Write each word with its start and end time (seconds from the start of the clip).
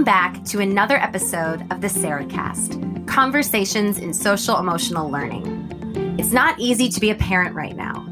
Welcome 0.00 0.32
back 0.32 0.44
to 0.46 0.60
another 0.60 0.96
episode 0.96 1.70
of 1.70 1.82
the 1.82 1.86
Sarahcast 1.86 3.06
Conversations 3.06 3.98
in 3.98 4.14
Social 4.14 4.56
Emotional 4.56 5.10
Learning. 5.10 6.16
It's 6.18 6.32
not 6.32 6.58
easy 6.58 6.88
to 6.88 7.00
be 7.00 7.10
a 7.10 7.14
parent 7.14 7.54
right 7.54 7.76
now. 7.76 8.06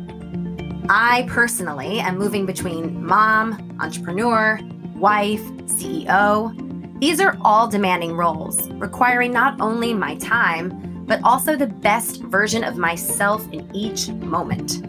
I 0.91 1.25
personally 1.31 1.99
am 2.01 2.19
moving 2.19 2.45
between 2.45 3.03
mom, 3.03 3.79
entrepreneur, 3.81 4.61
wife, 4.97 5.41
CEO. 5.65 7.01
These 7.01 7.21
are 7.21 7.39
all 7.41 7.67
demanding 7.67 8.15
roles, 8.15 8.69
requiring 8.73 9.33
not 9.33 9.59
only 9.59 9.95
my 9.95 10.17
time, 10.17 11.07
but 11.07 11.23
also 11.25 11.57
the 11.57 11.69
best 11.69 12.21
version 12.25 12.65
of 12.65 12.77
myself 12.77 13.51
in 13.51 13.67
each 13.75 14.11
moment. 14.11 14.87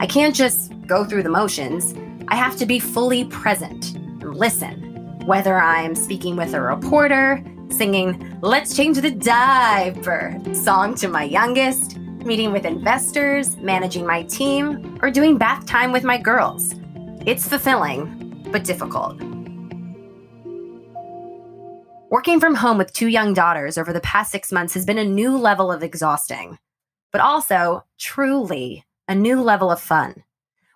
I 0.00 0.06
can't 0.08 0.34
just 0.34 0.72
go 0.88 1.04
through 1.04 1.22
the 1.22 1.30
motions, 1.30 1.94
I 2.26 2.34
have 2.34 2.56
to 2.56 2.66
be 2.66 2.80
fully 2.80 3.24
present 3.26 3.94
and 3.94 4.34
listen 4.34 4.89
whether 5.26 5.58
I'm 5.58 5.94
speaking 5.94 6.36
with 6.36 6.54
a 6.54 6.60
reporter, 6.60 7.44
singing 7.68 8.38
Let's 8.40 8.74
Change 8.74 8.98
the 8.98 9.10
Diaper 9.10 10.40
song 10.54 10.94
to 10.96 11.08
my 11.08 11.24
youngest, 11.24 11.98
meeting 11.98 12.52
with 12.52 12.64
investors, 12.64 13.56
managing 13.58 14.06
my 14.06 14.22
team, 14.24 14.98
or 15.02 15.10
doing 15.10 15.38
bath 15.38 15.66
time 15.66 15.92
with 15.92 16.04
my 16.04 16.18
girls. 16.18 16.74
It's 17.26 17.46
fulfilling, 17.46 18.46
but 18.50 18.64
difficult. 18.64 19.20
Working 22.10 22.40
from 22.40 22.56
home 22.56 22.78
with 22.78 22.92
two 22.92 23.08
young 23.08 23.34
daughters 23.34 23.78
over 23.78 23.92
the 23.92 24.00
past 24.00 24.32
six 24.32 24.50
months 24.50 24.74
has 24.74 24.84
been 24.84 24.98
a 24.98 25.04
new 25.04 25.36
level 25.36 25.70
of 25.70 25.82
exhausting, 25.82 26.58
but 27.12 27.20
also 27.20 27.84
truly 27.98 28.84
a 29.06 29.14
new 29.14 29.40
level 29.40 29.70
of 29.70 29.80
fun. 29.80 30.24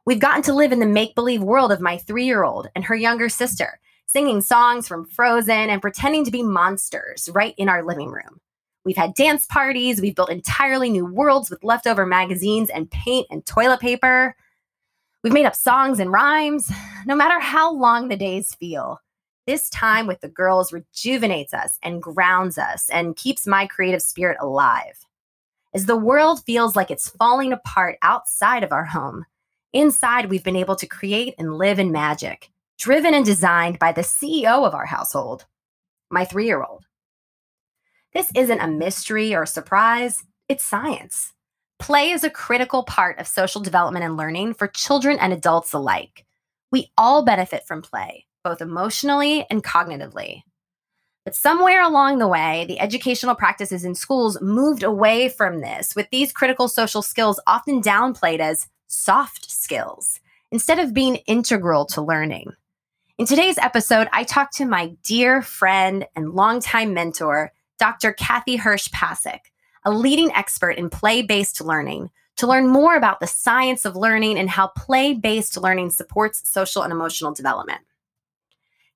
We've 0.07 0.21
gotten 0.21 0.43
to 0.43 0.53
live 0.53 0.71
in 0.71 0.81
the 0.81 0.87
make 0.87 1.15
believe 1.15 1.43
world 1.43 1.73
of 1.73 1.81
my 1.81 1.97
three 1.97 2.27
year 2.27 2.45
old 2.45 2.69
and 2.75 2.85
her 2.85 2.95
younger 2.95 3.29
sister 3.29 3.81
singing 4.07 4.41
songs 4.41 4.87
from 4.87 5.07
Frozen 5.07 5.71
and 5.71 5.83
pretending 5.83 6.25
to 6.25 6.31
be 6.31 6.43
monsters 6.43 7.29
right 7.35 7.55
in 7.59 7.69
our 7.69 7.85
living 7.85 8.11
room. 8.11 8.41
We've 8.85 8.97
had 8.97 9.15
dance 9.15 9.47
parties, 9.47 10.01
we've 10.01 10.15
built 10.15 10.31
entirely 10.31 10.91
new 10.91 11.07
worlds 11.07 11.51
with 11.51 11.65
leftover 11.65 12.05
magazines 12.05 12.71
and 12.71 12.91
paint 12.91 13.27
and 13.31 13.45
toilet 13.47 13.81
paper. 13.81 14.37
We've 15.23 15.33
made 15.33 15.47
up 15.47 15.57
songs 15.57 15.99
and 15.99 16.13
rhymes. 16.13 16.71
No 17.07 17.15
matter 17.15 17.39
how 17.39 17.71
long 17.71 18.09
the 18.09 18.17
days 18.17 18.55
feel, 18.55 18.99
this 19.47 19.69
time 19.69 20.07
with 20.07 20.23
the 20.23 20.29
girls 20.29 20.73
rejuvenates 20.73 21.53
us 21.53 21.79
and 21.83 22.03
grounds 22.03 22.57
us 22.57 22.89
and 22.89 23.15
keeps 23.15 23.47
my 23.47 23.67
creative 23.67 24.01
spirit 24.01 24.39
alive. 24.41 25.05
As 25.75 25.85
the 25.85 25.99
world 25.99 26.43
feels 26.47 26.77
like 26.77 26.91
it's 26.91 27.11
falling 27.11 27.53
apart 27.53 27.99
outside 28.01 28.65
of 28.65 28.73
our 28.73 28.87
home, 28.87 29.27
inside 29.75 30.31
we've 30.31 30.43
been 30.43 30.57
able 30.57 30.77
to 30.77 30.87
create 30.87 31.35
and 31.37 31.59
live 31.59 31.79
in 31.79 31.93
magic 31.93 32.51
driven 32.85 33.15
and 33.15 33.25
designed 33.25 33.79
by 33.79 33.93
the 33.93 34.03
CEO 34.03 34.67
of 34.67 34.75
our 34.75 34.85
household, 34.85 35.47
my 36.11 36.23
three 36.23 36.45
year 36.45 36.63
old. 36.63 36.85
This 38.13 38.31
isn't 38.37 38.61
a 38.61 38.69
mystery 38.69 39.35
or 39.35 39.45
a 39.45 39.47
surprise, 39.47 40.23
it's 40.51 40.63
science. 40.63 41.33
Play 41.79 42.11
is 42.11 42.25
a 42.25 42.31
critical 42.31 42.83
part 42.83 43.19
of 43.19 43.27
social 43.27 43.63
development 43.63 44.05
and 44.05 44.19
learning 44.19 44.53
for 44.53 44.69
children 44.69 45.19
and 45.19 45.33
adults 45.33 45.73
alike. 45.73 46.27
We 46.71 46.91
all 46.99 47.25
benefit 47.25 47.67
from 47.67 47.81
play, 47.81 48.27
both 48.43 48.61
emotionally 48.61 49.47
and 49.49 49.65
cognitively. 49.65 50.43
But 51.25 51.35
somewhere 51.35 51.81
along 51.81 52.19
the 52.19 52.29
way, 52.29 52.67
the 52.69 52.81
educational 52.81 53.35
practices 53.35 53.87
in 53.87 53.95
schools 53.95 54.39
moved 54.43 54.83
away 54.83 55.31
from 55.31 55.63
this, 55.63 55.97
with 55.97 56.11
these 56.11 56.33
critical 56.35 56.69
social 56.69 57.01
skills 57.01 57.41
often 57.47 57.81
downplayed 57.81 58.41
as 58.41 58.69
soft 58.89 59.51
skills 59.51 60.21
instead 60.53 60.79
of 60.79 60.93
being 60.93 61.17
integral 61.27 61.87
to 61.87 62.03
learning. 62.03 62.53
In 63.17 63.27
today's 63.27 63.59
episode, 63.59 64.09
I 64.13 64.25
talk 64.25 64.51
to 64.55 64.65
my 64.65 64.89
dear 65.05 65.41
friend 65.41 66.05
and 66.17 66.33
longtime 66.33 66.93
mentor, 66.95 67.53
Dr. 67.79 68.13
Kathy 68.13 68.59
Hirsh 68.59 68.91
Pasek, 68.91 69.39
a 69.85 69.93
leading 69.93 70.33
expert 70.33 70.73
in 70.73 70.91
play 70.91 71.23
based 71.23 71.61
learning, 71.61 72.11
to 72.39 72.49
learn 72.49 72.67
more 72.67 72.97
about 72.97 73.21
the 73.21 73.29
science 73.29 73.85
of 73.85 73.95
learning 73.95 74.37
and 74.37 74.51
how 74.51 74.67
play 74.67 75.15
based 75.15 75.57
learning 75.57 75.91
supports 75.91 76.51
social 76.51 76.83
and 76.83 76.93
emotional 76.93 77.33
development. 77.33 77.83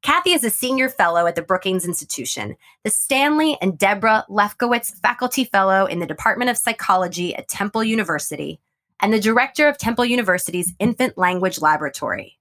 Kathy 0.03 0.33
is 0.33 0.43
a 0.43 0.51
senior 0.51 0.89
fellow 0.89 1.29
at 1.29 1.37
the 1.37 1.43
Brookings 1.43 1.87
Institution, 1.87 2.57
the 2.83 2.91
Stanley 2.91 3.57
and 3.63 3.79
Deborah 3.79 4.27
Lefkowitz 4.29 4.99
Faculty 4.99 5.45
Fellow 5.45 5.87
in 5.87 6.01
the 6.01 6.07
Department 6.07 6.51
of 6.51 6.59
Psychology 6.59 7.37
at 7.37 7.47
Temple 7.47 7.85
University, 7.85 8.59
and 8.99 9.13
the 9.13 9.21
director 9.21 9.69
of 9.69 9.79
Temple 9.79 10.07
University's 10.07 10.75
Infant 10.81 11.17
Language 11.17 11.61
Laboratory. 11.61 12.38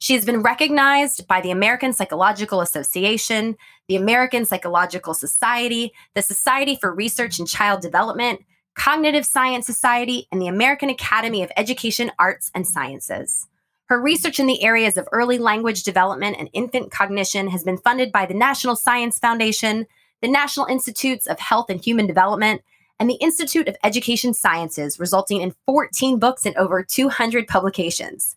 She 0.00 0.14
has 0.14 0.24
been 0.24 0.42
recognized 0.42 1.26
by 1.26 1.40
the 1.40 1.50
American 1.50 1.92
Psychological 1.92 2.60
Association, 2.60 3.56
the 3.88 3.96
American 3.96 4.44
Psychological 4.44 5.12
Society, 5.12 5.92
the 6.14 6.22
Society 6.22 6.76
for 6.76 6.94
Research 6.94 7.40
in 7.40 7.46
Child 7.46 7.80
Development, 7.80 8.40
Cognitive 8.76 9.26
Science 9.26 9.66
Society, 9.66 10.28
and 10.30 10.40
the 10.40 10.46
American 10.46 10.88
Academy 10.88 11.42
of 11.42 11.50
Education, 11.56 12.12
Arts, 12.16 12.52
and 12.54 12.64
Sciences. 12.64 13.48
Her 13.86 14.00
research 14.00 14.38
in 14.38 14.46
the 14.46 14.62
areas 14.62 14.96
of 14.96 15.08
early 15.10 15.38
language 15.38 15.82
development 15.82 16.36
and 16.38 16.48
infant 16.52 16.92
cognition 16.92 17.48
has 17.48 17.64
been 17.64 17.78
funded 17.78 18.12
by 18.12 18.24
the 18.24 18.34
National 18.34 18.76
Science 18.76 19.18
Foundation, 19.18 19.86
the 20.22 20.28
National 20.28 20.66
Institutes 20.66 21.26
of 21.26 21.40
Health 21.40 21.70
and 21.70 21.82
Human 21.82 22.06
Development, 22.06 22.62
and 23.00 23.10
the 23.10 23.14
Institute 23.14 23.66
of 23.66 23.76
Education 23.82 24.32
Sciences, 24.32 25.00
resulting 25.00 25.40
in 25.40 25.54
14 25.66 26.20
books 26.20 26.46
and 26.46 26.56
over 26.56 26.84
200 26.84 27.48
publications. 27.48 28.36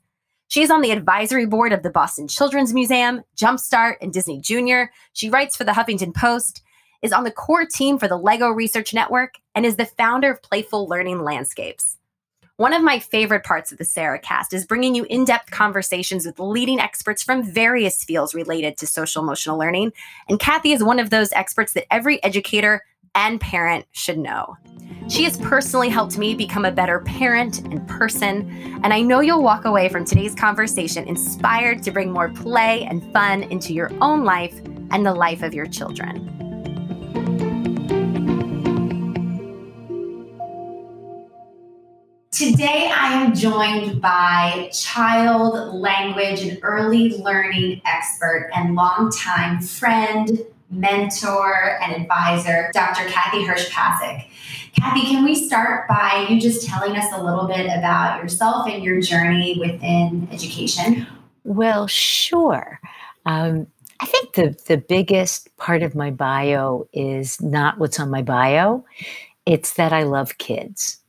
She 0.52 0.64
is 0.64 0.70
on 0.70 0.82
the 0.82 0.92
advisory 0.92 1.46
board 1.46 1.72
of 1.72 1.82
the 1.82 1.90
Boston 1.90 2.28
Children's 2.28 2.74
Museum, 2.74 3.22
Jumpstart, 3.38 3.96
and 4.02 4.12
Disney 4.12 4.42
Junior. 4.42 4.92
She 5.14 5.30
writes 5.30 5.56
for 5.56 5.64
the 5.64 5.72
Huffington 5.72 6.14
Post, 6.14 6.62
is 7.02 7.14
on 7.14 7.24
the 7.24 7.32
core 7.32 7.66
team 7.66 7.98
for 7.98 8.10
the 8.10 8.18
LEGO 8.18 8.50
Research 8.50 8.94
Network, 8.94 9.36
and 9.56 9.66
is 9.66 9.78
the 9.78 9.86
founder 9.86 10.30
of 10.30 10.44
Playful 10.44 10.90
Learning 10.90 11.24
Landscapes. 11.24 11.96
One 12.58 12.74
of 12.74 12.84
my 12.84 13.00
favorite 13.00 13.46
parts 13.46 13.72
of 13.72 13.78
the 13.78 13.86
Sarah 13.86 14.20
cast 14.20 14.52
is 14.52 14.66
bringing 14.66 14.94
you 14.94 15.06
in 15.06 15.24
depth 15.24 15.52
conversations 15.52 16.26
with 16.26 16.38
leading 16.38 16.82
experts 16.82 17.24
from 17.24 17.44
various 17.44 18.04
fields 18.04 18.36
related 18.36 18.76
to 18.80 18.88
social 18.88 19.24
emotional 19.24 19.58
learning. 19.58 19.94
And 20.28 20.38
Kathy 20.38 20.74
is 20.74 20.84
one 20.84 21.00
of 21.00 21.12
those 21.12 21.32
experts 21.32 21.72
that 21.74 21.92
every 21.94 22.22
educator 22.26 22.84
and 23.16 23.40
parent 23.42 23.86
should 23.92 24.18
know. 24.18 24.56
She 25.10 25.24
has 25.24 25.38
personally 25.38 25.90
helped 25.90 26.18
me 26.18 26.36
become 26.36 26.66
a 26.66 26.72
better 26.72 27.00
parent 27.02 27.60
and 27.66 27.86
person, 27.88 28.50
and 28.84 28.94
I 28.94 29.02
know 29.02 29.20
you'll 29.20 29.44
walk 29.44 29.66
away 29.66 29.90
from 29.90 30.06
today's 30.06 30.36
conversation 30.36 31.08
inspired 31.08 31.84
to 31.84 31.92
bring 31.92 32.12
more 32.12 32.30
play 32.30 32.84
and 32.84 33.04
fun 33.12 33.44
into 33.44 33.74
your 33.74 33.92
own 34.02 34.24
life 34.24 34.58
and 34.92 35.06
the 35.06 35.14
life 35.14 35.44
of 35.44 35.54
your 35.54 35.66
children. 35.66 36.28
Today, 42.32 42.92
I 42.92 43.14
am 43.14 43.36
joined 43.36 44.02
by 44.02 44.70
child 44.74 45.76
language 45.76 46.42
and 46.42 46.58
early 46.64 47.22
learning 47.22 47.82
expert 47.86 48.50
and 48.56 48.74
longtime 48.74 49.62
friend, 49.62 50.40
mentor, 50.72 51.80
and 51.82 51.94
advisor, 51.94 52.72
Dr. 52.74 53.08
Kathy 53.10 53.44
Hirsh 53.44 53.70
Pasek. 53.70 54.28
Kathy, 54.80 55.02
can 55.02 55.24
we 55.24 55.36
start 55.36 55.88
by 55.88 56.26
you 56.30 56.40
just 56.40 56.66
telling 56.66 56.96
us 56.96 57.06
a 57.14 57.22
little 57.22 57.46
bit 57.46 57.66
about 57.66 58.22
yourself 58.24 58.68
and 58.68 58.84
your 58.84 59.02
journey 59.02 59.58
within 59.60 60.28
education? 60.32 61.06
Well, 61.44 61.88
sure. 61.88 62.80
Um, 63.26 63.68
I 64.00 64.06
think 64.06 64.34
the, 64.34 64.58
the 64.68 64.78
biggest 64.78 65.56
part 65.58 65.84
of 65.84 65.94
my 65.94 66.10
bio 66.10 66.88
is 66.94 67.40
not 67.42 67.78
what's 67.78 68.00
on 68.00 68.10
my 68.10 68.22
bio, 68.22 68.84
it's 69.46 69.74
that 69.74 69.94
I 69.94 70.04
love 70.04 70.38
kids. 70.38 71.00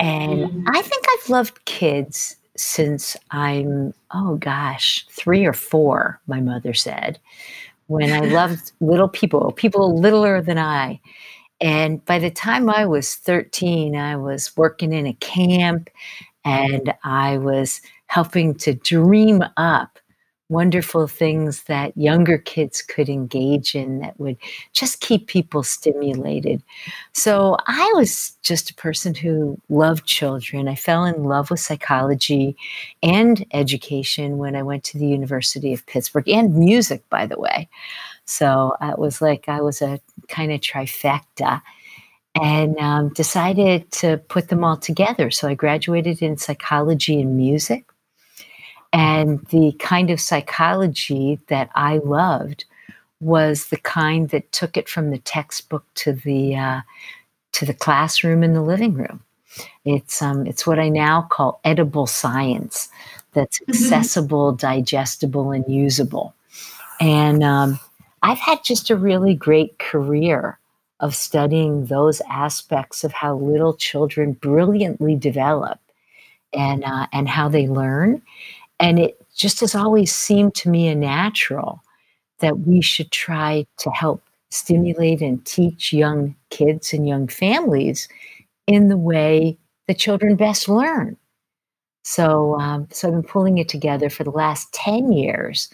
And 0.00 0.40
mm-hmm. 0.40 0.68
I 0.68 0.82
think 0.82 1.04
I've 1.08 1.28
loved 1.28 1.64
kids 1.64 2.36
since 2.56 3.16
I'm, 3.30 3.92
oh 4.12 4.36
gosh, 4.36 5.06
three 5.10 5.44
or 5.44 5.52
four, 5.52 6.20
my 6.26 6.40
mother 6.40 6.72
said, 6.72 7.18
when 7.86 8.12
I 8.12 8.20
loved 8.20 8.72
little 8.80 9.08
people, 9.08 9.52
people 9.52 9.98
littler 9.98 10.40
than 10.40 10.58
I. 10.58 11.00
And 11.60 12.04
by 12.04 12.18
the 12.18 12.30
time 12.30 12.68
I 12.68 12.86
was 12.86 13.14
13, 13.14 13.96
I 13.96 14.16
was 14.16 14.56
working 14.56 14.92
in 14.92 15.06
a 15.06 15.14
camp 15.14 15.90
and 16.44 16.92
I 17.04 17.38
was 17.38 17.80
helping 18.06 18.54
to 18.54 18.74
dream 18.74 19.42
up 19.56 19.93
wonderful 20.48 21.06
things 21.06 21.64
that 21.64 21.96
younger 21.96 22.38
kids 22.38 22.82
could 22.82 23.08
engage 23.08 23.74
in 23.74 24.00
that 24.00 24.18
would 24.20 24.36
just 24.72 25.00
keep 25.00 25.26
people 25.26 25.62
stimulated. 25.62 26.62
So 27.12 27.56
I 27.66 27.92
was 27.94 28.32
just 28.42 28.70
a 28.70 28.74
person 28.74 29.14
who 29.14 29.58
loved 29.68 30.04
children. 30.06 30.68
I 30.68 30.74
fell 30.74 31.04
in 31.04 31.24
love 31.24 31.50
with 31.50 31.60
psychology 31.60 32.56
and 33.02 33.44
education 33.52 34.38
when 34.38 34.54
I 34.54 34.62
went 34.62 34.84
to 34.84 34.98
the 34.98 35.06
University 35.06 35.72
of 35.72 35.86
Pittsburgh 35.86 36.28
and 36.28 36.54
music, 36.54 37.08
by 37.08 37.26
the 37.26 37.38
way. 37.38 37.68
So 38.26 38.76
it 38.82 38.98
was 38.98 39.22
like 39.22 39.48
I 39.48 39.60
was 39.60 39.80
a 39.80 39.98
kind 40.28 40.52
of 40.52 40.60
trifecta 40.60 41.62
and 42.34 42.78
um, 42.78 43.10
decided 43.10 43.90
to 43.92 44.18
put 44.28 44.48
them 44.48 44.64
all 44.64 44.76
together. 44.76 45.30
So 45.30 45.48
I 45.48 45.54
graduated 45.54 46.20
in 46.20 46.36
psychology 46.36 47.20
and 47.20 47.36
music. 47.36 47.86
And 48.94 49.44
the 49.48 49.72
kind 49.80 50.10
of 50.10 50.20
psychology 50.20 51.40
that 51.48 51.70
I 51.74 51.98
loved 51.98 52.64
was 53.20 53.68
the 53.68 53.78
kind 53.78 54.30
that 54.30 54.52
took 54.52 54.76
it 54.76 54.88
from 54.88 55.10
the 55.10 55.18
textbook 55.18 55.84
to 55.96 56.12
the 56.14 56.56
uh, 56.56 56.80
to 57.52 57.66
the 57.66 57.74
classroom 57.74 58.42
and 58.44 58.54
the 58.54 58.62
living 58.62 58.94
room. 58.94 59.22
It's 59.84 60.22
um, 60.22 60.46
it's 60.46 60.66
what 60.66 60.78
I 60.78 60.88
now 60.90 61.22
call 61.22 61.60
edible 61.64 62.06
science. 62.06 62.88
That's 63.34 63.60
Mm-hmm. 63.68 64.02
accessible, 64.02 64.52
digestible, 64.52 65.52
and 65.52 65.64
usable. 65.68 66.34
And 67.00 67.42
um, 67.44 67.80
I've 68.22 68.38
had 68.38 68.64
just 68.64 68.90
a 68.90 68.96
really 68.96 69.34
great 69.34 69.78
career 69.80 70.58
of 71.00 71.14
studying 71.14 71.86
those 71.86 72.22
aspects 72.30 73.04
of 73.04 73.12
how 73.12 73.36
little 73.36 73.74
children 73.74 74.34
brilliantly 74.34 75.16
develop 75.16 75.80
and 76.54 76.84
uh, 76.84 77.06
and 77.12 77.28
how 77.28 77.48
they 77.48 77.68
learn. 77.68 78.22
And 78.80 78.98
it 78.98 79.16
just 79.34 79.60
has 79.60 79.74
always 79.74 80.14
seemed 80.14 80.54
to 80.56 80.68
me 80.68 80.88
a 80.88 80.94
natural 80.94 81.80
that 82.40 82.60
we 82.60 82.80
should 82.80 83.10
try 83.10 83.66
to 83.78 83.90
help 83.90 84.22
stimulate 84.50 85.20
and 85.20 85.44
teach 85.44 85.92
young 85.92 86.34
kids 86.50 86.92
and 86.92 87.08
young 87.08 87.28
families 87.28 88.08
in 88.66 88.88
the 88.88 88.96
way 88.96 89.58
the 89.88 89.94
children 89.94 90.36
best 90.36 90.68
learn. 90.68 91.16
So, 92.04 92.58
um, 92.60 92.86
so 92.90 93.08
I've 93.08 93.14
been 93.14 93.22
pulling 93.22 93.58
it 93.58 93.68
together 93.68 94.10
for 94.10 94.24
the 94.24 94.30
last 94.30 94.72
10 94.72 95.12
years, 95.12 95.70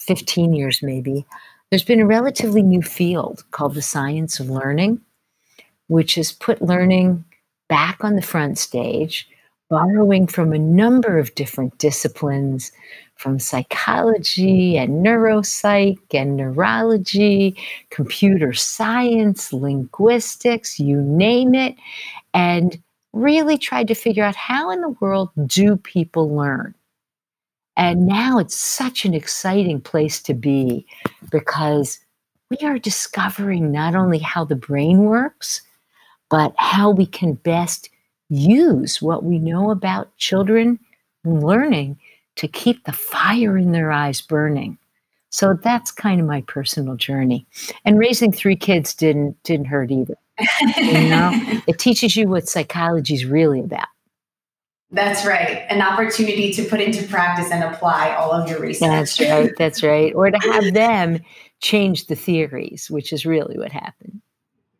15 0.00 0.54
years 0.54 0.82
maybe. 0.82 1.26
There's 1.70 1.84
been 1.84 2.00
a 2.00 2.06
relatively 2.06 2.62
new 2.62 2.82
field 2.82 3.44
called 3.50 3.74
the 3.74 3.82
science 3.82 4.40
of 4.40 4.48
learning, 4.48 5.00
which 5.88 6.14
has 6.14 6.32
put 6.32 6.62
learning 6.62 7.24
back 7.68 8.02
on 8.02 8.16
the 8.16 8.22
front 8.22 8.58
stage, 8.58 9.28
borrowing 9.68 10.26
from 10.26 10.52
a 10.52 10.58
number 10.58 11.18
of 11.18 11.34
different 11.34 11.76
disciplines 11.78 12.72
from 13.16 13.38
psychology 13.38 14.76
and 14.76 15.04
neuropsych 15.04 15.98
and 16.12 16.36
neurology, 16.36 17.56
computer 17.90 18.52
science, 18.52 19.52
linguistics, 19.52 20.78
you 20.78 21.00
name 21.00 21.54
it, 21.54 21.74
and 22.34 22.80
really 23.12 23.56
tried 23.56 23.88
to 23.88 23.94
figure 23.94 24.24
out 24.24 24.36
how 24.36 24.70
in 24.70 24.82
the 24.82 24.94
world 25.00 25.30
do 25.46 25.76
people 25.76 26.34
learn. 26.34 26.74
And 27.76 28.06
now 28.06 28.38
it's 28.38 28.56
such 28.56 29.04
an 29.04 29.14
exciting 29.14 29.80
place 29.80 30.22
to 30.22 30.34
be 30.34 30.86
because 31.30 31.98
we 32.50 32.58
are 32.66 32.78
discovering 32.78 33.72
not 33.72 33.94
only 33.94 34.18
how 34.18 34.44
the 34.44 34.56
brain 34.56 35.04
works, 35.04 35.62
but 36.30 36.54
how 36.56 36.90
we 36.90 37.06
can 37.06 37.34
best 37.34 37.88
use 38.28 39.00
what 39.00 39.24
we 39.24 39.38
know 39.38 39.70
about 39.70 40.16
children 40.16 40.78
learning 41.24 41.98
to 42.36 42.48
keep 42.48 42.84
the 42.84 42.92
fire 42.92 43.56
in 43.56 43.72
their 43.72 43.90
eyes 43.90 44.20
burning. 44.20 44.78
So 45.30 45.54
that's 45.54 45.90
kind 45.90 46.20
of 46.20 46.26
my 46.26 46.42
personal 46.42 46.96
journey. 46.96 47.46
And 47.84 47.98
raising 47.98 48.32
three 48.32 48.56
kids 48.56 48.94
didn't 48.94 49.42
didn't 49.42 49.66
hurt 49.66 49.90
either. 49.90 50.16
You 50.78 51.08
know, 51.08 51.30
it 51.66 51.78
teaches 51.78 52.16
you 52.16 52.28
what 52.28 52.48
psychology 52.48 53.14
is 53.14 53.24
really 53.24 53.60
about. 53.60 53.88
That's 54.90 55.26
right. 55.26 55.66
An 55.68 55.82
opportunity 55.82 56.52
to 56.52 56.64
put 56.64 56.80
into 56.80 57.06
practice 57.06 57.50
and 57.50 57.64
apply 57.64 58.14
all 58.14 58.32
of 58.32 58.48
your 58.48 58.60
research. 58.60 58.88
That's 58.88 59.20
right. 59.20 59.50
That's 59.58 59.82
right. 59.82 60.14
Or 60.14 60.30
to 60.30 60.38
have 60.52 60.72
them 60.74 61.18
change 61.60 62.06
the 62.06 62.14
theories, 62.14 62.88
which 62.88 63.12
is 63.12 63.26
really 63.26 63.58
what 63.58 63.72
happened. 63.72 64.20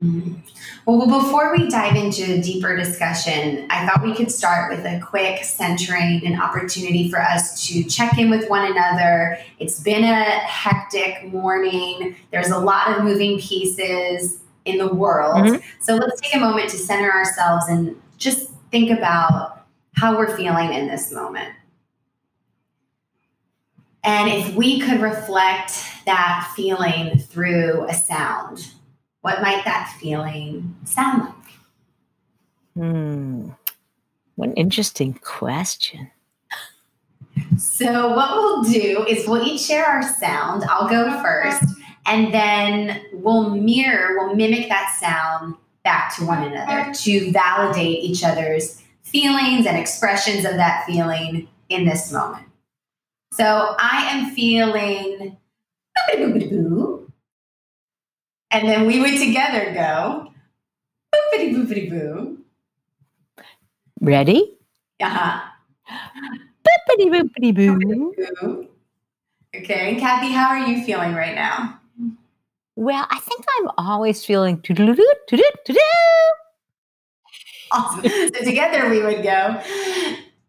Mhm. 0.03 0.43
Well, 0.85 1.07
before 1.07 1.57
we 1.57 1.69
dive 1.71 1.97
into 1.97 2.23
a 2.35 2.43
deeper 2.43 2.77
discussion, 2.77 3.67
I 3.71 3.87
thought 3.87 4.05
we 4.05 4.15
could 4.15 4.31
start 4.31 4.71
with 4.71 4.85
a 4.85 5.01
quick 5.01 5.43
centering 5.43 6.21
and 6.27 6.41
opportunity 6.41 7.11
for 7.11 7.21
us 7.21 7.67
to 7.67 7.83
check 7.85 8.19
in 8.19 8.29
with 8.29 8.49
one 8.51 8.71
another. 8.71 9.39
It's 9.59 9.81
been 9.81 10.05
a 10.05 10.25
hectic 10.25 11.33
morning, 11.33 12.15
there's 12.31 12.51
a 12.51 12.59
lot 12.59 12.91
of 12.91 13.05
moving 13.05 13.39
pieces 13.39 14.41
in 14.67 14.77
the 14.79 14.93
world. 14.93 15.47
Mhm. 15.47 15.63
So 15.81 15.95
let's 15.95 16.21
take 16.21 16.35
a 16.35 16.41
moment 16.41 16.69
to 16.71 16.77
center 16.77 17.11
ourselves 17.11 17.67
and 17.69 17.97
just 18.19 18.51
think 18.71 18.91
about 18.91 19.65
how 19.95 20.17
we're 20.17 20.37
feeling 20.37 20.75
in 20.75 20.89
this 20.89 21.11
moment. 21.11 21.55
And 24.05 24.29
if 24.29 24.55
we 24.55 24.79
could 24.79 25.01
reflect 25.01 25.73
that 26.05 26.53
feeling 26.55 27.19
through 27.19 27.87
a 27.89 27.95
sound, 27.95 28.69
what 29.27 29.43
might 29.43 29.65
that 29.65 29.93
feeling 30.01 30.77
sound 30.85 31.25
like? 31.25 31.35
Hmm. 32.77 33.49
What 34.37 34.51
an 34.51 34.55
interesting 34.55 35.15
question. 35.15 36.13
So, 37.59 38.15
what 38.15 38.37
we'll 38.37 38.63
do 38.63 39.05
is 39.09 39.27
we'll 39.27 39.45
each 39.45 39.63
share 39.63 39.85
our 39.85 40.03
sound. 40.03 40.63
I'll 40.69 40.89
go 40.89 41.21
first, 41.21 41.65
and 42.07 42.33
then 42.33 43.03
we'll 43.15 43.51
mirror, 43.51 44.17
we'll 44.17 44.37
mimic 44.37 44.69
that 44.69 44.97
sound 45.01 45.57
back 45.83 46.15
to 46.19 46.25
one 46.25 46.45
another 46.45 46.93
to 46.95 47.33
validate 47.33 48.05
each 48.05 48.23
other's 48.23 48.81
feelings 49.03 49.67
and 49.67 49.77
expressions 49.77 50.45
of 50.45 50.53
that 50.53 50.87
feeling 50.87 51.49
in 51.69 51.85
this 51.85 52.13
moment. 52.13 52.47
So, 53.33 53.75
I 53.81 54.07
am 54.09 54.31
feeling. 54.37 55.37
And 58.51 58.69
then 58.69 58.87
we 58.87 59.01
would 59.01 59.19
together 59.19 59.73
go 59.75 60.33
boopity 61.13 61.55
boopity 61.55 61.91
boo. 61.91 62.39
Ready? 64.01 64.57
Uh-huh. 65.01 65.41
Boopity 66.65 67.11
boopity 67.11 67.55
boo. 67.55 68.69
Okay, 69.55 69.91
and 69.91 69.99
Kathy, 69.99 70.33
how 70.33 70.49
are 70.49 70.59
you 70.59 70.85
feeling 70.85 71.15
right 71.15 71.35
now? 71.35 71.81
Well, 72.77 73.07
I 73.09 73.19
think 73.21 73.43
I'm 73.59 73.71
always 73.79 74.25
feeling 74.25 74.59
toodaloo, 74.59 74.97
toodoo, 75.29 75.43
toodoo, 75.67 75.81
Awesome. 77.73 78.09
So 78.09 78.45
together 78.45 78.89
we 78.91 79.03
would 79.03 79.23
go. 79.23 79.61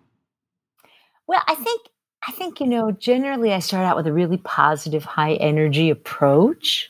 Well, 1.26 1.42
I 1.48 1.54
think 1.54 1.82
I 2.26 2.32
think 2.32 2.60
you 2.60 2.66
know, 2.66 2.92
generally 2.92 3.52
I 3.52 3.58
start 3.60 3.84
out 3.84 3.96
with 3.96 4.06
a 4.06 4.12
really 4.12 4.38
positive, 4.38 5.04
high 5.04 5.34
energy 5.34 5.90
approach. 5.90 6.88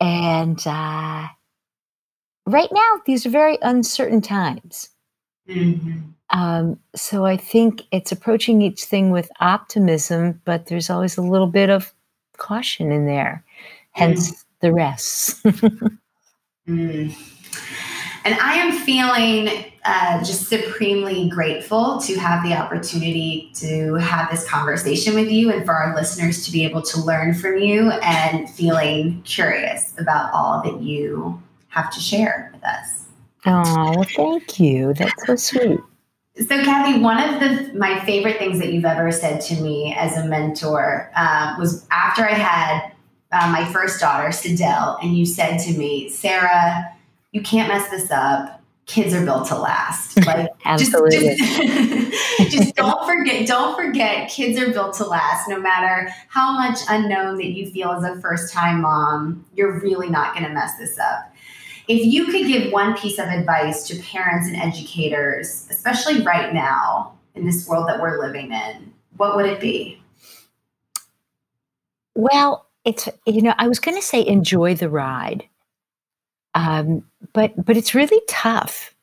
And 0.00 0.58
uh 0.66 1.28
right 2.46 2.70
now 2.72 3.00
these 3.06 3.26
are 3.26 3.30
very 3.30 3.58
uncertain 3.62 4.20
times. 4.20 4.90
Um, 6.30 6.78
so 6.94 7.26
I 7.26 7.36
think 7.36 7.82
it's 7.92 8.12
approaching 8.12 8.62
each 8.62 8.84
thing 8.84 9.10
with 9.10 9.30
optimism, 9.40 10.40
but 10.44 10.66
there's 10.66 10.90
always 10.90 11.18
a 11.18 11.22
little 11.22 11.46
bit 11.46 11.70
of 11.70 11.92
caution 12.38 12.92
in 12.92 13.06
there. 13.06 13.44
Hence 13.92 14.44
the 14.60 14.72
rests. 14.72 15.42
Mm. 16.68 17.31
And 18.24 18.34
I 18.40 18.54
am 18.54 18.72
feeling 18.72 19.72
uh, 19.84 20.22
just 20.22 20.48
supremely 20.48 21.28
grateful 21.28 22.00
to 22.02 22.14
have 22.18 22.44
the 22.44 22.54
opportunity 22.54 23.50
to 23.54 23.94
have 23.94 24.30
this 24.30 24.48
conversation 24.48 25.14
with 25.14 25.30
you 25.30 25.50
and 25.50 25.64
for 25.64 25.72
our 25.72 25.94
listeners 25.94 26.44
to 26.46 26.52
be 26.52 26.64
able 26.64 26.82
to 26.82 27.00
learn 27.00 27.34
from 27.34 27.58
you 27.58 27.90
and 27.90 28.48
feeling 28.48 29.22
curious 29.22 29.94
about 29.98 30.32
all 30.32 30.62
that 30.62 30.80
you 30.80 31.42
have 31.68 31.92
to 31.92 32.00
share 32.00 32.50
with 32.54 32.62
us. 32.64 33.06
oh, 33.46 33.94
well, 33.96 34.04
thank 34.04 34.60
you. 34.60 34.94
That's 34.94 35.26
so 35.26 35.36
sweet. 35.36 35.80
So, 36.36 36.64
Kathy, 36.64 37.00
one 37.00 37.18
of 37.22 37.40
the 37.40 37.78
my 37.78 38.00
favorite 38.06 38.38
things 38.38 38.58
that 38.58 38.72
you've 38.72 38.86
ever 38.86 39.12
said 39.12 39.40
to 39.42 39.54
me 39.60 39.94
as 39.98 40.16
a 40.16 40.24
mentor 40.24 41.10
uh, 41.14 41.56
was 41.58 41.86
after 41.90 42.24
I 42.24 42.32
had 42.32 42.92
uh, 43.32 43.50
my 43.52 43.70
first 43.70 44.00
daughter, 44.00 44.32
Sidel, 44.32 44.96
and 45.02 45.16
you 45.16 45.26
said 45.26 45.58
to 45.58 45.72
me, 45.76 46.08
"Sarah, 46.08 46.90
you 47.32 47.42
can't 47.42 47.68
mess 47.68 47.88
this 47.90 48.10
up. 48.10 48.60
Kids 48.86 49.14
are 49.14 49.24
built 49.24 49.48
to 49.48 49.56
last. 49.56 50.18
Like, 50.26 50.50
just, 50.78 50.94
Absolutely. 50.94 51.36
just, 51.36 52.50
just 52.50 52.76
don't 52.76 53.04
forget. 53.06 53.46
Don't 53.46 53.74
forget, 53.74 54.30
kids 54.30 54.58
are 54.58 54.70
built 54.70 54.94
to 54.96 55.04
last. 55.04 55.48
No 55.48 55.58
matter 55.58 56.10
how 56.28 56.52
much 56.52 56.78
unknown 56.88 57.36
that 57.38 57.52
you 57.52 57.70
feel 57.70 57.90
as 57.90 58.04
a 58.04 58.20
first 58.20 58.52
time 58.52 58.82
mom, 58.82 59.44
you're 59.54 59.80
really 59.80 60.08
not 60.08 60.34
going 60.34 60.46
to 60.46 60.52
mess 60.52 60.76
this 60.78 60.98
up." 60.98 61.32
If 61.88 62.06
you 62.06 62.26
could 62.26 62.46
give 62.46 62.72
one 62.72 62.96
piece 62.96 63.18
of 63.18 63.26
advice 63.26 63.86
to 63.88 64.00
parents 64.00 64.46
and 64.46 64.56
educators, 64.56 65.66
especially 65.70 66.22
right 66.22 66.54
now 66.54 67.18
in 67.34 67.44
this 67.44 67.66
world 67.66 67.88
that 67.88 68.00
we're 68.00 68.20
living 68.20 68.52
in, 68.52 68.92
what 69.16 69.36
would 69.36 69.46
it 69.46 69.60
be? 69.60 70.00
Well, 72.14 72.66
it's 72.84 73.08
you 73.26 73.42
know, 73.42 73.54
I 73.58 73.68
was 73.68 73.78
going 73.78 73.96
to 73.96 74.02
say 74.02 74.24
enjoy 74.24 74.74
the 74.74 74.88
ride, 74.88 75.48
um, 76.54 77.04
but 77.32 77.52
but 77.64 77.76
it's 77.76 77.94
really 77.94 78.20
tough 78.28 78.94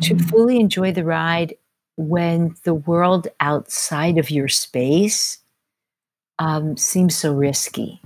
to 0.00 0.18
fully 0.18 0.58
enjoy 0.58 0.90
the 0.92 1.04
ride 1.04 1.54
when 1.96 2.54
the 2.64 2.74
world 2.74 3.28
outside 3.40 4.16
of 4.18 4.30
your 4.30 4.48
space 4.48 5.38
um, 6.38 6.76
seems 6.76 7.14
so 7.14 7.34
risky. 7.34 8.00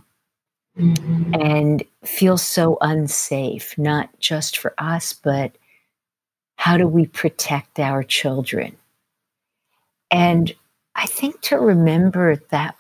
Mhm. 0.79 1.39
and 1.39 1.85
feel 2.03 2.39
so 2.39 2.79
unsafe, 2.81 3.77
not 3.77 4.09
just 4.21 4.57
for 4.57 4.73
us, 4.79 5.13
but 5.13 5.53
how 6.57 6.79
do 6.79 6.89
we 6.89 7.05
protect 7.07 7.79
our 7.79 8.03
children? 8.03 8.75
And 10.11 10.51
I 10.95 11.07
think 11.07 11.43
to 11.43 11.59
remember 11.59 12.37
that 12.49 12.75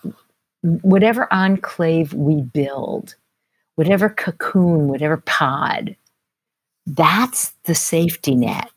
whatever 0.63 1.31
enclave 1.31 2.15
we 2.15 2.41
build, 2.41 3.15
whatever 3.83 4.09
cocoon, 4.09 4.87
whatever 4.87 5.17
pod, 5.17 5.97
that's 6.87 7.53
the 7.65 7.75
safety 7.75 8.37
net. 8.37 8.71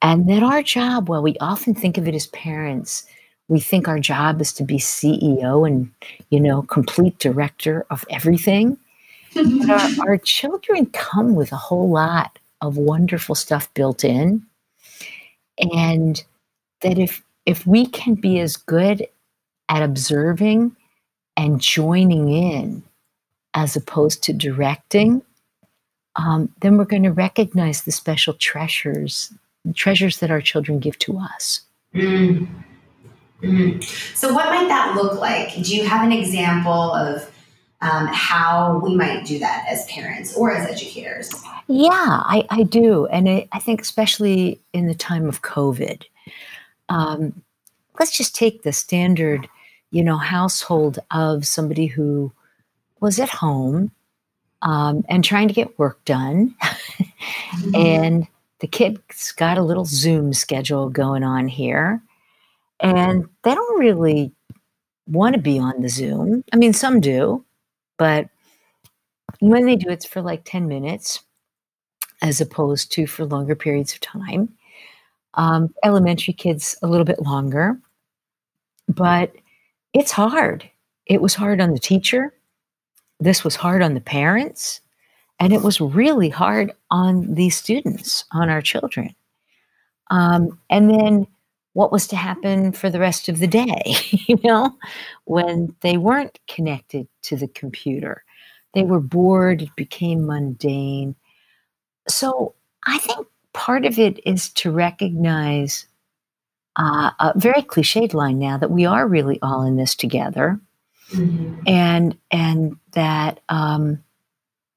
And 0.00 0.28
then 0.28 0.44
our 0.44 0.62
job, 0.62 1.08
well, 1.08 1.20
we 1.20 1.36
often 1.40 1.74
think 1.74 1.98
of 1.98 2.06
it 2.06 2.14
as 2.14 2.28
parents, 2.28 3.04
we 3.48 3.58
think 3.58 3.88
our 3.88 3.98
job 3.98 4.40
is 4.40 4.52
to 4.52 4.62
be 4.62 4.76
CEO 4.76 5.66
and, 5.66 5.90
you 6.30 6.38
know, 6.38 6.62
complete 6.62 7.18
director 7.18 7.84
of 7.90 8.04
everything. 8.08 8.78
but 9.34 9.68
our, 9.68 9.90
our 10.10 10.16
children 10.16 10.86
come 10.86 11.34
with 11.34 11.50
a 11.50 11.56
whole 11.56 11.90
lot 11.90 12.38
of 12.60 12.76
wonderful 12.76 13.34
stuff 13.34 13.68
built 13.74 14.04
in. 14.04 14.46
And 15.74 16.22
that 16.82 16.98
if 16.98 17.20
if 17.46 17.66
we 17.66 17.86
can 17.86 18.14
be 18.14 18.38
as 18.38 18.56
good 18.56 19.08
at 19.68 19.82
observing 19.82 20.76
and 21.36 21.60
joining 21.60 22.28
in 22.32 22.84
as 23.54 23.76
opposed 23.76 24.22
to 24.24 24.32
directing, 24.32 25.22
um, 26.16 26.52
then 26.60 26.76
we're 26.76 26.84
going 26.84 27.02
to 27.02 27.12
recognize 27.12 27.82
the 27.82 27.92
special 27.92 28.34
treasures, 28.34 29.32
treasures 29.74 30.18
that 30.18 30.30
our 30.30 30.40
children 30.40 30.78
give 30.78 30.98
to 31.00 31.18
us. 31.18 31.62
Mm. 31.94 32.48
Mm. 33.42 33.82
So, 34.16 34.32
what 34.32 34.46
might 34.46 34.68
that 34.68 34.94
look 34.96 35.20
like? 35.20 35.54
Do 35.54 35.76
you 35.76 35.86
have 35.86 36.04
an 36.04 36.12
example 36.12 36.92
of 36.92 37.28
um, 37.80 38.06
how 38.06 38.80
we 38.82 38.94
might 38.94 39.26
do 39.26 39.38
that 39.40 39.66
as 39.68 39.84
parents 39.86 40.36
or 40.36 40.54
as 40.54 40.70
educators? 40.70 41.32
Yeah, 41.66 41.90
I, 41.90 42.46
I 42.50 42.62
do. 42.62 43.06
And 43.06 43.28
I, 43.28 43.48
I 43.52 43.58
think, 43.58 43.80
especially 43.80 44.60
in 44.72 44.86
the 44.86 44.94
time 44.94 45.26
of 45.26 45.42
COVID, 45.42 46.04
um, 46.88 47.42
let's 47.98 48.16
just 48.16 48.34
take 48.36 48.62
the 48.62 48.72
standard, 48.72 49.48
you 49.90 50.04
know, 50.04 50.18
household 50.18 51.00
of 51.10 51.46
somebody 51.46 51.86
who 51.86 52.32
was 53.02 53.18
at 53.18 53.28
home 53.28 53.90
um, 54.62 55.04
and 55.08 55.22
trying 55.24 55.48
to 55.48 55.54
get 55.54 55.78
work 55.78 56.02
done. 56.04 56.54
mm-hmm. 56.62 57.74
And 57.74 58.28
the 58.60 58.68
kid's 58.68 59.32
got 59.32 59.58
a 59.58 59.62
little 59.62 59.84
Zoom 59.84 60.32
schedule 60.32 60.88
going 60.88 61.24
on 61.24 61.48
here. 61.48 62.00
And 62.80 63.28
they 63.42 63.54
don't 63.54 63.78
really 63.78 64.32
want 65.06 65.34
to 65.34 65.40
be 65.40 65.58
on 65.58 65.82
the 65.82 65.88
Zoom. 65.88 66.44
I 66.52 66.56
mean, 66.56 66.72
some 66.72 67.00
do, 67.00 67.44
but 67.98 68.28
when 69.40 69.66
they 69.66 69.76
do, 69.76 69.90
it's 69.90 70.06
for 70.06 70.22
like 70.22 70.42
10 70.44 70.68
minutes 70.68 71.20
as 72.22 72.40
opposed 72.40 72.92
to 72.92 73.06
for 73.06 73.24
longer 73.24 73.56
periods 73.56 73.92
of 73.92 74.00
time. 74.00 74.48
Um, 75.34 75.74
elementary 75.84 76.34
kids, 76.34 76.76
a 76.82 76.86
little 76.86 77.04
bit 77.04 77.22
longer, 77.22 77.78
but 78.88 79.32
it's 79.92 80.12
hard. 80.12 80.68
It 81.06 81.20
was 81.20 81.34
hard 81.34 81.60
on 81.60 81.72
the 81.72 81.78
teacher. 81.80 82.32
This 83.22 83.44
was 83.44 83.56
hard 83.56 83.82
on 83.82 83.94
the 83.94 84.00
parents. 84.00 84.80
And 85.38 85.52
it 85.52 85.62
was 85.62 85.80
really 85.80 86.28
hard 86.28 86.72
on 86.90 87.34
these 87.34 87.56
students, 87.56 88.24
on 88.32 88.48
our 88.48 88.62
children. 88.62 89.14
Um, 90.10 90.58
and 90.70 90.90
then 90.90 91.26
what 91.72 91.90
was 91.90 92.06
to 92.08 92.16
happen 92.16 92.72
for 92.72 92.90
the 92.90 93.00
rest 93.00 93.28
of 93.28 93.38
the 93.38 93.46
day, 93.46 93.80
you 94.26 94.38
know, 94.44 94.76
when 95.24 95.74
they 95.80 95.96
weren't 95.96 96.38
connected 96.48 97.08
to 97.22 97.36
the 97.36 97.48
computer. 97.48 98.24
They 98.74 98.82
were 98.82 99.00
bored, 99.00 99.62
it 99.62 99.74
became 99.76 100.26
mundane. 100.26 101.14
So 102.08 102.54
I 102.86 102.98
think 102.98 103.26
part 103.52 103.84
of 103.84 103.98
it 103.98 104.20
is 104.26 104.50
to 104.50 104.70
recognize 104.70 105.86
uh, 106.76 107.10
a 107.20 107.32
very 107.36 107.62
cliched 107.62 108.14
line 108.14 108.38
now 108.38 108.56
that 108.58 108.70
we 108.70 108.86
are 108.86 109.06
really 109.06 109.38
all 109.42 109.62
in 109.62 109.76
this 109.76 109.94
together, 109.94 110.58
mm-hmm. 111.12 111.60
and 111.66 112.16
and 112.30 112.76
that 112.92 113.40
um, 113.48 114.02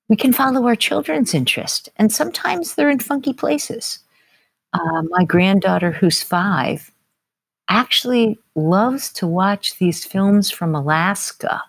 we 0.09 0.15
can 0.15 0.33
follow 0.33 0.65
our 0.67 0.75
children's 0.75 1.33
interest, 1.33 1.89
and 1.97 2.11
sometimes 2.11 2.75
they're 2.75 2.89
in 2.89 2.99
funky 2.99 3.33
places. 3.33 3.99
Uh, 4.73 5.03
my 5.09 5.23
granddaughter, 5.23 5.91
who's 5.91 6.21
five, 6.21 6.91
actually 7.69 8.37
loves 8.55 9.11
to 9.13 9.27
watch 9.27 9.77
these 9.77 10.03
films 10.03 10.51
from 10.51 10.75
Alaska 10.75 11.61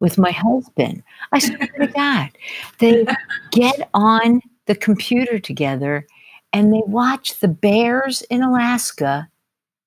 with 0.00 0.18
my 0.18 0.30
husband. 0.30 1.02
I 1.32 1.38
swear 1.40 1.68
to 1.80 1.86
God, 1.94 2.30
they 2.78 3.06
get 3.50 3.88
on 3.94 4.40
the 4.66 4.74
computer 4.74 5.38
together 5.38 6.06
and 6.52 6.72
they 6.72 6.82
watch 6.86 7.40
the 7.40 7.48
bears 7.48 8.22
in 8.22 8.42
Alaska 8.42 9.28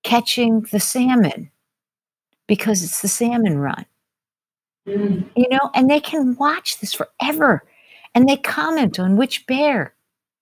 catching 0.04 0.62
the 0.72 0.80
salmon 0.80 1.50
because 2.48 2.84
it's 2.84 3.02
the 3.02 3.08
salmon 3.08 3.58
run. 3.60 3.86
Mm. 4.88 5.30
You 5.36 5.48
know, 5.50 5.70
and 5.76 5.90
they 5.90 6.00
can 6.00 6.36
watch 6.38 6.80
this 6.80 6.94
forever 6.94 7.64
and 8.16 8.28
they 8.28 8.38
comment 8.38 9.00
on 9.00 9.16
which 9.16 9.46
bear 9.48 9.94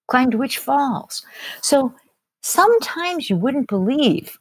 climbed 0.08 0.34
which 0.34 0.58
falls. 0.58 1.24
So 1.62 1.94
sometimes 2.42 3.30
you 3.30 3.36
wouldn't 3.36 3.68
believe 3.68 4.38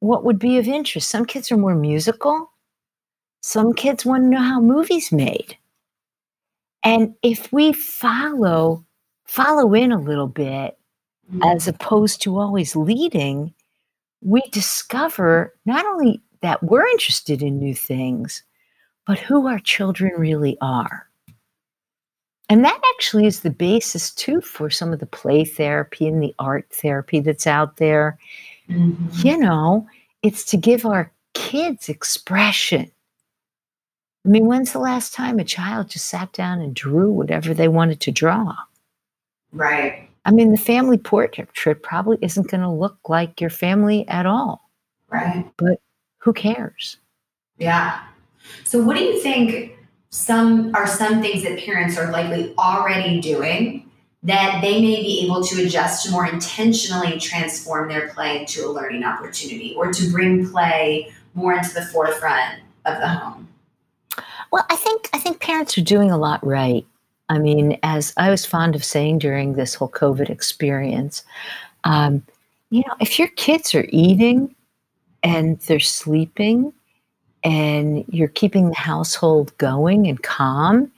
what 0.00 0.24
would 0.24 0.38
be 0.38 0.58
of 0.58 0.68
interest. 0.68 1.08
Some 1.08 1.24
kids 1.24 1.50
are 1.50 1.56
more 1.56 1.74
musical. 1.74 2.50
Some 3.40 3.72
kids 3.72 4.04
want 4.04 4.24
to 4.24 4.28
know 4.28 4.42
how 4.42 4.60
movies 4.60 5.12
made. 5.12 5.56
And 6.82 7.14
if 7.22 7.52
we 7.52 7.72
follow 7.72 8.84
follow 9.24 9.74
in 9.74 9.90
a 9.90 9.98
little 9.98 10.28
bit 10.28 10.78
mm-hmm. 11.30 11.42
as 11.42 11.66
opposed 11.66 12.22
to 12.22 12.38
always 12.38 12.76
leading, 12.76 13.52
we 14.22 14.40
discover 14.52 15.54
not 15.64 15.84
only 15.84 16.22
that 16.42 16.62
we're 16.62 16.86
interested 16.86 17.42
in 17.42 17.58
new 17.58 17.74
things, 17.74 18.42
but 19.06 19.18
who 19.18 19.46
our 19.46 19.60
children 19.60 20.12
really 20.16 20.58
are. 20.60 21.08
And 22.48 22.64
that 22.64 22.80
actually 22.94 23.26
is 23.26 23.40
the 23.40 23.50
basis 23.50 24.12
too 24.12 24.40
for 24.40 24.70
some 24.70 24.92
of 24.92 25.00
the 25.00 25.06
play 25.06 25.44
therapy 25.44 26.06
and 26.06 26.22
the 26.22 26.34
art 26.38 26.66
therapy 26.70 27.20
that's 27.20 27.46
out 27.46 27.78
there. 27.78 28.18
Mm-hmm. 28.68 29.26
You 29.26 29.38
know, 29.38 29.86
it's 30.22 30.44
to 30.46 30.56
give 30.56 30.86
our 30.86 31.10
kids 31.34 31.88
expression. 31.88 32.90
I 34.24 34.28
mean, 34.28 34.46
when's 34.46 34.72
the 34.72 34.80
last 34.80 35.14
time 35.14 35.38
a 35.38 35.44
child 35.44 35.90
just 35.90 36.08
sat 36.08 36.32
down 36.32 36.60
and 36.60 36.74
drew 36.74 37.12
whatever 37.12 37.54
they 37.54 37.68
wanted 37.68 38.00
to 38.00 38.10
draw? 38.12 38.56
Right. 39.52 40.08
I 40.24 40.32
mean, 40.32 40.50
the 40.50 40.58
family 40.58 40.98
portrait 40.98 41.82
probably 41.82 42.18
isn't 42.20 42.50
going 42.50 42.62
to 42.62 42.70
look 42.70 42.98
like 43.08 43.40
your 43.40 43.50
family 43.50 44.06
at 44.08 44.26
all. 44.26 44.68
Right. 45.08 45.48
But 45.56 45.80
who 46.18 46.32
cares? 46.32 46.96
Yeah. 47.58 48.00
So, 48.64 48.82
what 48.82 48.96
do 48.96 49.04
you 49.04 49.20
think 49.20 49.72
some 50.10 50.74
are 50.74 50.86
some 50.86 51.20
things 51.20 51.42
that 51.42 51.58
parents 51.58 51.98
are 51.98 52.10
likely 52.10 52.54
already 52.58 53.20
doing 53.20 53.90
that 54.22 54.60
they 54.60 54.80
may 54.80 55.02
be 55.02 55.24
able 55.24 55.42
to 55.44 55.64
adjust 55.64 56.04
to 56.04 56.10
more 56.10 56.26
intentionally 56.26 57.18
transform 57.18 57.88
their 57.88 58.08
play 58.08 58.40
into 58.40 58.66
a 58.66 58.68
learning 58.68 59.04
opportunity 59.04 59.74
or 59.76 59.92
to 59.92 60.10
bring 60.10 60.50
play 60.50 61.12
more 61.34 61.52
into 61.52 61.72
the 61.74 61.84
forefront 61.86 62.60
of 62.86 62.98
the 62.98 63.06
home? 63.06 63.48
Well, 64.50 64.64
I 64.70 64.76
think 64.76 65.08
I 65.12 65.18
think 65.18 65.40
parents 65.40 65.76
are 65.76 65.82
doing 65.82 66.10
a 66.10 66.18
lot 66.18 66.44
right. 66.44 66.84
I 67.28 67.38
mean, 67.38 67.78
as 67.82 68.12
I 68.16 68.30
was 68.30 68.46
fond 68.46 68.74
of 68.74 68.84
saying 68.84 69.18
during 69.18 69.54
this 69.54 69.74
whole 69.74 69.88
COVID 69.88 70.30
experience, 70.30 71.24
um, 71.84 72.22
you 72.70 72.80
know, 72.86 72.94
if 73.00 73.18
your 73.18 73.28
kids 73.28 73.74
are 73.74 73.86
eating 73.90 74.54
and 75.22 75.58
they're 75.60 75.80
sleeping 75.80 76.72
and 77.44 78.04
you're 78.08 78.28
keeping 78.28 78.68
the 78.68 78.76
household 78.76 79.56
going 79.58 80.06
and 80.06 80.22
calm 80.22 80.90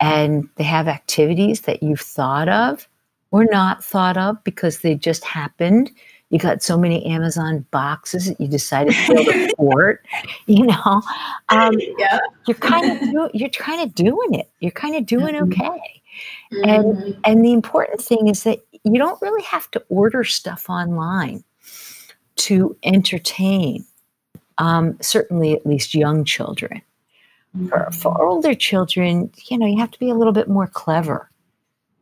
and 0.00 0.48
they 0.56 0.64
have 0.64 0.88
activities 0.88 1.62
that 1.62 1.82
you've 1.82 2.00
thought 2.00 2.48
of 2.48 2.88
or 3.30 3.44
not 3.44 3.84
thought 3.84 4.16
of 4.16 4.42
because 4.44 4.80
they 4.80 4.94
just 4.94 5.24
happened 5.24 5.90
you 6.30 6.38
got 6.38 6.62
so 6.62 6.76
many 6.76 7.04
Amazon 7.06 7.64
boxes 7.70 8.26
that 8.26 8.40
you 8.40 8.48
decided 8.48 8.94
to 8.94 9.14
build 9.14 9.28
a 9.28 9.48
fort. 9.56 10.04
You 10.46 10.66
know, 10.66 11.02
um, 11.48 11.74
yeah. 11.98 12.18
you're 12.46 12.56
kind 12.56 12.92
of 12.92 13.00
do, 13.00 13.30
you're 13.32 13.48
kind 13.50 13.80
of 13.80 13.94
doing 13.94 14.34
it. 14.34 14.50
You're 14.60 14.70
kind 14.72 14.94
of 14.94 15.06
doing 15.06 15.34
mm-hmm. 15.34 15.62
okay. 15.62 16.02
Mm-hmm. 16.52 16.68
And 16.68 17.16
and 17.24 17.44
the 17.44 17.52
important 17.52 18.02
thing 18.02 18.28
is 18.28 18.42
that 18.42 18.60
you 18.84 18.98
don't 18.98 19.20
really 19.22 19.42
have 19.42 19.70
to 19.72 19.82
order 19.88 20.24
stuff 20.24 20.68
online 20.68 21.44
to 22.36 22.76
entertain. 22.82 23.86
Um, 24.58 24.96
certainly, 25.00 25.54
at 25.54 25.66
least 25.66 25.94
young 25.94 26.24
children. 26.24 26.82
Mm-hmm. 27.56 27.68
For, 27.68 27.90
for 27.92 28.22
older 28.22 28.54
children, 28.54 29.30
you 29.46 29.58
know, 29.58 29.66
you 29.66 29.78
have 29.78 29.90
to 29.92 29.98
be 29.98 30.10
a 30.10 30.14
little 30.14 30.32
bit 30.32 30.48
more 30.48 30.66
clever. 30.66 31.30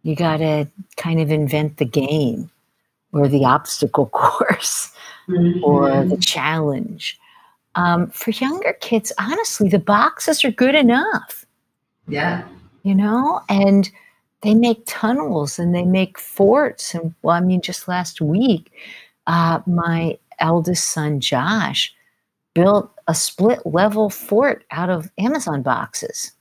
You 0.02 0.16
got 0.16 0.38
to 0.38 0.68
kind 0.96 1.20
of 1.20 1.30
invent 1.30 1.76
the 1.76 1.84
game 1.84 2.50
or 3.12 3.28
the 3.28 3.44
obstacle 3.44 4.06
course 4.12 4.92
mm-hmm. 5.28 5.62
or 5.64 6.04
the 6.04 6.16
challenge. 6.16 7.18
Um, 7.74 8.08
for 8.08 8.30
younger 8.30 8.74
kids, 8.80 9.12
honestly, 9.18 9.68
the 9.68 9.78
boxes 9.78 10.44
are 10.44 10.50
good 10.50 10.74
enough. 10.74 11.44
Yeah. 12.08 12.44
You 12.82 12.94
know, 12.94 13.42
and 13.48 13.90
they 14.42 14.54
make 14.54 14.82
tunnels 14.86 15.58
and 15.58 15.74
they 15.74 15.84
make 15.84 16.18
forts. 16.18 16.94
And 16.94 17.14
well, 17.22 17.36
I 17.36 17.40
mean, 17.40 17.60
just 17.60 17.88
last 17.88 18.20
week, 18.20 18.72
uh, 19.26 19.60
my 19.66 20.18
eldest 20.38 20.90
son, 20.90 21.20
Josh, 21.20 21.92
built 22.56 22.90
a 23.06 23.14
split 23.14 23.60
level 23.66 24.08
fort 24.08 24.64
out 24.70 24.88
of 24.88 25.10
Amazon 25.18 25.60
boxes. 25.60 26.32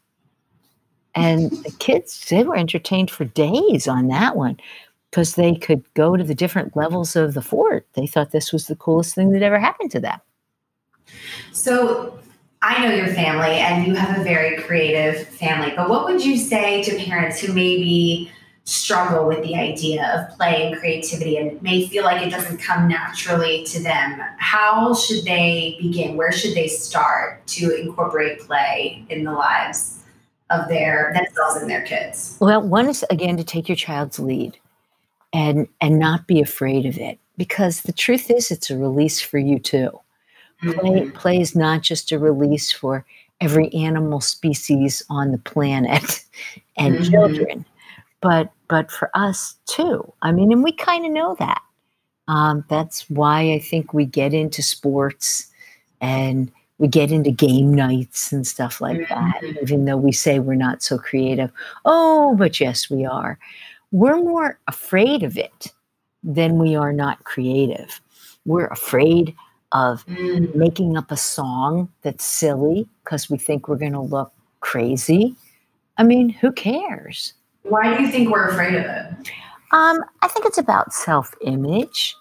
And 1.14 1.52
the 1.52 1.76
kids, 1.78 2.28
they 2.30 2.44
were 2.44 2.56
entertained 2.56 3.12
for 3.12 3.26
days 3.26 3.86
on 3.86 4.08
that 4.08 4.38
one 4.38 4.58
because 5.12 5.36
they 5.36 5.56
could 5.56 5.84
go 5.94 6.16
to 6.16 6.24
the 6.24 6.34
different 6.34 6.74
levels 6.76 7.18
of 7.18 7.34
the 7.34 7.42
fort. 7.42 7.86
They 7.94 8.08
thought 8.08 8.32
this 8.32 8.54
was 8.54 8.68
the 8.68 8.78
coolest 8.78 9.14
thing 9.14 9.32
that 9.32 9.42
ever 9.42 9.60
happened 9.60 9.92
to 9.92 10.00
them. 10.00 10.20
So 11.52 12.18
I 12.62 12.86
know 12.86 12.96
your 12.96 13.08
family 13.08 13.58
and 13.58 13.86
you 13.86 13.94
have 13.96 14.18
a 14.18 14.24
very 14.24 14.62
creative 14.64 15.28
family, 15.28 15.74
but 15.76 15.90
what 15.90 16.06
would 16.06 16.24
you 16.24 16.38
say 16.38 16.82
to 16.84 16.96
parents 17.04 17.42
who 17.42 17.52
maybe 17.52 18.32
struggle 18.66 19.28
with 19.28 19.44
the 19.44 19.56
idea 19.56 20.04
of 20.14 20.36
play 20.38 20.68
and 20.68 20.78
creativity 20.80 21.38
and 21.38 21.62
may 21.62 21.88
feel 21.88 22.04
like 22.04 22.26
it 22.26 22.32
doesn't 22.32 22.58
come 22.58 22.88
naturally 22.88 23.64
to 23.66 23.82
them? 23.82 24.20
How 24.38 24.94
should 24.94 25.24
they 25.24 25.78
begin? 25.80 26.18
Where 26.18 26.32
should 26.32 26.56
they 26.56 26.68
start 26.68 27.46
to 27.48 27.76
incorporate 27.80 28.40
play 28.40 29.06
in 29.10 29.24
the 29.24 29.32
lives 29.32 30.00
of 30.50 30.68
their 30.68 31.12
themselves 31.14 31.58
and 31.62 31.70
their 31.70 31.84
kids? 31.84 32.38
Well, 32.40 32.62
one 32.62 32.90
is 32.90 33.06
again 33.10 33.38
to 33.38 33.44
take 33.44 33.70
your 33.70 33.76
child's 33.76 34.20
lead 34.20 34.58
and 35.34 35.68
and 35.82 36.00
not 36.00 36.28
be 36.28 36.42
afraid 36.42 36.86
of 36.86 36.98
it 36.98 37.20
because 37.38 37.82
the 37.82 37.94
truth 37.94 38.32
is 38.32 38.50
it's 38.50 38.72
a 38.72 38.78
release 38.78 39.20
for 39.22 39.38
you 39.38 39.60
too. 39.60 39.90
Play, 40.62 41.02
Mhm. 41.02 41.14
play 41.14 41.40
is 41.40 41.56
not 41.56 41.82
just 41.82 42.12
a 42.12 42.18
release 42.18 42.72
for 42.72 43.06
every 43.42 43.72
animal 43.74 44.22
species 44.22 45.04
on 45.10 45.32
the 45.32 45.38
planet 45.38 46.24
and 46.78 46.96
Mhm. 46.96 47.12
children, 47.12 47.66
but 48.22 48.50
but 48.68 48.92
for 48.92 49.10
us 49.14 49.56
too. 49.66 50.12
I 50.22 50.32
mean, 50.32 50.52
and 50.52 50.64
we 50.64 50.72
kind 50.72 51.06
of 51.06 51.12
know 51.12 51.36
that. 51.40 51.62
Um, 52.28 52.66
that's 52.70 53.10
why 53.10 53.52
I 53.54 53.60
think 53.60 53.94
we 53.94 54.06
get 54.06 54.34
into 54.34 54.62
sports 54.64 55.48
and 56.02 56.52
we 56.80 56.88
get 56.88 57.12
into 57.12 57.32
game 57.32 57.74
nights 57.74 58.32
and 58.34 58.46
stuff 58.46 58.82
like 58.82 59.08
that, 59.10 59.40
Mhm. 59.42 59.62
even 59.62 59.86
though 59.86 59.98
we 59.98 60.12
say 60.12 60.40
we're 60.40 60.56
not 60.56 60.82
so 60.84 60.98
creative. 60.98 61.52
Oh, 61.86 62.36
but 62.36 62.60
yes, 62.60 62.90
we 62.90 63.06
are. 63.06 63.38
We're 63.92 64.18
more 64.18 64.60
afraid 64.68 65.24
of 65.24 65.38
it 65.38 65.72
than 66.24 66.58
we 66.58 66.76
are 66.76 66.92
not 66.92 67.24
creative. 67.24 68.02
We're 68.46 68.68
afraid 68.68 69.36
of 69.72 70.06
Mm. 70.08 70.54
making 70.56 70.98
up 70.98 71.12
a 71.12 71.18
song 71.18 71.90
that's 72.02 72.26
silly 72.26 72.88
because 73.04 73.30
we 73.30 73.38
think 73.38 73.68
we're 73.68 73.78
going 73.78 73.94
to 73.94 74.02
look 74.02 74.32
crazy. 74.60 75.36
I 75.98 76.04
mean, 76.04 76.30
who 76.30 76.52
cares? 76.52 77.34
Why 77.68 77.98
do 77.98 78.04
you 78.04 78.10
think 78.10 78.30
we're 78.30 78.50
afraid 78.50 78.76
of 78.76 78.86
it? 78.86 79.32
Um, 79.72 79.98
I 80.22 80.28
think 80.28 80.46
it's 80.46 80.60
about 80.60 80.94
self 80.94 81.34
image. 81.42 82.16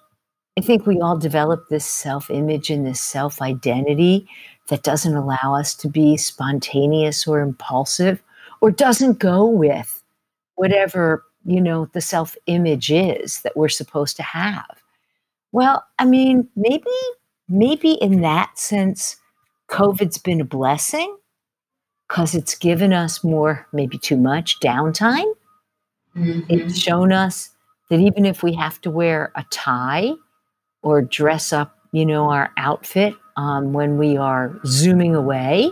I 0.57 0.63
think 0.63 0.87
we 0.87 1.01
all 1.01 1.19
develop 1.19 1.69
this 1.69 1.85
self 1.85 2.31
image 2.31 2.71
and 2.71 2.87
this 2.87 3.01
self 3.01 3.43
identity 3.43 4.27
that 4.69 4.83
doesn't 4.83 5.15
allow 5.15 5.55
us 5.55 5.75
to 5.75 5.89
be 5.89 6.17
spontaneous 6.17 7.27
or 7.27 7.41
impulsive 7.41 8.23
or 8.63 8.71
doesn't 8.71 9.19
go 9.19 9.45
with 9.45 10.03
whatever, 10.55 11.23
you 11.45 11.61
know, 11.61 11.91
the 11.93 12.01
self 12.01 12.37
image 12.47 12.91
is 12.91 13.43
that 13.43 13.57
we're 13.57 13.69
supposed 13.69 14.17
to 14.17 14.23
have. 14.23 14.83
Well, 15.53 15.85
I 15.99 16.07
mean, 16.07 16.49
maybe, 16.57 16.91
maybe 17.51 17.93
in 17.93 18.23
that 18.23 18.59
sense, 18.59 19.17
COVID's 19.69 20.19
been 20.19 20.41
a 20.41 20.45
blessing 20.45 21.15
because 22.09 22.35
it's 22.35 22.55
given 22.55 22.95
us 22.95 23.23
more, 23.23 23.69
maybe 23.75 23.99
too 23.99 24.17
much 24.17 24.59
downtime 24.61 25.34
Mhm. 26.17 26.45
it's 26.49 26.79
shown 26.79 27.13
us 27.13 27.51
that 27.91 28.01
even 28.01 28.25
if 28.25 28.43
we 28.43 28.53
have 28.55 28.81
to 28.83 28.91
wear 28.91 29.33
a 29.37 29.45
tie 29.51 30.13
or 30.83 31.03
dress 31.03 31.53
up, 31.53 31.77
you 31.93 32.07
know, 32.07 32.31
our 32.31 32.51
outfit 32.57 33.15
um, 33.37 33.73
when 33.73 33.99
we 33.99 34.17
are 34.17 34.59
zooming 34.65 35.15
away, 35.15 35.71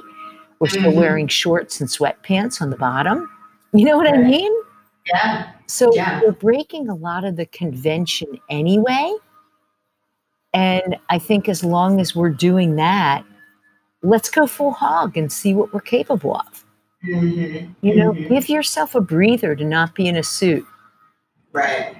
we're 0.58 0.68
still 0.68 0.92
Mhm. 0.92 0.96
wearing 0.96 1.28
shorts 1.28 1.80
and 1.80 1.88
sweatpants 1.88 2.60
on 2.60 2.70
the 2.70 2.76
bottom. 2.76 3.28
You 3.72 3.84
know 3.84 3.96
what 3.96 4.06
I 4.12 4.16
mean? 4.16 4.52
Yeah. 5.06 5.50
So 5.66 5.92
Yeah. 5.94 6.20
we're 6.22 6.32
breaking 6.32 6.88
a 6.88 6.94
lot 6.94 7.24
of 7.24 7.36
the 7.36 7.46
convention 7.46 8.28
anyway. 8.50 9.12
And 10.54 10.98
I 11.08 11.18
think 11.18 11.48
as 11.48 11.64
long 11.64 12.00
as 12.00 12.14
we're 12.14 12.30
doing 12.30 12.76
that, 12.76 13.24
let's 14.02 14.28
go 14.28 14.46
full 14.46 14.72
hog 14.72 15.16
and 15.16 15.32
see 15.32 15.54
what 15.54 15.72
we're 15.72 15.80
capable 15.80 16.36
of. 16.36 16.64
Mhm. 17.04 17.74
You 17.80 17.96
know, 17.96 18.12
Mhm. 18.12 18.28
give 18.28 18.48
yourself 18.48 18.94
a 18.94 19.00
breather 19.00 19.54
to 19.56 19.64
not 19.64 19.94
be 19.94 20.06
in 20.06 20.16
a 20.16 20.22
suit. 20.22 20.64
Right. 21.52 21.96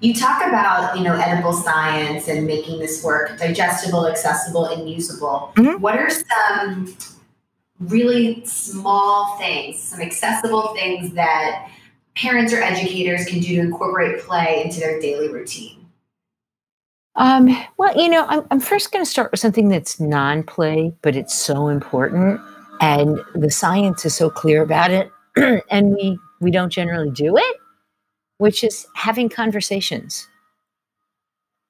You 0.00 0.14
talk 0.14 0.46
about, 0.46 0.96
you 0.96 1.02
know, 1.02 1.14
edible 1.14 1.52
science 1.52 2.28
and 2.28 2.46
making 2.46 2.78
this 2.78 3.02
work 3.02 3.36
digestible, 3.38 4.06
accessible, 4.06 4.66
and 4.66 4.88
usable. 4.88 5.52
Mhm. 5.56 5.80
What 5.80 5.96
are 5.96 6.08
some 6.10 6.94
really 7.80 8.44
small 8.44 9.36
things, 9.38 9.82
some 9.82 10.00
accessible 10.00 10.74
things 10.74 11.14
that 11.14 11.68
parents 12.16 12.52
or 12.52 12.62
educators 12.62 13.24
can 13.24 13.40
do 13.40 13.56
to 13.56 13.60
incorporate 13.60 14.20
play 14.20 14.62
into 14.64 14.78
their 14.78 15.00
daily 15.00 15.28
routine? 15.28 15.74
Um, 17.16 17.48
well, 17.76 17.96
you 18.00 18.08
know, 18.08 18.24
I'm, 18.28 18.44
I'm 18.52 18.60
first 18.60 18.92
going 18.92 19.04
to 19.04 19.10
start 19.10 19.32
with 19.32 19.40
something 19.40 19.68
that's 19.68 19.98
non 19.98 20.44
play, 20.44 20.92
but 21.02 21.16
it's 21.16 21.34
so 21.34 21.66
important. 21.66 22.40
And 22.80 23.20
the 23.34 23.50
science 23.50 24.04
is 24.04 24.14
so 24.14 24.30
clear 24.30 24.62
about 24.62 24.90
it. 24.90 25.10
and 25.70 25.94
we, 25.94 26.18
we 26.40 26.50
don't 26.50 26.70
generally 26.70 27.10
do 27.10 27.36
it, 27.36 27.56
which 28.38 28.62
is 28.62 28.86
having 28.94 29.28
conversations. 29.28 30.28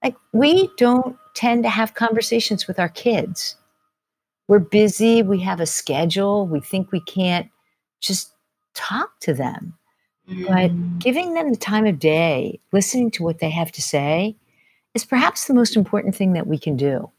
Like, 0.03 0.17
we 0.33 0.71
don't 0.77 1.17
tend 1.35 1.65
to 1.65 1.71
have 1.71 1.95
conversations 1.95 2.67
with 2.67 2.79
our 2.79 2.89
kids. 2.89 3.57
We're 4.47 4.61
busy, 4.61 5.23
we 5.23 5.41
have 5.41 5.61
a 5.61 5.67
schedule, 5.67 6.47
we 6.47 6.61
think 6.61 6.93
we 6.93 7.01
can't 7.01 7.51
just 8.01 8.33
talk 8.75 9.19
to 9.21 9.35
them. 9.35 9.75
But 10.27 10.71
Mhm. 10.71 10.99
giving 10.99 11.35
them 11.35 11.51
the 11.51 11.57
time 11.57 11.87
of 11.87 11.99
day, 11.99 12.61
listening 12.73 13.11
to 13.13 13.23
what 13.23 13.39
they 13.39 13.51
have 13.51 13.73
to 13.73 13.83
say, 13.83 14.37
is 14.95 15.05
perhaps 15.05 15.47
the 15.47 15.55
most 15.55 15.77
important 15.77 16.15
thing 16.15 16.33
that 16.35 16.47
we 16.47 16.59
can 16.59 16.77
do, 16.77 17.11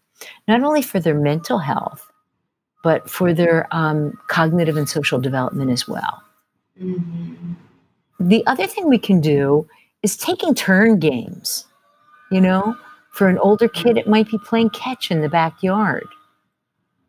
not 0.48 0.64
only 0.64 0.82
for 0.82 1.00
their 1.00 1.16
mental 1.20 1.60
health, 1.60 2.09
but 2.84 3.10
for 3.10 3.34
their 3.34 3.68
um, 3.72 4.18
cognitive 4.28 4.78
and 4.78 4.88
social 4.90 5.20
development 5.20 5.72
as 5.72 5.88
well. 5.88 6.22
Mhm. 6.82 7.56
The 8.20 8.46
other 8.48 8.68
thing 8.68 8.88
we 8.88 8.98
can 9.00 9.22
do 9.22 9.68
is 10.04 10.16
taking 10.18 10.54
turn 10.56 11.00
games. 11.00 11.66
You 12.32 12.42
know, 12.42 12.76
for 13.12 13.28
an 13.28 13.38
older 13.40 13.68
kid, 13.68 13.98
it 13.98 14.08
might 14.08 14.30
be 14.30 14.38
playing 14.38 14.70
catch 14.70 15.10
in 15.12 15.22
the 15.22 15.30
backyard. 15.30 16.08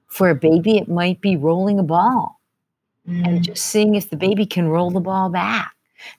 For 0.08 0.30
a 0.30 0.34
baby, 0.34 0.78
it 0.78 0.88
might 0.88 1.20
be 1.20 1.36
rolling 1.36 1.78
a 1.78 1.82
ball 1.84 2.40
and 3.06 3.38
Mhm. 3.38 3.42
just 3.42 3.66
seeing 3.66 3.94
if 3.94 4.10
the 4.10 4.16
baby 4.16 4.46
can 4.46 4.68
roll 4.68 4.90
the 4.90 5.00
ball 5.00 5.28
back. 5.30 5.72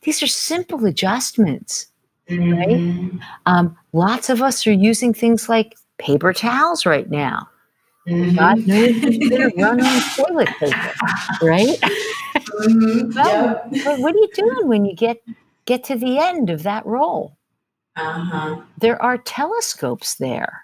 These 0.04 0.22
are 0.22 0.28
simple 0.28 0.86
adjustments. 0.86 1.88
Mhm. 2.30 3.20
Um, 3.46 3.76
lots 3.92 4.30
of 4.30 4.42
us 4.42 4.66
are 4.68 4.72
using 4.72 5.14
things 5.14 5.50
like 5.50 5.76
paper 5.98 6.32
towels 6.32 6.86
right 6.86 7.10
now. 7.10 7.50
God 8.08 8.66
knows 8.68 8.96
who's 8.96 9.18
going 9.30 9.50
to 9.50 9.54
run 9.58 9.82
on 9.82 10.02
toilet 10.16 10.50
paper, 10.60 10.94
right? 11.44 11.78
Mhm. 12.62 13.14
Well, 13.16 13.62
what 14.02 14.16
are 14.16 14.18
you 14.18 14.30
doing 14.34 14.68
when 14.68 14.86
you 14.86 14.96
get 14.96 15.22
get 15.66 15.84
to 15.86 15.96
the 15.96 16.18
end 16.18 16.50
of 16.50 16.64
that 16.64 16.86
roll? 16.86 17.38
Uh-huh. 17.96 18.62
There 18.80 19.02
are 19.02 19.18
telescopes 19.18 20.16
there. 20.16 20.64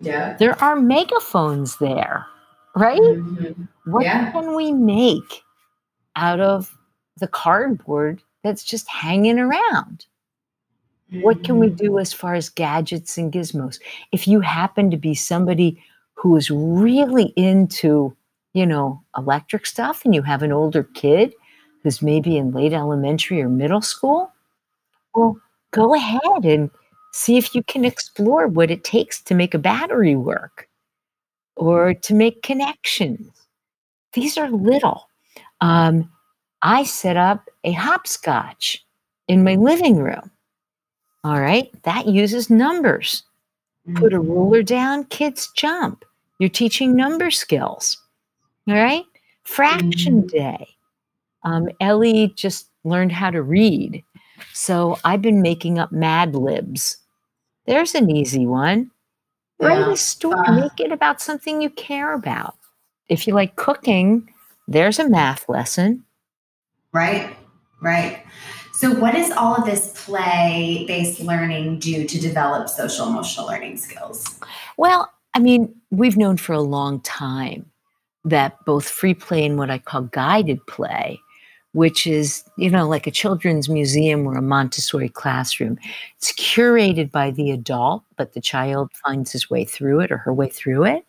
Yeah. 0.00 0.36
There 0.38 0.60
are 0.62 0.76
megaphones 0.76 1.76
there, 1.78 2.26
right? 2.74 2.98
Mhm. 3.00 3.68
What 3.84 4.04
Yeah. 4.04 4.30
can 4.32 4.54
we 4.54 4.72
make 4.72 5.42
out 6.16 6.40
of 6.40 6.76
the 7.18 7.28
cardboard 7.28 8.22
that's 8.42 8.64
just 8.64 8.88
hanging 8.88 9.38
around? 9.38 10.06
What 11.20 11.44
can 11.44 11.58
we 11.58 11.68
Mhm. 11.68 11.76
do 11.76 11.98
as 11.98 12.12
far 12.12 12.34
as 12.34 12.48
gadgets 12.48 13.18
and 13.18 13.32
gizmos? 13.32 13.78
If 14.10 14.26
you 14.26 14.40
happen 14.40 14.90
to 14.90 14.96
be 14.96 15.14
somebody 15.14 15.82
who 16.24 16.34
is 16.38 16.50
really 16.50 17.34
into, 17.36 18.16
you 18.54 18.64
know, 18.64 18.98
electric 19.14 19.66
stuff 19.66 20.06
and 20.06 20.14
you 20.14 20.22
have 20.22 20.42
an 20.42 20.52
older 20.52 20.82
kid 20.94 21.34
who's 21.82 22.00
maybe 22.00 22.38
in 22.38 22.50
late 22.50 22.72
elementary 22.72 23.42
or 23.42 23.50
middle 23.50 23.82
school, 23.82 24.32
well, 25.14 25.36
go 25.70 25.94
ahead 25.94 26.44
and 26.44 26.70
see 27.12 27.36
if 27.36 27.54
you 27.54 27.62
can 27.64 27.84
explore 27.84 28.46
what 28.48 28.70
it 28.70 28.84
takes 28.84 29.20
to 29.20 29.34
make 29.34 29.52
a 29.52 29.58
battery 29.58 30.16
work 30.16 30.66
or 31.56 31.92
to 31.92 32.14
make 32.14 32.42
connections. 32.42 33.30
These 34.14 34.38
are 34.38 34.48
little. 34.48 35.10
Um, 35.60 36.10
I 36.62 36.84
set 36.84 37.18
up 37.18 37.50
a 37.64 37.72
hopscotch 37.72 38.82
in 39.28 39.44
my 39.44 39.56
living 39.56 39.98
room. 39.98 40.30
All 41.22 41.38
right, 41.38 41.70
that 41.82 42.06
uses 42.06 42.48
numbers. 42.48 43.24
Put 43.96 44.14
a 44.14 44.18
Mhm. 44.18 44.28
ruler 44.28 44.62
down, 44.62 45.04
kids 45.04 45.52
jump. 45.54 46.02
You're 46.38 46.48
teaching 46.50 46.96
number 46.96 47.30
skills. 47.30 47.98
All 48.68 48.74
right, 48.74 49.04
fraction 49.44 50.22
Mhm. 50.22 50.30
day. 50.30 50.68
Um, 51.42 51.68
Ellie 51.80 52.32
just 52.36 52.70
learned 52.84 53.12
how 53.12 53.30
to 53.30 53.42
read. 53.42 54.02
So 54.52 54.98
I've 55.04 55.22
been 55.22 55.42
making 55.42 55.78
up 55.78 55.92
Mad 55.92 56.34
Libs. 56.34 56.96
There's 57.66 57.94
an 57.94 58.10
easy 58.10 58.46
one. 58.46 58.90
Write 59.60 59.78
Yeah. 59.78 59.92
a 59.92 59.96
story, 59.96 60.46
Uh. 60.46 60.52
make 60.60 60.80
it 60.80 60.90
about 60.92 61.20
something 61.20 61.62
you 61.62 61.70
care 61.70 62.12
about. 62.14 62.56
If 63.08 63.26
you 63.26 63.34
like 63.34 63.56
cooking, 63.56 64.28
there's 64.66 64.98
a 64.98 65.08
math 65.08 65.48
lesson. 65.48 66.04
Right, 66.92 67.36
right. 67.80 68.24
So, 68.72 68.92
what 68.98 69.14
does 69.14 69.30
all 69.30 69.54
of 69.54 69.64
this 69.66 69.92
play 70.04 70.84
based 70.88 71.20
learning 71.20 71.78
do 71.78 72.04
to 72.06 72.20
develop 72.20 72.68
social 72.68 73.06
emotional 73.06 73.46
learning 73.46 73.76
skills? 73.76 74.40
Well, 74.76 75.10
I 75.34 75.40
mean, 75.40 75.74
we've 75.90 76.16
known 76.16 76.36
for 76.36 76.52
a 76.52 76.60
long 76.60 77.00
time 77.00 77.70
that 78.24 78.64
both 78.64 78.88
free 78.88 79.14
play 79.14 79.44
and 79.44 79.58
what 79.58 79.70
I 79.70 79.78
call 79.78 80.02
guided 80.02 80.64
play, 80.66 81.20
which 81.72 82.06
is, 82.06 82.44
you 82.56 82.70
know, 82.70 82.88
like 82.88 83.06
a 83.08 83.10
children's 83.10 83.68
museum 83.68 84.26
or 84.26 84.36
a 84.36 84.42
Montessori 84.42 85.08
classroom, 85.08 85.76
it's 86.16 86.32
curated 86.32 87.10
by 87.10 87.32
the 87.32 87.50
adult, 87.50 88.04
but 88.16 88.32
the 88.32 88.40
child 88.40 88.90
finds 89.04 89.32
his 89.32 89.50
way 89.50 89.64
through 89.64 90.00
it 90.00 90.12
or 90.12 90.18
her 90.18 90.32
way 90.32 90.48
through 90.48 90.84
it. 90.84 91.04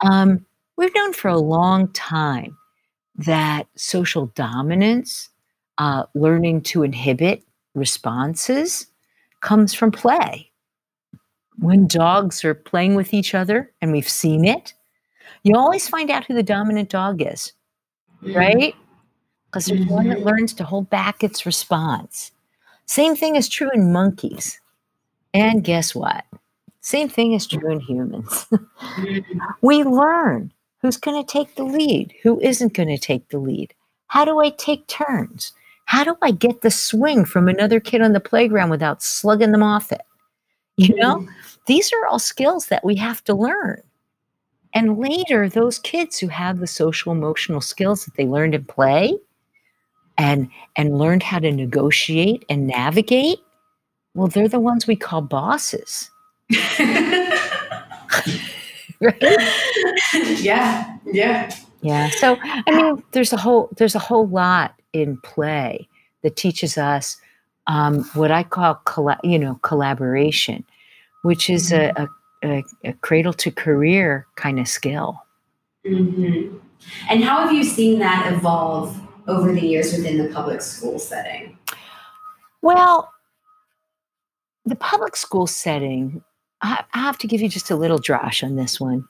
Um, 0.00 0.46
we've 0.76 0.94
known 0.94 1.12
for 1.12 1.28
a 1.28 1.38
long 1.38 1.88
time 1.88 2.56
that 3.16 3.66
social 3.74 4.26
dominance, 4.36 5.28
uh, 5.78 6.04
learning 6.14 6.62
to 6.62 6.84
inhibit 6.84 7.42
responses, 7.74 8.86
comes 9.40 9.74
from 9.74 9.90
play 9.90 10.51
when 11.62 11.86
dogs 11.86 12.44
are 12.44 12.54
playing 12.54 12.94
with 12.96 13.14
each 13.14 13.34
other, 13.34 13.70
and 13.80 13.92
we've 13.92 14.08
seen 14.08 14.44
it, 14.44 14.74
you 15.44 15.56
always 15.56 15.88
find 15.88 16.10
out 16.10 16.24
who 16.24 16.34
the 16.34 16.42
dominant 16.42 16.88
dog 16.90 17.22
is, 17.22 17.52
right? 18.22 18.74
Because 19.46 19.66
there's 19.66 19.86
one 19.86 20.08
that 20.08 20.18
Mhm. 20.18 20.24
learns 20.24 20.52
to 20.54 20.64
hold 20.64 20.90
back 20.90 21.22
its 21.22 21.46
response. 21.46 22.32
Same 22.86 23.14
thing 23.14 23.36
is 23.36 23.48
true 23.48 23.70
in 23.72 23.92
monkeys. 23.92 24.60
And 25.34 25.62
guess 25.64 25.94
what? 25.94 26.24
Same 26.80 27.08
thing 27.08 27.32
is 27.32 27.46
true 27.46 27.70
in 27.70 27.80
humans. 27.80 28.46
Mhm. 28.96 29.24
we 29.62 29.84
learn 29.84 30.52
who's 30.80 30.96
going 30.96 31.24
to 31.24 31.32
take 31.32 31.54
the 31.54 31.64
lead, 31.64 32.12
who 32.22 32.40
isn't 32.40 32.74
going 32.74 32.88
to 32.88 32.98
take 32.98 33.28
the 33.28 33.38
lead. 33.38 33.72
How 34.08 34.24
do 34.24 34.40
I 34.40 34.50
take 34.50 34.86
turns? 34.88 35.52
How 35.84 36.02
do 36.02 36.16
I 36.22 36.32
get 36.32 36.62
the 36.62 36.70
swing 36.70 37.24
from 37.24 37.48
another 37.48 37.78
kid 37.78 38.02
on 38.02 38.12
the 38.12 38.20
playground 38.20 38.70
without 38.70 39.02
slugging 39.02 39.52
them 39.52 39.62
off 39.62 39.92
it? 39.92 40.02
You 40.76 40.94
know? 40.96 41.28
These 41.66 41.92
are 41.92 42.06
all 42.06 42.18
skills 42.18 42.66
that 42.66 42.84
we 42.84 42.96
have 42.96 43.22
to 43.24 43.34
learn. 43.34 43.82
And 44.74 44.98
later, 44.98 45.48
those 45.48 45.78
kids 45.78 46.18
who 46.18 46.28
have 46.28 46.58
the 46.58 46.66
social 46.66 47.12
emotional 47.12 47.60
skills 47.60 48.04
that 48.04 48.14
they 48.16 48.26
learned 48.26 48.54
in 48.54 48.64
play 48.64 49.18
and 50.18 50.48
and 50.76 50.98
learned 50.98 51.22
how 51.22 51.38
to 51.38 51.52
negotiate 51.52 52.44
and 52.48 52.66
navigate, 52.66 53.38
well, 54.14 54.28
they're 54.28 54.48
the 54.48 54.60
ones 54.60 54.86
we 54.86 54.96
call 54.96 55.22
bosses. 55.22 56.10
Right? 59.02 59.16
yeah, 60.38 60.96
yeah. 61.06 61.52
Yeah. 61.80 62.08
So 62.10 62.38
I 62.40 62.70
mean, 62.70 63.02
there's 63.10 63.32
a 63.32 63.36
whole 63.36 63.68
there's 63.76 63.96
a 63.96 63.98
whole 64.00 64.28
lot 64.28 64.80
in 64.92 65.16
play 65.22 65.88
that 66.22 66.36
teaches 66.36 66.78
us 66.78 67.16
um, 67.66 68.04
what 68.14 68.30
I 68.30 68.44
call 68.44 68.76
colla- 68.84 69.18
you 69.24 69.38
know 69.38 69.56
collaboration, 69.62 70.64
which 71.22 71.48
is 71.48 71.72
a, 71.72 71.92
a, 71.96 72.08
a, 72.44 72.64
a 72.84 72.92
cradle 72.94 73.32
to 73.32 73.50
career 73.50 74.26
kind 74.36 74.58
of 74.58 74.68
skill. 74.68 75.20
hmm 75.86 76.58
And 77.08 77.24
how 77.24 77.40
have 77.42 77.52
you 77.52 77.64
seen 77.64 77.98
that 78.00 78.32
evolve 78.32 78.98
over 79.28 79.52
the 79.52 79.60
years 79.60 79.92
within 79.92 80.18
the 80.18 80.28
public 80.32 80.60
school 80.60 80.98
setting? 80.98 81.58
Well, 82.60 83.12
the 84.64 84.76
public 84.76 85.16
school 85.16 85.46
setting, 85.46 86.22
I, 86.60 86.84
I 86.94 86.98
have 87.00 87.18
to 87.18 87.26
give 87.26 87.40
you 87.40 87.48
just 87.48 87.70
a 87.70 87.76
little 87.76 87.98
drosh 87.98 88.44
on 88.44 88.56
this 88.56 88.80
one 88.80 89.06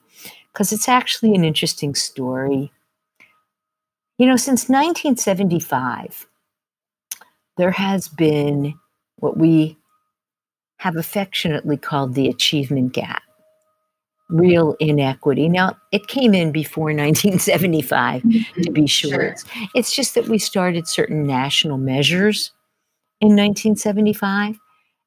because 0.53 0.73
it's 0.73 0.89
actually 0.89 1.35
an 1.35 1.45
interesting 1.45 1.95
story. 1.95 2.73
You 4.19 4.27
know, 4.27 4.37
since 4.37 4.69
1975, 4.69 6.27
there 7.57 7.71
has 7.71 8.09
been 8.09 8.75
what 9.17 9.37
we 9.37 9.79
have 10.83 10.97
affectionately 10.97 11.77
called 11.77 12.15
the 12.15 12.27
achievement 12.27 12.93
gap, 12.93 13.23
real 14.29 14.75
inequity. 14.81 15.49
Now, 15.49 15.77
it 15.93 16.09
came 16.09 16.35
in 16.35 16.51
before 16.51 16.87
1975, 16.93 18.23
to 18.65 18.71
be 18.73 18.89
sure. 18.89 19.11
Sure. 19.11 19.23
It's, 19.23 19.45
it's 19.77 19.95
just 19.95 20.17
that 20.17 20.27
we 20.27 20.39
started 20.39 20.89
certain 20.89 21.25
national 21.25 21.79
measures 21.79 22.51
in 23.21 23.29
1975. 23.29 24.59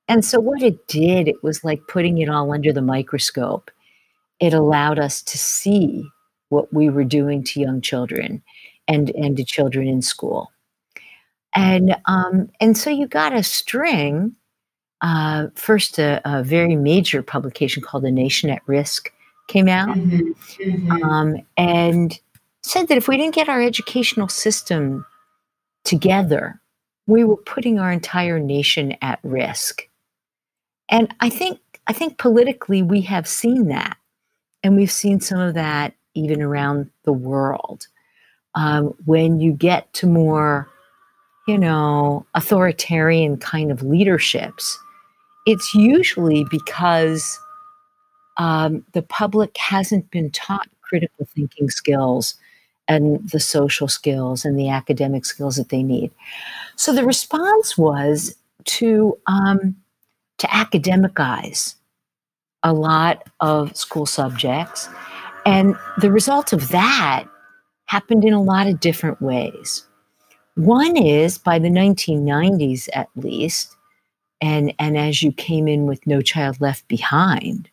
And 0.08 0.24
so, 0.24 0.40
what 0.40 0.64
it 0.64 0.88
did, 0.88 1.28
it 1.28 1.44
was 1.44 1.66
like 1.66 1.82
putting 1.90 2.20
it 2.20 2.30
all 2.30 2.54
under 2.54 2.72
the 2.72 2.82
microscope. 2.82 3.70
It 4.40 4.54
allowed 4.54 4.98
us 4.98 5.22
to 5.24 5.38
see 5.38 6.08
what 6.48 6.72
we 6.74 6.90
were 6.90 7.04
doing 7.04 7.44
to 7.44 7.60
young 7.60 7.82
children 7.82 8.42
and, 8.88 9.10
and 9.10 9.36
to 9.36 9.44
children 9.44 9.90
in 9.90 10.02
school. 10.02 10.54
And, 11.54 11.98
um, 12.06 12.50
and 12.62 12.78
so, 12.78 12.90
you 12.90 13.08
got 13.08 13.34
a 13.34 13.44
string. 13.44 14.38
Uh, 15.06 15.50
first, 15.54 16.00
a, 16.00 16.20
a 16.26 16.42
very 16.42 16.76
major 16.76 17.22
publication 17.22 17.84
called 17.84 18.02
The 18.02 18.10
Nation 18.10 18.50
at 18.50 18.64
Risk 18.66 19.12
came 19.48 19.68
out 19.68 19.96
Mhm, 19.96 20.36
mhm. 20.58 21.04
um, 21.04 21.46
and 21.58 22.20
said 22.64 22.88
that 22.88 22.98
if 22.98 23.08
we 23.08 23.16
didn't 23.16 23.36
get 23.36 23.48
our 23.48 23.62
educational 23.62 24.28
system 24.28 25.06
together, 25.84 26.60
we 27.06 27.24
were 27.24 27.38
putting 27.38 27.78
our 27.78 27.92
entire 27.92 28.40
nation 28.40 28.96
at 29.04 29.20
risk. 29.22 29.88
And 30.90 31.14
I 31.20 31.30
think 31.30 31.60
I 31.86 31.94
think 31.94 32.18
politically 32.18 32.82
we 32.82 33.02
have 33.02 33.28
seen 33.28 33.68
that, 33.68 33.98
and 34.64 34.76
we've 34.76 34.92
seen 34.92 35.20
some 35.20 35.40
of 35.40 35.54
that 35.54 35.94
even 36.16 36.42
around 36.42 36.90
the 37.04 37.14
world. 37.14 37.86
Um, 38.56 38.96
when 39.06 39.40
you 39.40 39.52
get 39.52 39.94
to 39.94 40.08
more, 40.08 40.68
you 41.48 41.60
know, 41.60 42.26
authoritarian 42.34 43.38
kind 43.38 43.72
of 43.72 43.84
leaderships, 43.84 44.80
it's 45.46 45.74
usually 45.74 46.46
because 46.50 47.40
um, 48.38 48.86
the 48.94 49.02
public 49.02 49.56
hasn't 49.58 50.10
been 50.12 50.32
taught 50.32 50.68
critical 50.82 51.28
thinking 51.34 51.70
skills 51.70 52.36
and 52.88 53.28
the 53.30 53.40
social 53.40 53.88
skills 53.88 54.46
and 54.46 54.60
the 54.60 54.70
academic 54.70 55.26
skills 55.26 55.56
that 55.56 55.70
they 55.70 55.84
need. 55.84 56.12
So 56.76 56.94
the 56.94 57.06
response 57.06 57.78
was 57.78 58.36
to 58.66 59.18
um, 59.28 59.76
to 60.38 60.48
academicize 60.48 61.76
a 62.64 62.74
lot 62.74 63.28
of 63.40 63.76
school 63.76 64.06
subjects, 64.06 64.90
and 65.46 65.76
the 66.00 66.12
result 66.12 66.54
of 66.54 66.70
that 66.70 67.26
happened 67.86 68.24
in 68.26 68.34
a 68.34 68.42
lot 68.42 68.68
of 68.68 68.80
different 68.80 69.22
ways. 69.22 69.86
One 70.56 70.98
is 70.98 71.38
by 71.38 71.60
the 71.60 71.70
1990s, 71.70 72.90
at 72.94 73.10
least, 73.16 73.75
and 74.42 74.74
and 74.80 74.98
as 74.98 75.24
you 75.24 75.32
came 75.32 75.68
in 75.68 75.86
with 75.86 76.06
No 76.06 76.22
Child 76.22 76.62
Left 76.62 76.88
Behind, 76.88 77.70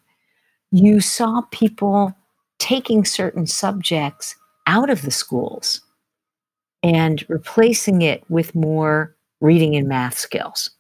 you 0.71 1.01
saw 1.01 1.43
people 1.51 2.15
taking 2.59 3.05
certain 3.05 3.47
subjects 3.47 4.37
out 4.67 4.89
of 4.89 5.03
the 5.03 5.11
schools 5.11 5.81
and 6.83 7.25
replacing 7.29 8.03
it 8.03 8.23
with 8.29 8.55
more 8.55 9.15
reading 9.41 9.77
and 9.77 9.89
math 9.89 10.17
skills. 10.17 10.71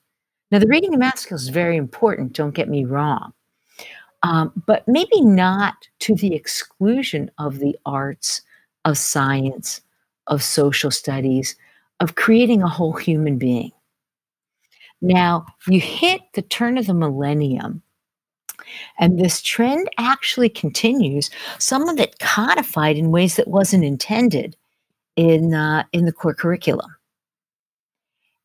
Now, 0.51 0.59
the 0.59 0.66
reading 0.66 0.92
and 0.92 1.01
math 1.01 1.18
skills 1.18 1.42
is 1.42 1.49
very 1.49 1.77
important, 1.77 2.35
don't 2.35 2.55
get 2.55 2.68
me 2.68 2.85
wrong, 2.85 3.33
um, 4.23 4.53
but 4.66 4.87
maybe 4.87 5.21
not 5.21 5.75
to 6.01 6.14
the 6.14 6.35
exclusion 6.35 7.31
of 7.38 7.59
the 7.59 7.77
arts, 7.87 8.42
of 8.85 8.99
science, 8.99 9.81
of 10.27 10.42
social 10.42 10.90
studies, 10.90 11.57
of 12.01 12.14
creating 12.14 12.62
a 12.62 12.68
whole 12.68 12.92
human 12.92 13.38
being. 13.38 13.73
Now, 15.03 15.47
you 15.69 15.81
hit 15.81 16.23
the 16.35 16.43
turn 16.43 16.79
of 16.79 16.87
the 16.87 16.95
millennium, 16.95 17.83
and 18.99 19.19
this 19.19 19.43
trend 19.43 19.91
actually 19.99 20.49
continues, 20.49 21.29
some 21.59 21.88
of 21.88 21.99
it 21.99 22.21
codified 22.21 22.97
in 22.97 23.11
ways 23.11 23.35
that 23.37 23.49
wasn't 23.49 23.85
intended 23.85 24.57
in, 25.17 25.53
uh, 25.55 25.83
in 25.93 26.07
the 26.07 26.12
core 26.12 26.35
curriculum. 26.35 26.95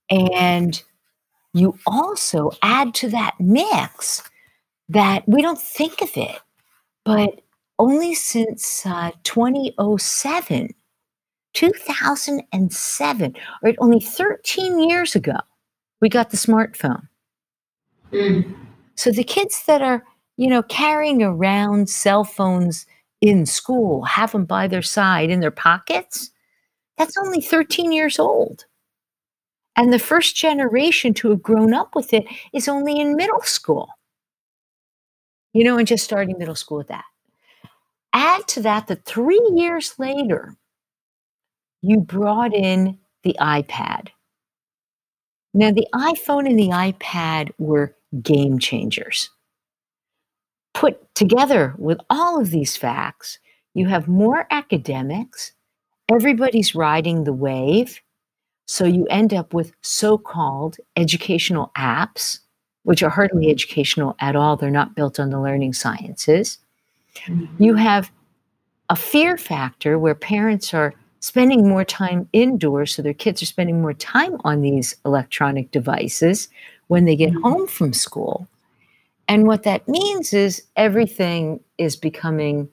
And 0.09 0.81
you 1.53 1.77
also 1.85 2.51
add 2.63 2.95
to 2.95 3.09
that 3.09 3.35
mix 3.39 4.23
that 4.89 5.27
we 5.27 5.43
don't 5.43 5.61
think 5.61 6.01
of 6.01 6.09
it, 6.17 6.39
but 7.05 7.41
only 7.77 8.15
since 8.15 8.83
uh, 8.85 9.11
2007, 9.23 10.73
2007, 11.53 13.35
or 13.63 13.73
only 13.79 13.99
13 13.99 14.89
years 14.89 15.15
ago, 15.15 15.37
we 16.01 16.09
got 16.09 16.29
the 16.29 16.37
smartphone. 16.37 17.07
Mm. 18.11 18.55
So 18.95 19.11
the 19.11 19.23
kids 19.23 19.65
that 19.65 19.81
are, 19.81 20.03
you 20.37 20.47
know, 20.47 20.63
carrying 20.63 21.21
around 21.23 21.89
cell 21.89 22.23
phones 22.23 22.85
in 23.21 23.45
school, 23.45 24.03
have 24.03 24.31
them 24.31 24.45
by 24.45 24.67
their 24.67 24.81
side 24.81 25.29
in 25.29 25.39
their 25.39 25.51
pockets, 25.51 26.31
That's 26.97 27.17
only 27.17 27.41
13 27.41 27.91
years 27.91 28.19
old. 28.19 28.65
And 29.75 29.93
the 29.93 29.99
first 29.99 30.35
generation 30.35 31.13
to 31.15 31.29
have 31.29 31.43
grown 31.43 31.73
up 31.73 31.95
with 31.95 32.13
it 32.13 32.25
is 32.53 32.67
only 32.67 32.99
in 32.99 33.15
middle 33.15 33.41
school. 33.41 33.89
You 35.53 35.63
know, 35.63 35.77
and 35.77 35.87
just 35.87 36.03
starting 36.03 36.37
middle 36.37 36.55
school 36.55 36.79
with 36.79 36.87
that. 36.87 37.05
Add 38.13 38.47
to 38.49 38.61
that 38.61 38.87
that 38.87 39.05
three 39.05 39.41
years 39.55 39.93
later, 39.99 40.55
you 41.81 41.99
brought 41.99 42.53
in 42.53 42.97
the 43.23 43.35
iPad. 43.39 44.09
Now, 45.53 45.71
the 45.71 45.87
iPhone 45.93 46.47
and 46.47 46.57
the 46.57 46.69
iPad 46.69 47.51
were 47.57 47.95
game 48.21 48.59
changers. 48.59 49.29
Put 50.73 51.13
together 51.15 51.73
with 51.77 51.99
all 52.09 52.39
of 52.39 52.51
these 52.51 52.77
facts, 52.77 53.39
you 53.73 53.87
have 53.87 54.07
more 54.07 54.45
academics, 54.51 55.53
everybody's 56.09 56.75
riding 56.75 57.23
the 57.23 57.33
wave. 57.33 58.01
So 58.67 58.85
you 58.85 59.05
end 59.07 59.33
up 59.33 59.53
with 59.53 59.71
so 59.81 60.17
called 60.17 60.77
educational 60.95 61.71
apps, 61.77 62.39
which 62.83 63.01
are 63.01 63.09
hardly 63.09 63.49
educational 63.49 64.15
at 64.19 64.35
all. 64.35 64.57
They're 64.57 64.69
not 64.69 64.95
built 64.95 65.19
on 65.19 65.29
the 65.29 65.39
learning 65.39 65.73
sciences. 65.73 66.59
Mm-hmm. 67.25 67.63
You 67.63 67.75
have 67.75 68.11
a 68.89 68.95
fear 68.95 69.37
factor 69.37 69.97
where 69.97 70.15
parents 70.15 70.73
are 70.73 70.93
spending 71.19 71.67
more 71.67 71.83
time 71.83 72.27
indoors, 72.33 72.95
so 72.95 73.01
their 73.01 73.13
kids 73.13 73.41
are 73.41 73.47
spending 73.47 73.81
more 73.81 73.93
time 73.93 74.37
on 74.43 74.61
these 74.61 74.95
electronic 75.05 75.71
devices 75.71 76.49
when 76.87 77.05
they 77.05 77.15
get 77.15 77.31
mm-hmm. 77.31 77.43
home 77.43 77.67
from 77.67 77.93
school. 77.93 78.47
And 79.27 79.45
what 79.45 79.63
that 79.63 79.87
means 79.87 80.33
is 80.33 80.63
everything 80.75 81.59
is 81.77 81.95
becoming 81.95 82.69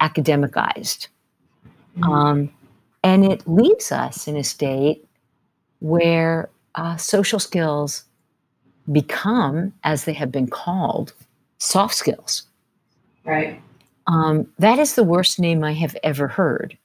academicized. 0.00 1.08
Mm-hmm. 1.98 2.04
Um, 2.04 2.50
and 3.02 3.24
it 3.24 3.46
leaves 3.48 3.90
us 3.90 4.28
in 4.28 4.36
a 4.36 4.44
state 4.44 5.04
where 5.80 6.50
uh, 6.76 6.96
social 6.96 7.40
skills 7.40 8.04
become, 8.90 9.72
as 9.82 10.04
they 10.04 10.12
have 10.12 10.30
been 10.30 10.46
called, 10.46 11.12
soft 11.58 11.94
skills. 11.94 12.44
Right. 13.24 13.60
Um, 14.06 14.48
that 14.58 14.78
is 14.78 14.94
the 14.94 15.04
worst 15.04 15.38
name 15.38 15.62
I 15.62 15.72
have 15.72 15.96
ever 16.02 16.28
heard 16.28 16.76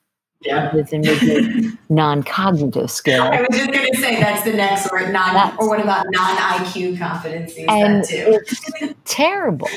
yeah. 0.41 0.73
with 0.73 0.91
non-cognitive 1.89 2.91
skill. 2.91 3.23
I 3.23 3.41
was 3.41 3.57
just 3.57 3.71
going 3.71 3.91
to 3.91 3.97
say 3.97 4.19
that's 4.19 4.43
the 4.43 4.53
next 4.53 4.91
word, 4.91 5.11
non. 5.11 5.33
That's, 5.33 5.57
or 5.59 5.69
what 5.69 5.79
about 5.79 6.05
non-IQ 6.09 6.97
competencies? 6.97 7.65
And 7.67 8.05
it's 8.09 8.93
terrible 9.05 9.69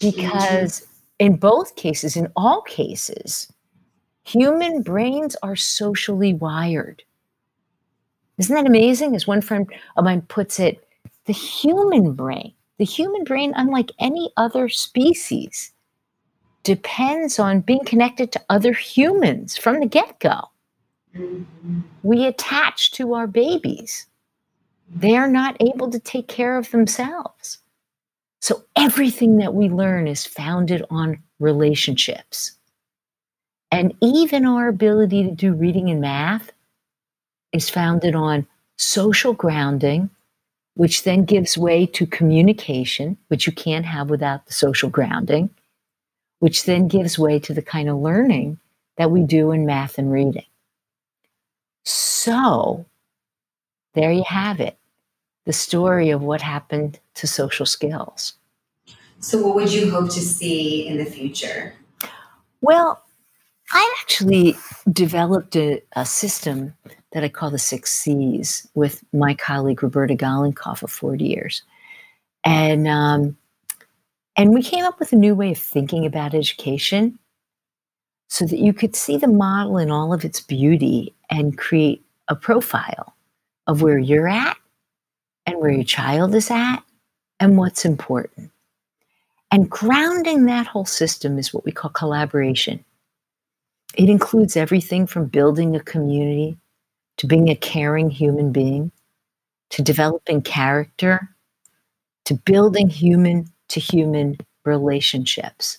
because 0.00 0.80
mm-hmm. 0.80 1.26
in 1.26 1.36
both 1.36 1.76
cases, 1.76 2.16
in 2.16 2.28
all 2.36 2.62
cases, 2.62 3.52
human 4.24 4.82
brains 4.82 5.36
are 5.42 5.56
socially 5.56 6.34
wired. 6.34 7.02
Isn't 8.38 8.54
that 8.54 8.66
amazing? 8.66 9.14
As 9.14 9.26
one 9.26 9.42
friend 9.42 9.70
of 9.96 10.04
mine 10.04 10.22
puts 10.22 10.58
it, 10.58 10.86
the 11.26 11.32
human 11.34 12.14
brain, 12.14 12.54
the 12.78 12.84
human 12.84 13.24
brain, 13.24 13.52
unlike 13.54 13.90
any 13.98 14.32
other 14.38 14.68
species, 14.70 15.72
depends 16.62 17.38
on 17.38 17.60
being 17.60 17.84
connected 17.84 18.32
to 18.32 18.44
other 18.48 18.72
humans 18.72 19.56
from 19.56 19.80
the 19.80 19.86
get 19.86 20.18
go. 20.20 20.40
We 22.02 22.26
attach 22.26 22.92
to 22.92 23.14
our 23.14 23.26
babies. 23.26 24.06
They 24.94 25.16
are 25.16 25.28
not 25.28 25.56
able 25.60 25.90
to 25.90 25.98
take 25.98 26.28
care 26.28 26.56
of 26.56 26.70
themselves. 26.70 27.58
So 28.40 28.64
everything 28.76 29.38
that 29.38 29.54
we 29.54 29.68
learn 29.68 30.06
is 30.06 30.26
founded 30.26 30.84
on 30.90 31.22
relationships. 31.38 32.52
And 33.70 33.94
even 34.00 34.46
our 34.46 34.68
ability 34.68 35.24
to 35.24 35.30
do 35.30 35.52
reading 35.52 35.90
and 35.90 36.00
math 36.00 36.50
is 37.52 37.70
founded 37.70 38.14
on 38.14 38.46
social 38.76 39.32
grounding, 39.32 40.10
which 40.74 41.04
then 41.04 41.24
gives 41.24 41.58
way 41.58 41.86
to 41.86 42.06
communication, 42.06 43.16
which 43.28 43.46
you 43.46 43.52
can't 43.52 43.84
have 43.84 44.10
without 44.10 44.46
the 44.46 44.52
social 44.52 44.90
grounding 44.90 45.50
which 46.40 46.64
then 46.64 46.88
gives 46.88 47.18
way 47.18 47.38
to 47.38 47.54
the 47.54 47.62
kind 47.62 47.88
of 47.88 47.98
learning 47.98 48.58
that 48.96 49.10
we 49.10 49.22
do 49.22 49.52
in 49.52 49.64
math 49.64 49.96
and 49.96 50.12
reading. 50.12 50.44
So, 51.84 52.84
there 53.94 54.12
you 54.12 54.24
have 54.24 54.60
it 54.60 54.76
the 55.46 55.52
story 55.52 56.10
of 56.10 56.22
what 56.22 56.42
happened 56.42 57.00
to 57.14 57.26
social 57.26 57.66
skills. 57.66 58.34
So, 59.20 59.42
what 59.42 59.54
would 59.54 59.72
you 59.72 59.90
hope 59.90 60.10
to 60.10 60.20
see 60.20 60.86
in 60.86 60.98
the 60.98 61.04
future? 61.04 61.74
Well, 62.60 63.02
I 63.72 63.96
actually 64.00 64.56
developed 64.92 65.56
a, 65.56 65.82
a 65.94 66.04
system 66.04 66.74
that 67.12 67.24
I 67.24 67.28
call 67.28 67.50
the 67.50 67.58
six 67.58 67.92
C's 67.92 68.68
with 68.74 69.02
my 69.12 69.34
colleague 69.34 69.82
Roberta 69.82 70.14
Golinkoff 70.14 70.82
of 70.82 70.90
40 70.90 71.24
years. 71.24 71.62
And 72.44 72.86
um, 72.88 73.36
and 74.40 74.54
we 74.54 74.62
came 74.62 74.86
up 74.86 74.98
with 74.98 75.12
a 75.12 75.16
new 75.16 75.34
way 75.34 75.52
of 75.52 75.58
thinking 75.58 76.06
about 76.06 76.32
education 76.32 77.18
so 78.30 78.46
that 78.46 78.58
you 78.58 78.72
could 78.72 78.96
see 78.96 79.18
the 79.18 79.28
model 79.28 79.76
in 79.76 79.90
all 79.90 80.14
of 80.14 80.24
its 80.24 80.40
beauty 80.40 81.14
and 81.28 81.58
create 81.58 82.02
a 82.28 82.34
profile 82.34 83.14
of 83.66 83.82
where 83.82 83.98
you're 83.98 84.28
at 84.28 84.56
and 85.44 85.58
where 85.58 85.70
your 85.70 85.84
child 85.84 86.34
is 86.34 86.50
at 86.50 86.78
and 87.38 87.58
what's 87.58 87.84
important. 87.84 88.50
And 89.50 89.68
grounding 89.68 90.46
that 90.46 90.66
whole 90.66 90.86
system 90.86 91.38
is 91.38 91.52
what 91.52 91.66
we 91.66 91.72
call 91.72 91.90
collaboration. 91.90 92.82
It 93.94 94.08
includes 94.08 94.56
everything 94.56 95.06
from 95.06 95.26
building 95.26 95.76
a 95.76 95.80
community 95.80 96.56
to 97.18 97.26
being 97.26 97.50
a 97.50 97.56
caring 97.56 98.08
human 98.08 98.52
being 98.52 98.90
to 99.68 99.82
developing 99.82 100.40
character 100.40 101.28
to 102.24 102.34
building 102.46 102.88
human 102.88 103.46
to 103.70 103.80
human 103.80 104.36
relationships. 104.64 105.78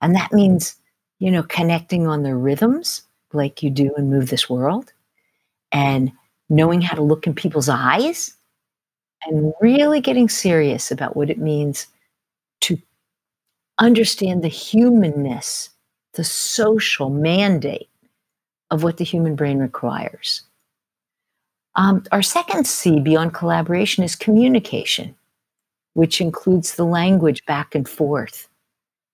And 0.00 0.14
that 0.14 0.32
means, 0.32 0.76
you 1.18 1.30
know, 1.30 1.42
connecting 1.42 2.06
on 2.06 2.22
the 2.22 2.34
rhythms 2.34 3.02
like 3.32 3.62
you 3.62 3.70
do 3.70 3.94
in 3.96 4.10
Move 4.10 4.30
This 4.30 4.48
World 4.48 4.92
and 5.72 6.10
knowing 6.48 6.80
how 6.80 6.96
to 6.96 7.02
look 7.02 7.26
in 7.26 7.34
people's 7.34 7.68
eyes 7.68 8.34
and 9.26 9.52
really 9.60 10.00
getting 10.00 10.28
serious 10.28 10.90
about 10.90 11.16
what 11.16 11.30
it 11.30 11.38
means 11.38 11.86
to 12.62 12.78
understand 13.78 14.42
the 14.42 14.48
humanness, 14.48 15.70
the 16.14 16.24
social 16.24 17.10
mandate 17.10 17.88
of 18.70 18.82
what 18.82 18.96
the 18.96 19.04
human 19.04 19.36
brain 19.36 19.58
requires. 19.58 20.42
Um, 21.76 22.04
our 22.12 22.22
second 22.22 22.66
C 22.66 23.00
beyond 23.00 23.34
collaboration 23.34 24.02
is 24.02 24.16
communication 24.16 25.14
which 25.94 26.20
includes 26.20 26.76
the 26.76 26.84
language 26.84 27.44
back 27.46 27.74
and 27.74 27.88
forth. 27.88 28.48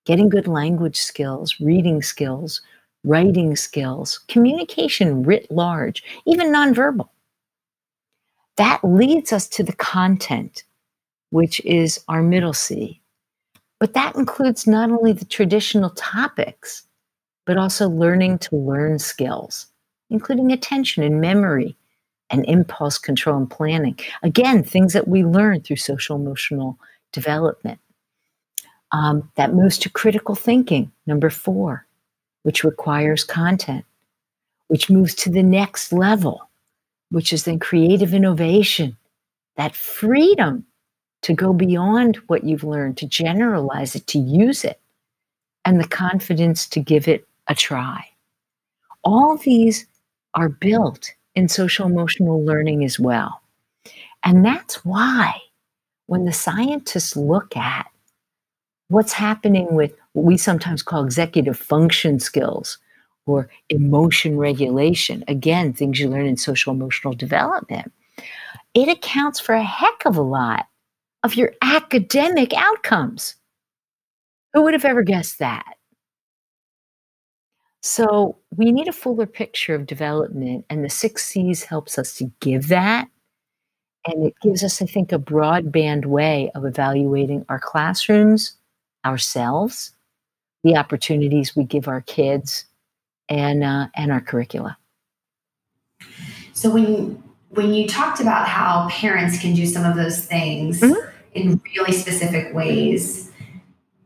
Getting 0.05 0.29
good 0.29 0.47
language 0.47 0.97
skills, 0.97 1.59
reading 1.59 2.01
skills, 2.01 2.61
writing 3.03 3.55
skills, 3.55 4.19
communication 4.27 5.23
writ 5.23 5.49
large, 5.51 6.03
even 6.25 6.47
nonverbal. 6.47 7.09
That 8.57 8.79
leads 8.83 9.31
us 9.31 9.47
to 9.49 9.63
the 9.63 9.73
content, 9.73 10.63
which 11.29 11.59
is 11.61 12.03
our 12.07 12.23
middle 12.23 12.53
C. 12.53 13.01
But 13.79 13.93
that 13.93 14.15
includes 14.15 14.65
not 14.65 14.89
only 14.89 15.13
the 15.13 15.25
traditional 15.25 15.91
topics, 15.91 16.83
but 17.45 17.57
also 17.57 17.87
learning 17.87 18.39
to 18.39 18.55
learn 18.55 18.99
skills, 18.99 19.67
including 20.09 20.51
attention 20.51 21.03
and 21.03 21.21
memory, 21.21 21.77
and 22.29 22.45
impulse 22.45 22.97
control 22.97 23.37
and 23.37 23.49
planning. 23.49 23.97
Again, 24.23 24.63
things 24.63 24.93
that 24.93 25.07
we 25.07 25.23
learn 25.23 25.61
through 25.61 25.77
social 25.77 26.15
emotional 26.15 26.77
development. 27.11 27.79
Um, 28.93 29.29
that 29.35 29.53
moves 29.53 29.77
to 29.79 29.89
critical 29.89 30.33
thinking, 30.33 30.91
number 31.05 31.29
four, 31.29 31.85
which 32.43 32.63
requires 32.63 33.25
content, 33.25 33.83
which 34.69 34.89
moves 34.89 35.13
to 35.15 35.29
the 35.29 35.43
next 35.43 35.91
level, 35.91 36.49
which 37.09 37.33
is 37.33 37.43
then 37.43 37.59
creative 37.59 38.13
innovation, 38.13 38.95
that 39.57 39.75
freedom 39.75 40.65
to 41.23 41.33
go 41.33 41.51
beyond 41.51 42.15
what 42.27 42.45
you've 42.45 42.63
learned, 42.63 42.95
to 42.97 43.07
generalize 43.07 43.93
it, 43.95 44.07
to 44.07 44.19
use 44.19 44.63
it, 44.63 44.79
and 45.65 45.81
the 45.81 45.87
confidence 45.87 46.65
to 46.67 46.79
give 46.79 47.09
it 47.09 47.27
a 47.47 47.55
try. 47.55 48.07
All 49.03 49.35
these 49.35 49.85
are 50.33 50.47
built 50.47 51.13
in 51.37 51.47
social 51.47 51.85
emotional 51.85 52.43
learning 52.43 52.83
as 52.83 52.99
well. 52.99 53.43
And 54.23 54.43
that's 54.43 54.83
why 54.83 55.39
when 56.07 56.25
the 56.25 56.33
scientists 56.33 57.15
look 57.15 57.55
at 57.55 57.85
what's 58.87 59.13
happening 59.13 59.75
with 59.75 59.93
what 60.13 60.25
we 60.25 60.35
sometimes 60.35 60.81
call 60.81 61.03
executive 61.03 61.55
function 61.55 62.19
skills 62.19 62.79
or 63.27 63.49
emotion 63.69 64.35
regulation, 64.35 65.23
again, 65.27 65.73
things 65.73 65.99
you 65.99 66.09
learn 66.09 66.25
in 66.25 66.37
social 66.37 66.73
emotional 66.73 67.13
development, 67.13 67.93
it 68.73 68.89
accounts 68.89 69.39
for 69.39 69.53
a 69.53 69.63
heck 69.63 70.07
of 70.07 70.17
a 70.17 70.23
lot 70.23 70.65
of 71.21 71.35
your 71.35 71.53
academic 71.61 72.51
outcomes. 72.57 73.35
Who 74.53 74.63
would 74.63 74.73
have 74.73 74.85
ever 74.85 75.03
guessed 75.03 75.37
that? 75.37 75.76
So 77.87 78.35
we 78.53 78.73
need 78.73 78.89
a 78.89 78.93
fuller 78.93 79.25
picture 79.25 79.73
of 79.73 79.85
development, 79.85 80.65
and 80.69 80.83
the 80.83 80.89
six 80.89 81.25
C's 81.25 81.63
helps 81.63 81.97
us 81.97 82.17
to 82.17 82.29
give 82.41 82.67
that. 82.67 83.07
And 84.05 84.25
it 84.25 84.33
gives 84.41 84.61
us, 84.61 84.81
I 84.81 84.85
think, 84.85 85.13
a 85.13 85.17
broadband 85.17 86.05
way 86.05 86.51
of 86.53 86.65
evaluating 86.65 87.45
our 87.47 87.59
classrooms, 87.59 88.57
ourselves, 89.05 89.93
the 90.65 90.75
opportunities 90.75 91.55
we 91.55 91.63
give 91.63 91.87
our 91.87 92.01
kids, 92.01 92.65
and 93.29 93.63
uh, 93.63 93.87
and 93.95 94.11
our 94.11 94.19
curricula. 94.19 94.77
So 96.51 96.69
when 96.69 97.23
when 97.51 97.73
you 97.73 97.87
talked 97.87 98.19
about 98.19 98.49
how 98.49 98.89
parents 98.89 99.39
can 99.39 99.55
do 99.55 99.65
some 99.65 99.89
of 99.89 99.95
those 99.95 100.25
things 100.25 100.81
mm-hmm. 100.81 101.09
in 101.35 101.61
really 101.77 101.93
specific 101.93 102.53
ways 102.53 103.26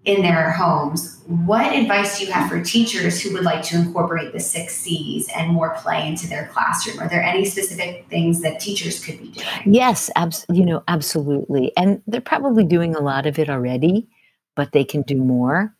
in 0.05 0.23
their 0.23 0.51
homes, 0.51 1.21
what 1.27 1.75
advice 1.75 2.17
do 2.17 2.25
you 2.25 2.31
have 2.31 2.49
for 2.49 2.61
teachers 2.61 3.21
who 3.21 3.31
would 3.33 3.43
like 3.43 3.61
to 3.63 3.75
incorporate 3.75 4.33
the 4.33 4.39
six 4.39 4.75
C's 4.75 5.29
and 5.35 5.51
more 5.51 5.75
play 5.75 6.07
into 6.07 6.27
their 6.27 6.47
classroom? 6.47 6.99
Are 6.99 7.07
there 7.07 7.21
any 7.21 7.45
specific 7.45 8.07
things 8.09 8.41
that 8.41 8.59
teachers 8.59 9.03
could 9.03 9.19
be 9.19 9.29
doing? 9.29 9.47
Yes, 9.65 10.09
abs- 10.15 10.45
you 10.51 10.65
know, 10.65 10.83
absolutely. 10.87 11.71
And 11.77 12.01
they're 12.07 12.19
probably 12.19 12.63
doing 12.63 12.95
a 12.95 12.99
lot 12.99 13.27
of 13.27 13.37
it 13.37 13.49
already, 13.49 14.07
but 14.55 14.71
they 14.71 14.83
can 14.83 15.03
do 15.03 15.17
more. 15.17 15.73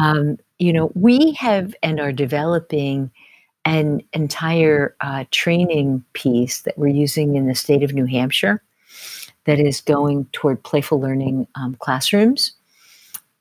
Um, 0.00 0.38
you 0.58 0.72
know, 0.72 0.90
we 0.94 1.32
have 1.32 1.74
and 1.82 2.00
are 2.00 2.12
developing 2.12 3.10
an 3.66 4.02
entire 4.14 4.96
uh, 5.02 5.24
training 5.30 6.02
piece 6.14 6.62
that 6.62 6.78
we're 6.78 6.88
using 6.88 7.36
in 7.36 7.46
the 7.46 7.54
state 7.54 7.82
of 7.82 7.92
New 7.92 8.06
Hampshire 8.06 8.62
that 9.44 9.60
is 9.60 9.80
going 9.80 10.24
toward 10.32 10.62
playful 10.62 11.00
learning 11.00 11.46
um, 11.54 11.76
classrooms. 11.78 12.52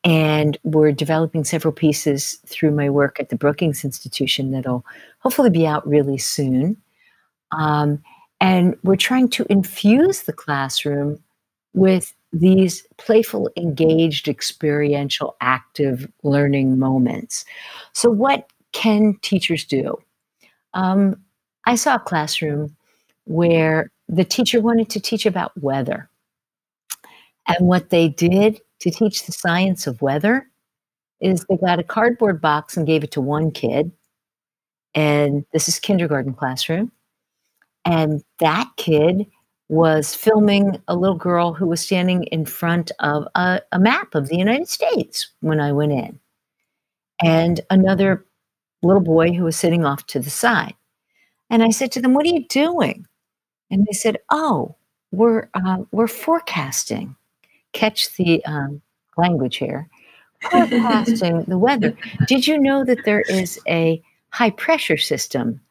And 0.04 0.58
we're 0.64 0.92
developing 0.92 1.44
several 1.44 1.72
pieces 1.72 2.40
through 2.48 2.72
my 2.72 2.90
work 2.90 3.20
at 3.20 3.30
the 3.30 3.36
Brookings 3.36 3.86
Institution 3.86 4.52
that'll 4.52 4.84
hopefully 5.20 5.52
be 5.52 5.68
out 5.68 5.88
really 5.88 6.18
soon. 6.18 6.76
Um, 7.52 8.02
and 8.40 8.76
we're 8.84 8.96
trying 8.96 9.30
to 9.30 9.46
infuse 9.50 10.24
the 10.24 10.34
classroom 10.34 11.22
with 11.74 12.14
these 12.34 12.86
playful, 12.98 13.50
engaged, 13.58 14.28
experiential, 14.28 15.36
active 15.42 16.10
learning 16.24 16.80
moments. 16.80 17.46
So, 17.94 18.10
what 18.10 18.48
can 18.72 19.18
teachers 19.22 19.66
do? 19.66 20.02
Um, 20.74 21.22
I 21.66 21.76
saw 21.76 21.96
a 21.96 22.00
classroom 22.00 22.76
where 23.26 23.92
the 24.08 24.24
teacher 24.24 24.62
wanted 24.62 24.90
to 24.90 25.00
teach 25.00 25.26
about 25.26 25.58
weather. 25.62 26.10
And 27.48 27.68
what 27.68 27.90
they 27.90 28.10
did 28.10 28.62
to 28.82 28.92
teach 28.92 29.26
the 29.26 29.32
science 29.32 29.88
of 29.88 30.02
weather 30.02 30.48
is 31.20 31.46
they 31.50 31.58
got 31.58 31.80
a 31.80 31.84
cardboard 31.84 32.42
box 32.42 32.76
and 32.76 32.88
gave 32.88 33.04
it 33.04 33.12
to 33.12 33.22
one 33.22 33.52
kid. 33.52 33.92
And 34.94 35.46
this 35.54 35.70
is 35.70 35.80
kindergarten 35.80 36.34
classroom. 36.34 36.92
And 37.86 38.24
that 38.40 38.70
kid 38.78 39.26
was 39.70 40.14
filming 40.14 40.82
a 40.88 40.96
little 40.96 41.16
girl 41.16 41.54
who 41.54 41.66
was 41.68 41.80
standing 41.80 42.24
in 42.26 42.46
front 42.46 42.92
of 43.00 43.26
a, 43.36 43.62
a 43.72 43.80
map 43.80 44.14
of 44.16 44.28
the 44.28 44.38
United 44.38 44.68
States 44.68 45.30
when 45.40 45.62
I 45.62 45.72
went 45.72 45.94
in. 45.94 46.20
And 47.24 47.62
another 47.70 48.26
little 48.84 49.02
boy 49.02 49.32
who 49.32 49.46
was 49.46 49.56
sitting 49.56 49.86
off 49.86 50.06
to 50.08 50.20
the 50.20 50.30
side. 50.30 50.74
And 51.50 51.64
I 51.64 51.70
said 51.70 51.92
to 51.94 52.02
them, 52.02 52.14
What 52.14 52.26
are 52.26 52.30
you 52.30 52.48
doing? 52.48 53.06
And 53.70 53.86
they 53.86 53.94
said, 53.94 54.18
Oh, 54.30 54.76
we're, 55.12 55.50
uh, 55.54 55.84
we're 55.92 56.08
forecasting. 56.08 57.16
Catch 57.74 58.16
the 58.16 58.44
um, 58.46 58.82
language 59.18 59.58
here. 59.58 59.90
Forecasting 60.50 61.44
the 61.44 61.58
weather. 61.58 61.96
Did 62.28 62.48
you 62.48 62.58
know 62.58 62.84
that 62.84 63.06
there 63.06 63.22
is 63.22 63.60
a 63.68 64.02
high 64.30 64.50
pressure 64.50 64.98
system 64.98 65.62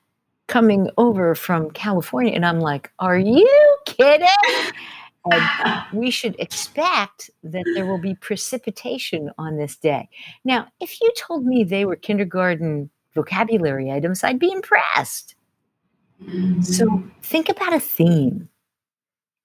coming 0.46 0.88
over 0.96 1.34
from 1.34 1.70
California? 1.72 2.32
And 2.32 2.46
I'm 2.46 2.60
like, 2.60 2.90
Are 2.98 3.18
you 3.18 3.76
kidding? 3.86 4.28
And 5.26 5.82
we 5.92 6.10
should 6.10 6.34
expect 6.38 7.30
that 7.42 7.64
there 7.74 7.86
will 7.86 8.00
be 8.00 8.14
precipitation 8.14 9.30
on 9.38 9.58
this 9.58 9.76
day. 9.76 10.08
Now, 10.44 10.68
if 10.80 11.00
you 11.00 11.10
told 11.16 11.44
me 11.44 11.64
they 11.64 11.84
were 11.84 11.96
kindergarten 11.96 12.90
vocabulary 13.14 13.90
items, 13.90 14.24
I'd 14.24 14.38
be 14.38 14.50
impressed. 14.50 15.34
Mm-hmm. 16.24 16.62
So 16.62 17.02
think 17.22 17.48
about 17.48 17.72
a 17.74 17.80
theme 17.80 18.48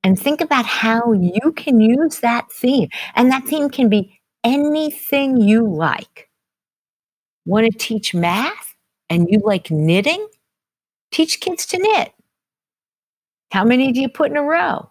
and 0.06 0.20
think 0.20 0.40
about 0.40 0.68
how 0.68 1.14
you 1.14 1.52
can 1.54 1.82
use 1.82 2.20
that 2.20 2.52
theme. 2.52 2.90
And 3.16 3.32
that 3.32 3.44
theme 3.46 3.72
can 3.72 3.90
be 3.90 4.22
anything 4.44 5.42
you 5.42 5.68
like. 5.68 6.30
Want 7.46 7.66
to 7.66 7.76
teach 7.76 8.14
math 8.14 8.76
and 9.10 9.28
you 9.32 9.40
like 9.44 9.72
knitting? 9.72 10.28
Teach 11.12 11.42
kids 11.42 11.66
to 11.66 11.80
knit. 11.80 12.14
How 13.52 13.66
many 13.66 13.92
do 13.92 14.00
you 14.00 14.08
put 14.08 14.30
in 14.30 14.38
a 14.38 14.44
row? 14.44 14.88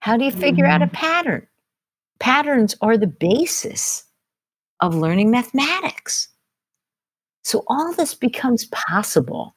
How 0.00 0.16
do 0.16 0.24
you 0.24 0.32
figure 0.32 0.64
mm-hmm. 0.64 0.72
out 0.72 0.80
a 0.82 0.86
mm-hmm. 0.86 0.94
pattern? 0.94 1.46
Patterns 2.18 2.74
are 2.80 2.96
the 2.96 3.06
basis 3.06 4.04
of 4.80 4.94
learning 4.94 5.30
mathematics. 5.30 6.28
So 7.44 7.62
all 7.66 7.92
this 7.92 8.14
becomes 8.14 8.64
possible 8.72 9.54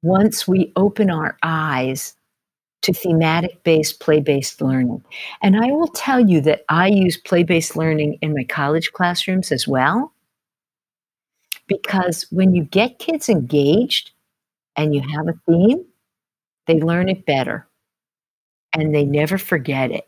once 0.00 0.48
we 0.48 0.72
open 0.74 1.10
our 1.10 1.36
eyes 1.42 2.14
to 2.84 2.92
thematic 2.92 3.62
based, 3.64 3.98
play 4.00 4.20
based 4.20 4.60
learning. 4.60 5.02
And 5.42 5.56
I 5.56 5.70
will 5.72 5.88
tell 5.88 6.20
you 6.20 6.40
that 6.42 6.64
I 6.68 6.88
use 6.88 7.16
play 7.16 7.42
based 7.42 7.76
learning 7.76 8.18
in 8.20 8.34
my 8.34 8.44
college 8.44 8.92
classrooms 8.92 9.50
as 9.50 9.66
well. 9.66 10.12
Because 11.66 12.26
when 12.30 12.54
you 12.54 12.64
get 12.64 12.98
kids 12.98 13.30
engaged 13.30 14.10
and 14.76 14.94
you 14.94 15.00
have 15.00 15.28
a 15.28 15.40
theme, 15.46 15.82
they 16.66 16.80
learn 16.80 17.08
it 17.08 17.24
better 17.24 17.66
and 18.74 18.94
they 18.94 19.04
never 19.04 19.38
forget 19.38 19.90
it. 19.90 20.06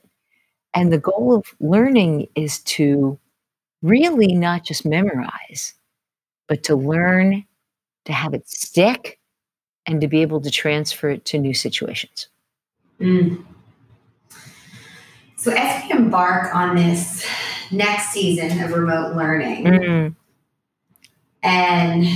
And 0.75 0.93
the 0.93 0.99
goal 0.99 1.35
of 1.35 1.47
learning 1.61 2.29
is 2.35 2.59
to 2.65 3.19
really 3.81 4.35
not 4.35 4.65
just 4.65 4.85
memorize, 4.85 5.73
but 6.47 6.63
to 6.65 6.77
learn 6.77 7.47
to 8.05 8.13
have 8.13 8.35
it 8.35 8.47
stick 8.47 9.19
and 9.87 10.03
to 10.03 10.09
be 10.09 10.21
able 10.21 10.43
to 10.43 10.51
transfer 10.51 11.09
it 11.09 11.25
to 11.27 11.39
new 11.39 11.55
situations. 11.55 12.29
Mm. 13.01 13.45
So, 15.37 15.53
as 15.53 15.85
we 15.85 15.91
embark 15.93 16.55
on 16.55 16.77
this 16.77 17.27
next 17.71 18.13
season 18.13 18.63
of 18.63 18.73
remote 18.73 19.17
learning 19.17 19.65
mm. 19.65 20.15
and 21.43 22.07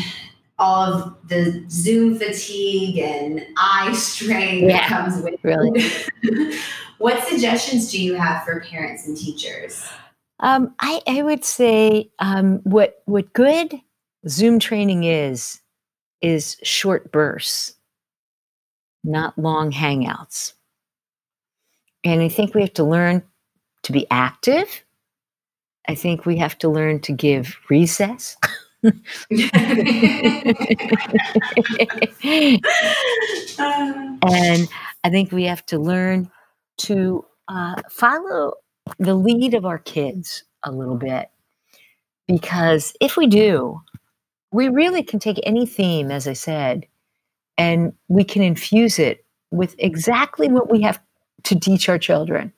all 0.58 0.92
of 0.92 1.16
the 1.28 1.64
Zoom 1.70 2.18
fatigue 2.18 2.98
and 2.98 3.44
eye 3.56 3.92
strain 3.94 4.68
yeah, 4.68 4.80
that 4.80 4.88
comes 4.88 5.22
with 5.22 5.40
really. 5.42 5.84
what 6.98 7.26
suggestions 7.26 7.90
do 7.90 8.02
you 8.02 8.14
have 8.14 8.44
for 8.44 8.60
parents 8.60 9.06
and 9.06 9.16
teachers? 9.16 9.88
Um, 10.40 10.74
I, 10.80 11.00
I, 11.06 11.22
would 11.22 11.44
say 11.44 12.10
um, 12.18 12.60
what 12.64 13.02
what 13.04 13.32
good 13.32 13.74
Zoom 14.28 14.58
training 14.58 15.04
is, 15.04 15.60
is 16.22 16.56
short 16.62 17.12
bursts, 17.12 17.74
not 19.04 19.38
long 19.38 19.70
hangouts. 19.70 20.54
And 22.04 22.22
I 22.22 22.28
think 22.28 22.54
we 22.54 22.62
have 22.62 22.72
to 22.74 22.84
learn 22.84 23.22
to 23.82 23.92
be 23.92 24.06
active. 24.10 24.84
I 25.88 25.94
think 25.94 26.26
we 26.26 26.36
have 26.38 26.56
to 26.58 26.68
learn 26.68 27.00
to 27.00 27.12
give 27.12 27.56
recess. 27.68 28.36
and 28.82 28.94
I 35.04 35.10
think 35.10 35.32
we 35.32 35.44
have 35.44 35.66
to 35.66 35.78
learn 35.78 36.30
to 36.78 37.24
uh, 37.48 37.74
follow 37.90 38.54
the 38.98 39.14
lead 39.14 39.54
of 39.54 39.66
our 39.66 39.78
kids 39.78 40.44
a 40.62 40.72
little 40.72 40.96
bit. 40.96 41.30
Because 42.26 42.94
if 43.00 43.16
we 43.16 43.26
do, 43.26 43.80
we 44.52 44.68
really 44.68 45.02
can 45.02 45.18
take 45.18 45.40
any 45.42 45.66
theme, 45.66 46.10
as 46.10 46.26
I 46.26 46.32
said, 46.32 46.86
and 47.58 47.92
we 48.08 48.24
can 48.24 48.42
infuse 48.42 48.98
it 48.98 49.24
with 49.50 49.74
exactly 49.78 50.48
what 50.48 50.70
we 50.70 50.80
have 50.82 51.00
to 51.44 51.58
teach 51.58 51.88
our 51.88 51.98
children. 51.98 52.52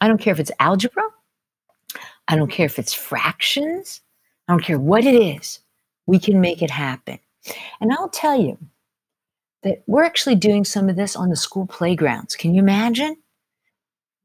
I 0.00 0.08
don't 0.08 0.18
care 0.18 0.32
if 0.32 0.40
it's 0.40 0.50
algebra, 0.60 1.04
I 2.28 2.36
don't 2.36 2.50
care 2.50 2.66
if 2.66 2.78
it's 2.78 2.92
fractions, 2.92 4.00
I 4.48 4.52
don't 4.52 4.62
care 4.62 4.78
what 4.78 5.04
it 5.04 5.14
is, 5.14 5.60
we 6.06 6.18
can 6.18 6.40
make 6.40 6.62
it 6.62 6.70
happen. 6.70 7.18
And 7.80 7.92
I'll 7.92 8.08
tell 8.08 8.38
you 8.38 8.58
that 9.62 9.82
we're 9.86 10.04
actually 10.04 10.34
doing 10.34 10.64
some 10.64 10.88
of 10.88 10.96
this 10.96 11.16
on 11.16 11.30
the 11.30 11.36
school 11.36 11.66
playgrounds. 11.66 12.36
Can 12.36 12.54
you 12.54 12.60
imagine? 12.60 13.16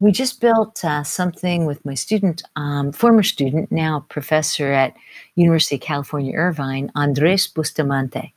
we 0.02 0.12
just 0.12 0.42
built 0.42 0.84
uh, 0.84 1.04
something 1.04 1.68
with 1.68 1.86
my 1.86 1.94
student, 1.94 2.42
um, 2.56 2.92
former 2.92 3.22
student, 3.22 3.72
now 3.72 4.04
professor 4.10 4.72
at 4.72 4.96
University 5.36 5.76
of 5.76 5.82
California, 5.82 6.36
Irvine, 6.36 6.92
Andres 6.96 7.48
Bustamante. 7.48 8.34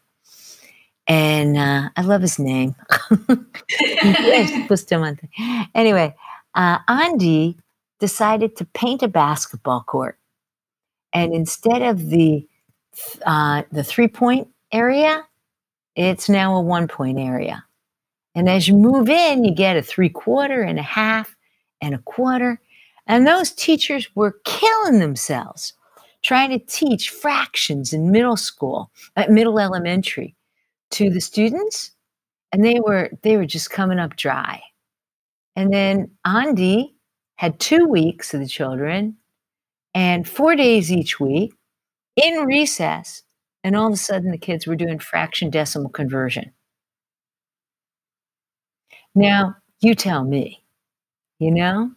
And 1.06 1.56
uh, 1.56 1.90
I 1.96 2.02
love 2.02 2.22
his 2.22 2.38
name. 2.38 2.74
Anyway, 5.74 6.14
uh, 6.54 6.78
Andy 6.88 7.58
decided 8.00 8.56
to 8.56 8.64
paint 8.66 9.02
a 9.02 9.08
basketball 9.08 9.82
court. 9.82 10.18
And 11.12 11.34
instead 11.34 11.82
of 11.82 12.10
the 12.10 12.46
uh, 13.26 13.64
the 13.72 13.84
three 13.84 14.08
point 14.08 14.48
area, 14.72 15.24
it's 15.96 16.28
now 16.28 16.54
a 16.56 16.60
one 16.60 16.88
point 16.88 17.18
area. 17.18 17.64
And 18.34 18.48
as 18.48 18.66
you 18.66 18.74
move 18.74 19.08
in, 19.08 19.44
you 19.44 19.54
get 19.54 19.76
a 19.76 19.82
three 19.82 20.08
quarter 20.08 20.62
and 20.62 20.78
a 20.78 20.82
half 20.82 21.34
and 21.80 21.94
a 21.94 21.98
quarter. 21.98 22.60
And 23.06 23.26
those 23.26 23.52
teachers 23.52 24.08
were 24.14 24.38
killing 24.44 24.98
themselves 24.98 25.74
trying 26.22 26.48
to 26.50 26.58
teach 26.58 27.10
fractions 27.10 27.92
in 27.92 28.10
middle 28.10 28.36
school, 28.36 28.90
at 29.14 29.30
middle 29.30 29.60
elementary 29.60 30.34
to 30.94 31.10
the 31.10 31.20
students. 31.20 31.90
And 32.52 32.64
they 32.64 32.80
were 32.80 33.10
they 33.22 33.36
were 33.36 33.46
just 33.46 33.70
coming 33.70 33.98
up 33.98 34.16
dry. 34.16 34.62
And 35.56 35.72
then 35.72 36.10
Andy 36.24 36.94
had 37.36 37.58
two 37.58 37.86
weeks 37.86 38.32
of 38.32 38.40
the 38.40 38.46
children 38.46 39.16
and 39.94 40.28
four 40.28 40.56
days 40.56 40.90
each 40.90 41.18
week 41.20 41.52
in 42.16 42.44
recess. 42.44 43.22
And 43.62 43.74
all 43.74 43.86
of 43.86 43.92
a 43.92 43.96
sudden, 43.96 44.30
the 44.30 44.38
kids 44.38 44.66
were 44.66 44.76
doing 44.76 44.98
fraction 44.98 45.50
decimal 45.50 45.90
conversion. 45.90 46.52
Now, 49.14 49.56
you 49.80 49.94
tell 49.94 50.24
me, 50.24 50.62
you 51.38 51.50
know, 51.50 51.90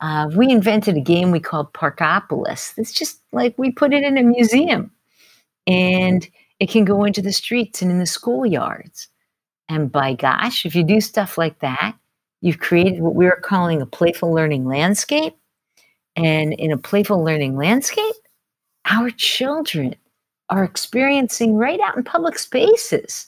uh, 0.00 0.28
we 0.36 0.50
invented 0.50 0.96
a 0.96 1.00
game 1.00 1.30
we 1.30 1.40
called 1.40 1.72
Parkopolis. 1.72 2.74
It's 2.76 2.92
just 2.92 3.22
like 3.32 3.54
we 3.56 3.70
put 3.70 3.94
it 3.94 4.04
in 4.04 4.18
a 4.18 4.22
museum 4.22 4.90
and 5.66 6.28
it 6.60 6.70
can 6.70 6.84
go 6.84 7.04
into 7.04 7.22
the 7.22 7.32
streets 7.32 7.82
and 7.82 7.90
in 7.90 7.98
the 7.98 8.04
schoolyards. 8.04 9.08
And 9.68 9.90
by 9.90 10.14
gosh, 10.14 10.64
if 10.64 10.74
you 10.74 10.84
do 10.84 11.00
stuff 11.00 11.36
like 11.36 11.58
that, 11.60 11.96
you've 12.40 12.60
created 12.60 13.00
what 13.00 13.14
we 13.14 13.26
are 13.26 13.40
calling 13.40 13.82
a 13.82 13.86
playful 13.86 14.32
learning 14.32 14.66
landscape. 14.66 15.34
And 16.14 16.54
in 16.54 16.72
a 16.72 16.78
playful 16.78 17.22
learning 17.22 17.56
landscape, 17.56 18.14
our 18.86 19.10
children 19.10 19.94
are 20.48 20.64
experiencing 20.64 21.56
right 21.56 21.80
out 21.80 21.96
in 21.96 22.04
public 22.04 22.38
spaces 22.38 23.26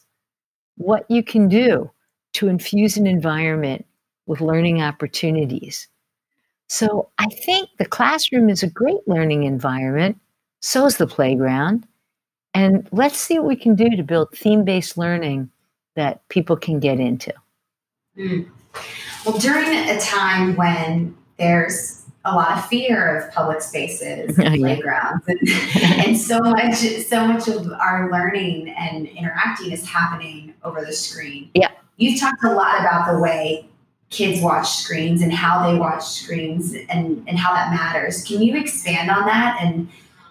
what 0.76 1.05
you 1.11 1.22
can 1.22 1.49
do 1.49 1.91
to 2.35 2.49
infuse 2.49 2.97
an 2.97 3.07
environment 3.07 3.85
with 4.26 4.41
learning 4.41 4.81
opportunities. 4.81 5.89
So 6.68 7.09
I 7.18 7.26
think 7.26 7.70
the 7.79 7.87
classroom 7.87 8.49
is 8.49 8.62
a 8.62 8.70
great 8.70 9.07
learning 9.09 9.43
environment. 9.43 10.20
So 10.61 10.87
is 10.87 10.99
the 10.99 11.07
playground. 11.07 11.88
And 12.59 12.89
let's 12.91 13.17
see 13.17 13.39
what 13.39 13.47
we 13.47 13.55
can 13.55 13.77
do 13.77 13.89
to 13.89 14.03
build 14.03 14.33
theme 14.33 14.65
based 14.65 14.99
learning 14.99 15.49
that 15.95 16.27
people 16.29 16.57
can 16.57 16.81
get 16.81 16.99
into. 16.99 17.33
Mm. 18.17 18.49
Well, 19.25 19.39
during 19.39 19.89
a 19.89 20.01
time 20.01 20.57
when 20.57 21.17
there's 21.37 22.05
a 22.25 22.35
lot 22.35 22.59
of 22.59 22.67
fear 22.67 23.17
of 23.17 23.33
public 23.33 23.63
spaces 23.63 24.37
and 24.39 24.55
playgrounds 24.61 25.25
and, 25.29 25.39
and, 26.05 26.19
so 26.19 26.41
much 26.41 26.75
so 26.75 27.27
much 27.29 27.47
of 27.47 27.71
our 27.73 28.11
learning 28.11 28.71
and 28.71 29.07
interacting 29.07 29.71
is 29.71 29.89
happening 29.89 30.53
over 30.65 30.85
the 30.85 30.93
screen. 30.93 31.51
Yeah. 31.55 31.71
You've 31.97 32.21
talked 32.21 32.43
a 32.43 32.53
lot 32.53 32.81
about 32.81 33.11
the 33.11 33.21
way 33.21 33.69
kids 34.11 34.43
watch 34.43 34.69
screens 34.69 35.23
and 35.23 35.33
how 35.33 35.71
they 35.71 35.79
watch 35.79 36.05
screens 36.05 36.75
and, 36.89 37.23
and 37.29 37.39
how 37.39 37.53
that 37.55 37.71
matters. 37.71 38.25
Can 38.25 38.43
you 38.43 38.57
expand 38.57 39.11
on 39.11 39.27
that? 39.27 39.59
And 39.63 39.89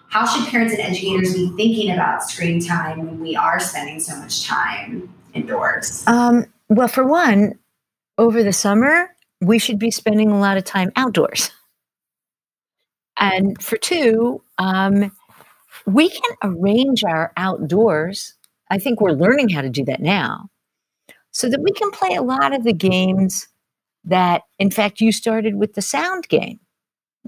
how 0.08 0.26
should 0.26 0.48
parents 0.48 0.72
and 0.72 0.82
educators 0.82 1.34
be 1.34 1.48
thinking 1.56 1.92
about 1.92 2.22
screen 2.22 2.64
time 2.64 3.06
when 3.06 3.20
we 3.20 3.36
are 3.36 3.60
spending 3.60 4.00
so 4.00 4.16
much 4.16 4.44
time 4.44 5.12
indoors? 5.34 6.04
Um, 6.06 6.46
well, 6.68 6.88
for 6.88 7.06
one, 7.06 7.58
over 8.16 8.42
the 8.42 8.52
summer, 8.52 9.14
we 9.40 9.58
should 9.58 9.78
be 9.78 9.90
spending 9.90 10.30
a 10.30 10.40
lot 10.40 10.56
of 10.56 10.64
time 10.64 10.92
outdoors. 10.96 11.50
And 13.18 13.60
for 13.62 13.76
two, 13.76 14.42
um, 14.58 15.12
we 15.86 16.08
can 16.08 16.36
arrange 16.42 17.04
our 17.04 17.32
outdoors. 17.36 18.34
I 18.70 18.78
think 18.78 19.00
we're 19.00 19.12
learning 19.12 19.50
how 19.50 19.62
to 19.62 19.70
do 19.70 19.84
that 19.86 20.00
now 20.00 20.48
so 21.30 21.48
that 21.48 21.62
we 21.62 21.72
can 21.72 21.90
play 21.90 22.14
a 22.14 22.22
lot 22.22 22.54
of 22.54 22.64
the 22.64 22.72
games 22.72 23.48
that 24.04 24.42
in 24.58 24.70
fact 24.70 25.00
you 25.00 25.12
started 25.12 25.56
with 25.56 25.74
the 25.74 25.82
sound 25.82 26.28
game 26.28 26.58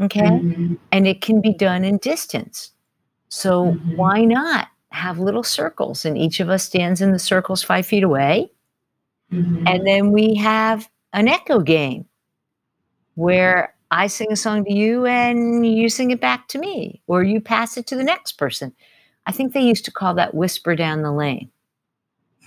okay 0.01 0.21
mm-hmm. 0.21 0.75
and 0.93 1.07
it 1.07 1.21
can 1.21 1.41
be 1.41 1.53
done 1.53 1.85
in 1.85 1.99
distance 1.99 2.73
so 3.29 3.67
mm-hmm. 3.67 3.97
why 3.97 4.25
not 4.25 4.69
have 4.91 5.19
little 5.19 5.43
circles 5.43 6.05
and 6.05 6.19
each 6.19 6.41
of 6.41 6.49
us 6.49 6.65
stands 6.65 7.01
in 7.01 7.13
the 7.13 7.19
circles 7.19 7.63
five 7.63 7.87
feet 7.87 8.03
away 8.03 8.51
mm-hmm. 9.33 9.67
and 9.67 9.87
then 9.87 10.11
we 10.11 10.35
have 10.35 10.89
an 11.13 11.29
echo 11.29 11.61
game 11.61 12.05
where 13.15 13.75
i 13.91 14.07
sing 14.07 14.33
a 14.33 14.37
song 14.37 14.65
to 14.65 14.73
you 14.73 15.07
and 15.07 15.67
you 15.67 15.89
sing 15.89 16.11
it 16.11 16.21
back 16.21 16.49
to 16.49 16.59
me 16.59 17.01
or 17.07 17.23
you 17.23 17.41
pass 17.41 17.77
it 17.77 17.87
to 17.87 17.97
the 17.97 18.05
next 18.05 18.33
person 18.33 18.73
i 19.27 19.33
think 19.33 19.53
they 19.53 19.61
used 19.61 19.85
to 19.85 19.93
call 19.93 20.15
that 20.15 20.35
whisper 20.35 20.75
down 20.75 21.03
the 21.03 21.13
lane 21.13 21.51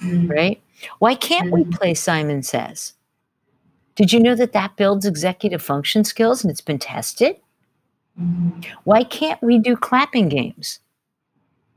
mm-hmm. 0.04 0.30
right 0.30 0.62
why 1.00 1.16
can't 1.16 1.52
we 1.52 1.62
mm-hmm. 1.62 1.72
play 1.72 1.94
simon 1.94 2.44
says 2.44 2.94
did 3.96 4.12
you 4.12 4.20
know 4.20 4.36
that 4.36 4.54
that 4.54 4.76
builds 4.76 5.06
executive 5.06 5.62
function 5.62 6.04
skills 6.04 6.44
and 6.44 6.50
it's 6.50 6.62
been 6.62 6.80
tested? 6.80 7.36
Mm-hmm. 8.20 8.62
Why 8.84 9.04
can't 9.04 9.42
we 9.42 9.60
do 9.60 9.76
clapping 9.76 10.30
games? 10.30 10.80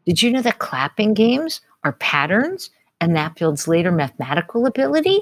Did 0.04 0.22
you 0.22 0.30
know 0.30 0.42
that 0.42 0.58
clapping 0.58 1.14
games 1.14 1.60
are 1.84 1.92
patterns 1.92 2.70
and 3.00 3.16
that 3.16 3.34
builds 3.36 3.66
later 3.66 3.90
mathematical 3.90 4.66
ability? 4.66 5.20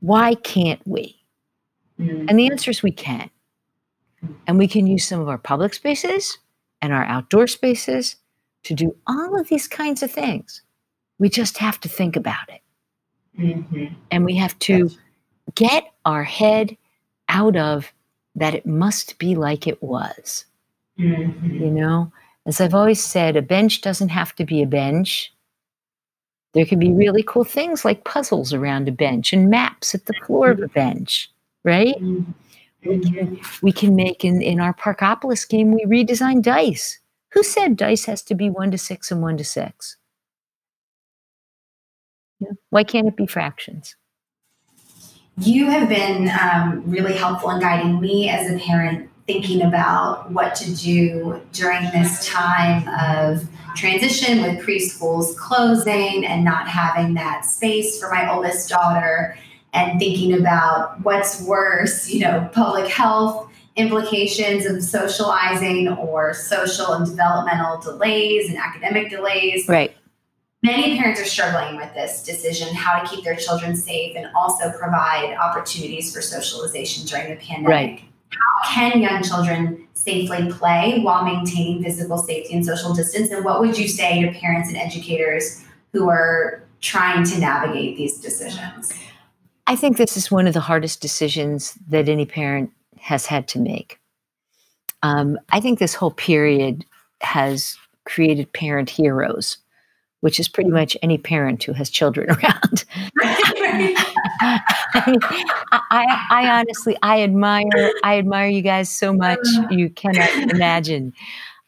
Why 0.00 0.34
can't 0.34 0.80
we? 0.86 1.22
Mm-hmm. 1.98 2.26
And 2.28 2.38
the 2.38 2.50
answer 2.50 2.70
is 2.70 2.82
we 2.82 2.92
can. 2.92 3.30
And 4.46 4.58
we 4.58 4.68
can 4.68 4.86
use 4.86 5.06
some 5.06 5.20
of 5.20 5.28
our 5.28 5.38
public 5.38 5.72
spaces 5.72 6.38
and 6.82 6.92
our 6.92 7.04
outdoor 7.04 7.46
spaces 7.46 8.16
to 8.64 8.74
do 8.74 8.94
all 9.06 9.40
of 9.40 9.48
these 9.48 9.66
kinds 9.66 10.02
of 10.02 10.10
things. 10.10 10.62
We 11.18 11.30
just 11.30 11.56
have 11.58 11.80
to 11.80 11.88
think 11.88 12.16
about 12.16 12.48
it. 12.48 12.60
Mm-hmm. 13.38 13.94
And 14.10 14.24
we 14.24 14.36
have 14.36 14.58
to. 14.60 14.84
That's- 14.84 14.98
get 15.54 15.92
our 16.04 16.24
head 16.24 16.76
out 17.28 17.56
of 17.56 17.92
that 18.34 18.54
it 18.54 18.66
must 18.66 19.18
be 19.18 19.34
like 19.34 19.66
it 19.66 19.82
was. 19.82 20.44
Mm-hmm. 20.98 21.54
You 21.56 21.70
know, 21.70 22.12
as 22.46 22.60
I've 22.60 22.74
always 22.74 23.02
said, 23.02 23.36
a 23.36 23.42
bench 23.42 23.80
doesn't 23.80 24.08
have 24.08 24.34
to 24.36 24.44
be 24.44 24.62
a 24.62 24.66
bench. 24.66 25.32
There 26.52 26.66
can 26.66 26.78
be 26.78 26.90
really 26.90 27.22
cool 27.22 27.44
things 27.44 27.84
like 27.84 28.04
puzzles 28.04 28.52
around 28.52 28.88
a 28.88 28.92
bench 28.92 29.32
and 29.32 29.48
maps 29.50 29.94
at 29.94 30.06
the 30.06 30.14
floor 30.26 30.50
of 30.50 30.60
a 30.60 30.68
bench, 30.68 31.30
right? 31.64 31.96
Mm-hmm. 31.96 32.32
We 32.82 32.98
can 32.98 33.40
we 33.62 33.72
can 33.72 33.94
make 33.94 34.24
in, 34.24 34.40
in 34.40 34.58
our 34.58 34.72
Parkopolis 34.72 35.46
game, 35.46 35.72
we 35.72 35.84
redesign 35.84 36.42
dice. 36.42 36.98
Who 37.32 37.42
said 37.42 37.76
dice 37.76 38.06
has 38.06 38.22
to 38.22 38.34
be 38.34 38.48
one 38.48 38.70
to 38.70 38.78
six 38.78 39.10
and 39.12 39.20
one 39.20 39.36
to 39.36 39.44
six? 39.44 39.96
Yeah. 42.40 42.52
Why 42.70 42.84
can't 42.84 43.06
it 43.06 43.16
be 43.16 43.26
fractions? 43.26 43.94
You 45.40 45.70
have 45.70 45.88
been 45.88 46.30
um, 46.40 46.82
really 46.86 47.14
helpful 47.14 47.50
in 47.50 47.60
guiding 47.60 48.00
me 48.00 48.28
as 48.28 48.50
a 48.50 48.58
parent 48.58 49.08
thinking 49.26 49.62
about 49.62 50.30
what 50.30 50.54
to 50.56 50.74
do 50.74 51.40
during 51.52 51.82
this 51.92 52.26
time 52.26 52.86
of 52.88 53.48
transition 53.76 54.42
with 54.42 54.64
preschools 54.64 55.36
closing 55.36 56.26
and 56.26 56.44
not 56.44 56.68
having 56.68 57.14
that 57.14 57.44
space 57.44 58.00
for 58.00 58.10
my 58.10 58.30
oldest 58.30 58.68
daughter 58.68 59.36
and 59.72 59.98
thinking 60.00 60.34
about 60.34 61.00
what's 61.02 61.40
worse, 61.42 62.10
you 62.10 62.20
know, 62.20 62.48
public 62.52 62.88
health 62.88 63.48
implications 63.76 64.66
of 64.66 64.82
socializing 64.82 65.88
or 65.88 66.34
social 66.34 66.92
and 66.92 67.06
developmental 67.06 67.80
delays 67.80 68.48
and 68.48 68.58
academic 68.58 69.08
delays. 69.10 69.68
Right. 69.68 69.96
Many 70.62 70.98
parents 70.98 71.18
are 71.20 71.24
struggling 71.24 71.76
with 71.76 71.94
this 71.94 72.22
decision 72.22 72.74
how 72.74 73.00
to 73.00 73.08
keep 73.08 73.24
their 73.24 73.36
children 73.36 73.74
safe 73.74 74.14
and 74.14 74.26
also 74.36 74.70
provide 74.72 75.34
opportunities 75.40 76.14
for 76.14 76.20
socialization 76.20 77.06
during 77.06 77.30
the 77.30 77.36
pandemic. 77.36 77.68
Right. 77.68 78.02
How 78.28 78.74
can 78.74 79.00
young 79.00 79.22
children 79.22 79.88
safely 79.94 80.52
play 80.52 81.00
while 81.00 81.24
maintaining 81.24 81.82
physical 81.82 82.18
safety 82.18 82.54
and 82.54 82.64
social 82.64 82.92
distance? 82.92 83.30
And 83.30 83.42
what 83.42 83.60
would 83.60 83.78
you 83.78 83.88
say 83.88 84.22
to 84.22 84.38
parents 84.38 84.68
and 84.68 84.76
educators 84.76 85.64
who 85.92 86.10
are 86.10 86.62
trying 86.82 87.24
to 87.24 87.38
navigate 87.38 87.96
these 87.96 88.20
decisions? 88.20 88.92
I 89.66 89.76
think 89.76 89.96
this 89.96 90.16
is 90.16 90.30
one 90.30 90.46
of 90.46 90.52
the 90.52 90.60
hardest 90.60 91.00
decisions 91.00 91.78
that 91.88 92.08
any 92.08 92.26
parent 92.26 92.70
has 92.98 93.24
had 93.24 93.48
to 93.48 93.58
make. 93.58 93.98
Um, 95.02 95.38
I 95.48 95.60
think 95.60 95.78
this 95.78 95.94
whole 95.94 96.10
period 96.10 96.84
has 97.22 97.78
created 98.04 98.52
parent 98.52 98.90
heroes 98.90 99.56
which 100.20 100.38
is 100.38 100.48
pretty 100.48 100.70
much 100.70 100.96
any 101.02 101.18
parent 101.18 101.62
who 101.64 101.72
has 101.72 101.90
children 101.90 102.30
around. 102.30 102.84
I, 103.20 103.76
mean, 105.06 105.18
I, 105.72 106.26
I, 106.30 106.60
honestly, 106.60 106.96
I 107.02 107.22
admire, 107.22 107.92
I 108.02 108.18
admire 108.18 108.48
you 108.48 108.62
guys 108.62 108.90
so 108.90 109.12
much. 109.12 109.40
You 109.70 109.90
cannot 109.90 110.50
imagine. 110.50 111.12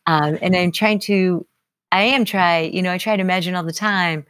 Um, 0.06 0.38
and 0.42 0.54
I'm 0.54 0.72
trying 0.72 0.98
to, 1.00 1.46
I 1.90 2.02
am 2.02 2.24
try, 2.24 2.60
you 2.60 2.82
know, 2.82 2.92
I 2.92 2.98
try 2.98 3.16
to 3.16 3.20
imagine 3.20 3.54
all 3.54 3.62
the 3.62 3.72
time. 3.72 4.26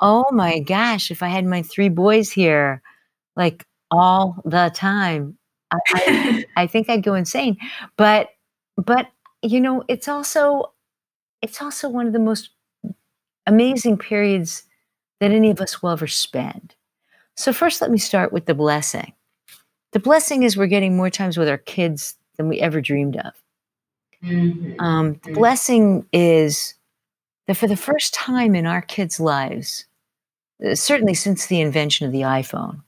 Oh 0.00 0.26
my 0.32 0.60
gosh, 0.60 1.10
if 1.10 1.22
I 1.22 1.28
had 1.28 1.44
my 1.44 1.62
three 1.62 1.88
boys 1.88 2.30
here, 2.30 2.82
like 3.36 3.66
all 3.90 4.36
the 4.44 4.70
time, 4.74 5.36
I, 5.70 5.78
I, 5.88 6.44
I 6.62 6.66
think 6.66 6.88
I'd 6.88 7.02
go 7.02 7.14
insane. 7.14 7.56
But, 7.96 8.30
but 8.76 9.08
you 9.42 9.60
know, 9.60 9.84
it's 9.88 10.08
also 10.08 10.72
it's 11.42 11.60
also 11.60 11.88
one 11.88 12.06
of 12.06 12.12
the 12.12 12.18
most 12.20 12.50
amazing 13.46 13.98
periods 13.98 14.64
that 15.20 15.30
any 15.30 15.50
of 15.50 15.60
us 15.60 15.82
will 15.82 15.90
ever 15.90 16.06
spend. 16.06 16.74
So, 17.36 17.52
first, 17.52 17.80
let 17.80 17.90
me 17.90 17.98
start 17.98 18.32
with 18.32 18.46
the 18.46 18.54
blessing. 18.54 19.12
The 19.92 20.00
blessing 20.00 20.42
is 20.42 20.56
we're 20.56 20.66
getting 20.66 20.96
more 20.96 21.10
times 21.10 21.36
with 21.38 21.48
our 21.48 21.58
kids 21.58 22.16
than 22.36 22.48
we 22.48 22.60
ever 22.60 22.80
dreamed 22.80 23.16
of. 23.18 23.32
Mhm. 24.22 24.80
Um, 24.80 25.12
the 25.24 25.30
Mm. 25.30 25.34
blessing 25.34 26.06
is 26.12 26.74
that 27.46 27.56
for 27.56 27.66
the 27.66 27.76
first 27.76 28.14
time 28.14 28.54
in 28.54 28.66
our 28.66 28.82
kids' 28.82 29.20
lives, 29.20 29.86
uh, 30.64 30.74
certainly 30.74 31.14
since 31.14 31.46
the 31.46 31.60
invention 31.60 32.06
of 32.06 32.12
the 32.12 32.22
iPhone, 32.22 32.82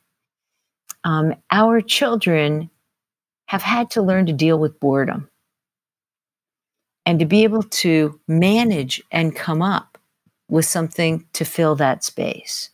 um, 1.05 1.35
our 1.51 1.81
children 1.81 2.71
have 3.47 3.63
had 3.63 3.91
to 3.93 4.03
learn 4.03 4.27
to 4.27 4.33
deal 4.33 4.59
with 4.59 4.81
boredom 4.81 5.29
and 7.07 7.19
to 7.19 7.27
be 7.27 7.45
able 7.45 7.63
to 7.63 8.19
manage 8.29 9.03
and 9.13 9.37
come 9.37 9.63
up 9.63 9.94
with 10.49 10.65
something 10.65 11.27
to 11.33 11.45
fill 11.45 11.75
that 11.77 12.05
space. 12.05 12.71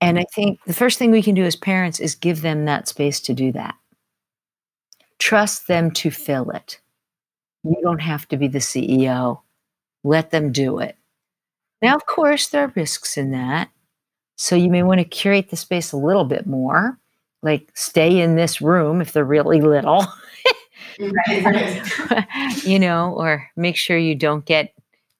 And 0.00 0.16
mm-hmm. 0.16 0.22
I 0.22 0.34
think 0.34 0.64
the 0.64 0.74
first 0.74 0.98
thing 0.98 1.10
we 1.10 1.22
can 1.22 1.34
do 1.34 1.44
as 1.44 1.56
parents 1.56 2.00
is 2.00 2.14
give 2.14 2.42
them 2.42 2.64
that 2.64 2.88
space 2.88 3.20
to 3.20 3.34
do 3.34 3.52
that. 3.52 3.74
Trust 5.18 5.66
them 5.68 5.90
to 5.92 6.10
fill 6.10 6.50
it. 6.50 6.80
You 7.64 7.76
don't 7.82 8.02
have 8.02 8.28
to 8.28 8.36
be 8.36 8.48
the 8.48 8.58
CEO. 8.58 9.40
Let 10.04 10.30
them 10.30 10.52
do 10.52 10.78
it. 10.78 10.96
Now, 11.82 11.96
of 11.96 12.06
course, 12.06 12.48
there 12.48 12.64
are 12.64 12.72
risks 12.74 13.16
in 13.16 13.32
that. 13.32 13.70
So 14.36 14.54
you 14.54 14.68
may 14.70 14.82
want 14.82 15.00
to 15.00 15.04
curate 15.04 15.50
the 15.50 15.56
space 15.56 15.92
a 15.92 15.96
little 15.96 16.24
bit 16.24 16.46
more, 16.46 16.98
like 17.42 17.70
stay 17.74 18.20
in 18.20 18.36
this 18.36 18.60
room 18.60 19.00
if 19.00 19.12
they're 19.12 19.24
really 19.24 19.60
little, 19.60 20.04
you 22.64 22.78
know, 22.78 23.14
or 23.16 23.48
make 23.56 23.76
sure 23.76 23.96
you 23.96 24.14
don't 24.14 24.44
get 24.44 24.74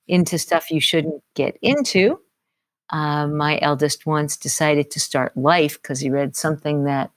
into 0.07 0.37
stuff 0.37 0.71
you 0.71 0.79
shouldn't 0.79 1.23
get 1.35 1.57
into. 1.61 2.19
Uh, 2.89 3.27
my 3.27 3.59
eldest 3.61 4.05
once 4.05 4.37
decided 4.37 4.89
to 4.91 4.99
start 4.99 5.35
life 5.35 5.81
because 5.81 5.99
he 5.99 6.09
read 6.09 6.35
something 6.35 6.85
that, 6.85 7.11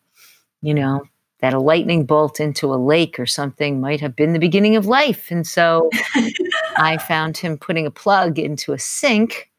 you 0.63 0.75
know, 0.75 1.03
that 1.41 1.55
a 1.55 1.61
lightning 1.61 2.05
bolt 2.05 2.41
into 2.41 2.73
a 2.73 2.77
lake 2.77 3.19
or 3.19 3.27
something 3.27 3.81
might 3.81 4.01
have 4.01 4.15
been 4.17 4.33
the 4.33 4.39
beginning 4.39 4.77
of 4.77 4.87
life. 4.87 5.31
And 5.31 5.47
so 5.47 5.91
I 6.77 6.99
found 6.99 7.37
him 7.37 7.57
putting 7.57 7.87
a 7.87 7.91
plug 7.91 8.39
into 8.39 8.73
a 8.73 8.79
sink, 8.79 9.51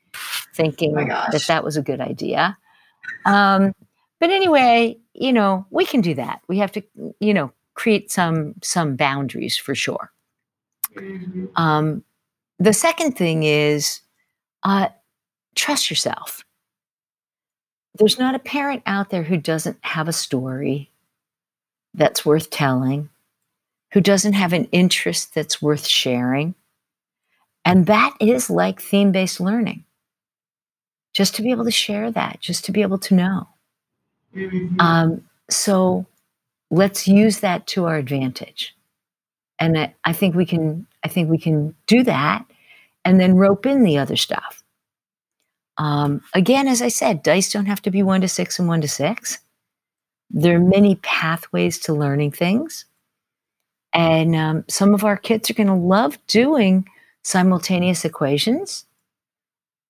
thinking 0.54 0.96
Oh 1.00 1.06
that 1.06 1.46
that 1.48 1.64
was 1.64 1.78
a 1.78 1.82
good 1.82 2.02
idea. 2.02 2.58
Um, 3.26 3.74
but 4.20 4.30
anyway, 4.30 4.98
you 5.14 5.34
know, 5.34 5.66
we 5.72 5.86
can 5.86 6.02
do 6.02 6.14
that. 6.16 6.42
We 6.48 6.58
have 6.60 6.72
to, 6.74 6.84
you 7.20 7.34
know, 7.34 7.52
create 7.74 8.12
some 8.12 8.56
some 8.62 8.96
boundaries 8.96 9.58
for 9.58 9.74
sure. 9.74 10.12
Mhm. 10.96 11.50
Um, 11.56 12.04
the 12.62 12.74
second 12.74 13.14
thing 13.14 13.41
is 13.41 14.01
uh, 14.62 14.89
trust 15.55 15.89
yourself. 15.89 16.45
There's 17.95 18.20
not 18.20 18.36
a 18.36 18.39
parent 18.39 18.84
out 18.86 19.09
there 19.09 19.24
who 19.24 19.38
doesn't 19.38 19.78
have 19.82 20.07
a 20.07 20.14
story 20.14 20.91
that's 21.95 22.24
worth 22.24 22.51
telling, 22.51 23.09
who 23.93 23.99
doesn't 23.99 24.34
have 24.34 24.53
an 24.53 24.66
interest 24.72 25.34
that's 25.34 25.62
worth 25.62 25.88
sharing. 25.88 26.53
And 27.66 27.88
that 27.88 28.16
is 28.20 28.49
like 28.49 28.80
theme 28.80 29.12
based 29.12 29.39
learning. 29.39 29.84
Just 31.14 31.36
to 31.36 31.41
be 31.41 31.49
able 31.49 31.66
to 31.66 31.72
share 31.72 32.12
that, 32.12 32.39
just 32.41 32.64
to 32.66 32.72
be 32.72 32.84
able 32.84 32.99
to 32.99 33.16
know. 33.16 33.47
Mhm. 34.36 34.80
Um, 34.80 35.28
so 35.49 36.05
let's 36.70 37.07
use 37.07 37.39
that 37.39 37.66
to 37.68 37.86
our 37.86 37.97
advantage. 37.97 38.76
And 39.59 39.78
I, 39.78 39.95
I 40.05 40.14
think 40.14 40.36
we 40.36 40.45
can 40.45 40.86
I 41.03 41.07
think 41.07 41.30
we 41.30 41.39
can 41.39 41.76
do 41.88 42.03
that 42.03 42.45
and 43.06 43.20
then 43.20 43.36
rope 43.36 43.66
in 43.66 43.84
the 43.84 43.97
other 43.97 44.16
stuff. 44.16 44.64
Um, 45.78 46.22
again, 46.34 46.68
as 46.68 46.82
I 46.82 46.89
said, 46.89 47.24
dice 47.24 47.52
don't 47.52 47.66
have 47.66 47.82
to 47.84 47.91
be 47.91 48.04
one 48.04 48.22
to 48.22 48.28
six 48.28 48.60
and 48.60 48.68
one 48.68 48.82
to 48.82 48.88
six. 48.88 49.39
There 50.30 50.58
are 50.58 50.60
many 50.60 50.95
pathways 50.95 51.80
to 51.80 51.93
learning 51.93 52.32
things. 52.32 52.86
And 53.93 54.36
um, 54.36 54.64
some 54.70 54.93
of 54.93 55.04
our 55.04 55.18
kids 55.18 55.49
are 55.49 55.54
going 55.54 55.68
to 55.68 55.74
love 55.74 56.18
doing 56.28 56.88
simultaneous 57.24 58.06
equations. 58.06 58.86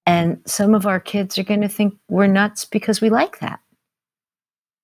And 0.06 0.42
some 0.46 0.74
of 0.74 0.88
our 0.88 1.00
kids 1.00 1.38
are 1.38 1.44
going 1.44 1.62
to 1.62 1.70
think 1.70 1.96
we're 2.10 2.28
nuts 2.28 2.66
because 2.66 3.02
we 3.02 3.10
like 3.10 3.40
that. 3.40 3.60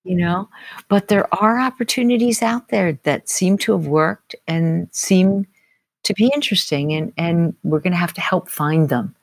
You 0.03 0.15
know, 0.15 0.47
but 0.87 1.09
there 1.09 1.27
are 1.33 1.59
opportunities 1.59 2.41
out 2.41 2.69
there 2.69 2.93
that 3.03 3.27
seem 3.27 3.57
to 3.59 3.73
have 3.73 3.87
worked 3.87 4.35
and 4.47 4.87
seem 4.93 5.47
to 6.07 6.13
be 6.13 6.31
interesting, 6.33 6.91
and, 6.93 7.13
and 7.17 7.55
we're 7.63 7.79
going 7.79 7.93
to 7.93 7.97
have 7.97 8.13
to 8.15 8.21
help 8.21 8.49
find 8.49 8.89
them. 8.89 9.15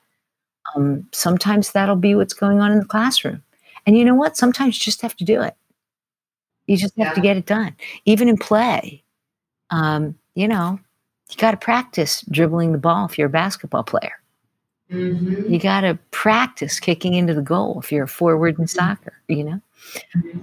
Um, 0.75 1.07
sometimes 1.11 1.71
that'll 1.71 1.95
be 1.95 2.15
what's 2.15 2.33
going 2.33 2.59
on 2.59 2.71
in 2.71 2.79
the 2.79 2.85
classroom. 2.85 3.43
And 3.85 3.97
you 3.97 4.03
know 4.03 4.15
what? 4.15 4.35
Sometimes 4.35 4.75
you 4.77 4.83
just 4.83 5.01
have 5.01 5.15
to 5.17 5.23
do 5.23 5.41
it. 5.41 5.55
You 6.67 6.77
just 6.77 6.97
have 6.97 7.13
to 7.13 7.21
get 7.21 7.37
it 7.37 7.45
done. 7.45 7.75
Even 8.05 8.27
in 8.27 8.37
play, 8.37 9.03
um, 9.69 10.15
you 10.33 10.47
know, 10.47 10.79
you 11.29 11.37
got 11.37 11.51
to 11.51 11.57
practice 11.57 12.21
dribbling 12.31 12.71
the 12.71 12.77
ball 12.79 13.05
if 13.05 13.17
you're 13.17 13.27
a 13.27 13.29
basketball 13.29 13.83
player. 13.83 14.13
Mhm. 14.91 15.49
You 15.49 15.59
got 15.59 15.81
to 15.81 15.97
practice 16.11 16.79
kicking 16.79 17.13
into 17.13 17.33
the 17.33 17.41
goal 17.41 17.79
if 17.83 17.91
you're 17.91 18.03
a 18.05 18.07
forward 18.07 18.57
in 18.59 18.67
soccer, 18.67 19.13
you 19.27 19.43
know? 19.43 19.61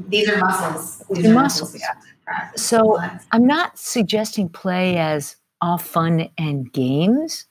These 0.08 0.28
are 0.28 0.38
muscles. 0.38 1.02
These 1.10 1.24
They're 1.24 1.32
are 1.32 1.42
muscles. 1.42 1.72
we 1.74 1.80
have 1.80 2.00
to 2.00 2.08
practice. 2.24 2.62
So 2.62 3.00
I'm 3.32 3.46
not 3.46 3.78
suggesting 3.78 4.48
play 4.48 4.98
as 4.98 5.36
all 5.62 5.78
fun 5.78 6.28
and 6.36 6.70
games. 6.72 7.46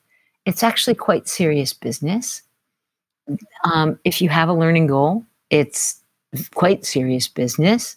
It's 0.45 0.63
actually 0.63 0.95
quite 0.95 1.27
serious 1.27 1.73
business. 1.73 2.43
Um, 3.63 3.99
if 4.03 4.21
you 4.21 4.29
have 4.29 4.49
a 4.49 4.53
learning 4.53 4.87
goal, 4.87 5.25
it's 5.49 6.01
quite 6.53 6.85
serious 6.85 7.27
business. 7.27 7.95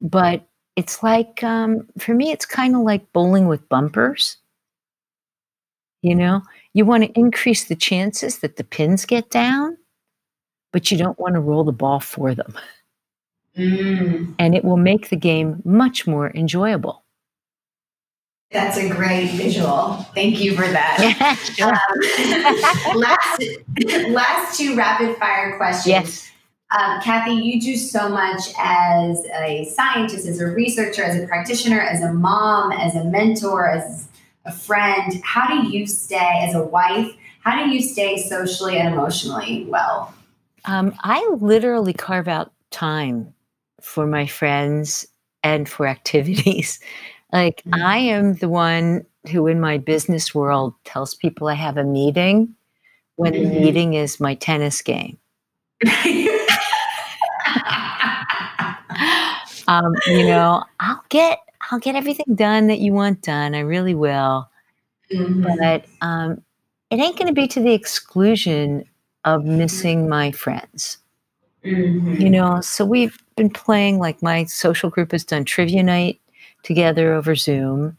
But 0.00 0.46
it's 0.76 1.02
like, 1.02 1.42
um, 1.42 1.88
for 1.98 2.14
me, 2.14 2.30
it's 2.30 2.46
kind 2.46 2.74
of 2.74 2.82
like 2.82 3.12
bowling 3.12 3.48
with 3.48 3.68
bumpers. 3.68 4.36
You 6.02 6.14
know, 6.14 6.42
you 6.74 6.84
want 6.84 7.04
to 7.04 7.18
increase 7.18 7.64
the 7.64 7.74
chances 7.74 8.38
that 8.38 8.56
the 8.56 8.64
pins 8.64 9.04
get 9.04 9.30
down, 9.30 9.76
but 10.72 10.90
you 10.90 10.96
don't 10.96 11.18
want 11.18 11.34
to 11.34 11.40
roll 11.40 11.64
the 11.64 11.72
ball 11.72 11.98
for 12.00 12.34
them. 12.34 12.56
Mm, 13.56 14.34
And 14.38 14.54
it 14.54 14.64
will 14.64 14.76
make 14.76 15.08
the 15.08 15.16
game 15.16 15.60
much 15.64 16.06
more 16.06 16.30
enjoyable. 16.36 17.02
That's 18.50 18.78
a 18.78 18.88
great 18.88 19.30
visual. 19.32 19.94
Thank 20.14 20.40
you 20.40 20.54
for 20.54 20.66
that. 20.66 21.36
Sure. 21.54 21.68
Um, 21.68 22.98
last, 22.98 23.42
last 24.08 24.58
two 24.58 24.74
rapid 24.74 25.16
fire 25.16 25.56
questions. 25.56 25.86
Yes. 25.86 26.30
Um, 26.78 27.00
Kathy, 27.00 27.32
you 27.32 27.60
do 27.60 27.76
so 27.76 28.08
much 28.08 28.52
as 28.58 29.24
a 29.40 29.64
scientist, 29.74 30.26
as 30.26 30.40
a 30.40 30.46
researcher, 30.46 31.02
as 31.02 31.22
a 31.22 31.26
practitioner, 31.26 31.80
as 31.80 32.02
a 32.02 32.12
mom, 32.12 32.72
as 32.72 32.94
a 32.94 33.04
mentor, 33.04 33.66
as 33.68 34.08
a 34.44 34.52
friend. 34.52 35.20
How 35.24 35.46
do 35.48 35.68
you 35.68 35.86
stay, 35.86 36.44
as 36.46 36.54
a 36.54 36.62
wife, 36.62 37.14
how 37.40 37.64
do 37.64 37.70
you 37.70 37.80
stay 37.80 38.18
socially 38.18 38.78
and 38.78 38.92
emotionally 38.92 39.64
well? 39.68 40.12
Um, 40.66 40.94
I 41.02 41.26
literally 41.40 41.94
carve 41.94 42.28
out 42.28 42.52
time 42.70 43.32
for 43.80 44.06
my 44.06 44.26
friends 44.26 45.06
and 45.42 45.66
for 45.66 45.86
activities. 45.86 46.78
Like, 47.32 47.62
Mhm. 47.66 47.82
I 47.82 47.98
am 47.98 48.34
the 48.34 48.48
one 48.48 49.04
who, 49.30 49.46
in 49.46 49.60
my 49.60 49.78
business 49.78 50.34
world, 50.34 50.74
tells 50.84 51.14
people 51.14 51.48
I 51.48 51.54
have 51.54 51.76
a 51.76 51.84
meeting 51.84 52.54
when 53.16 53.34
Mhm. 53.34 53.42
the 53.54 53.60
meeting 53.60 53.94
is 53.94 54.20
my 54.20 54.34
tennis 54.34 54.82
game. 54.82 55.18
Um, 59.68 59.94
you 60.06 60.26
know, 60.26 60.64
I'll 60.80 61.04
get 61.10 61.40
I'll 61.70 61.78
get 61.78 61.94
everything 61.94 62.34
done 62.34 62.68
that 62.68 62.78
you 62.78 62.92
want 62.94 63.20
done. 63.22 63.54
I 63.54 63.60
really 63.60 63.94
will. 63.94 64.48
Mhm. 65.12 65.44
But 65.60 65.84
um, 66.06 66.42
it 66.90 66.98
ain't 67.00 67.18
going 67.18 67.28
to 67.28 67.34
be 67.34 67.48
to 67.48 67.60
the 67.60 67.72
exclusion 67.74 68.84
of 69.24 69.44
missing 69.44 70.08
my 70.08 70.32
friends. 70.32 70.98
Mhm. 71.64 72.20
you 72.20 72.30
know 72.30 72.60
so 72.62 72.84
we've 72.84 73.18
been 73.36 73.50
playing 73.50 73.98
like 73.98 74.22
my 74.22 74.44
social 74.44 74.90
group 74.90 75.12
has 75.12 75.24
done 75.24 75.44
trivia 75.44 75.82
night 75.82 76.20
together 76.62 77.12
over 77.14 77.34
zoom. 77.34 77.96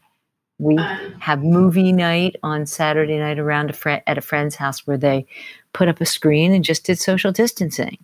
We 0.58 0.76
Um, 0.76 1.14
have 1.20 1.42
movie 1.42 1.92
night 1.92 2.36
on 2.42 2.66
saturday 2.66 3.18
night 3.18 3.38
around 3.38 3.70
a 3.70 3.72
friend 3.72 4.02
at 4.06 4.18
a 4.18 4.20
friend's 4.20 4.54
house 4.56 4.86
where 4.86 4.98
they 4.98 5.26
put 5.72 5.88
up 5.88 6.00
a 6.00 6.04
screen 6.06 6.52
and 6.52 6.62
just 6.64 6.84
did 6.84 6.98
social 6.98 7.32
distancing. 7.32 7.96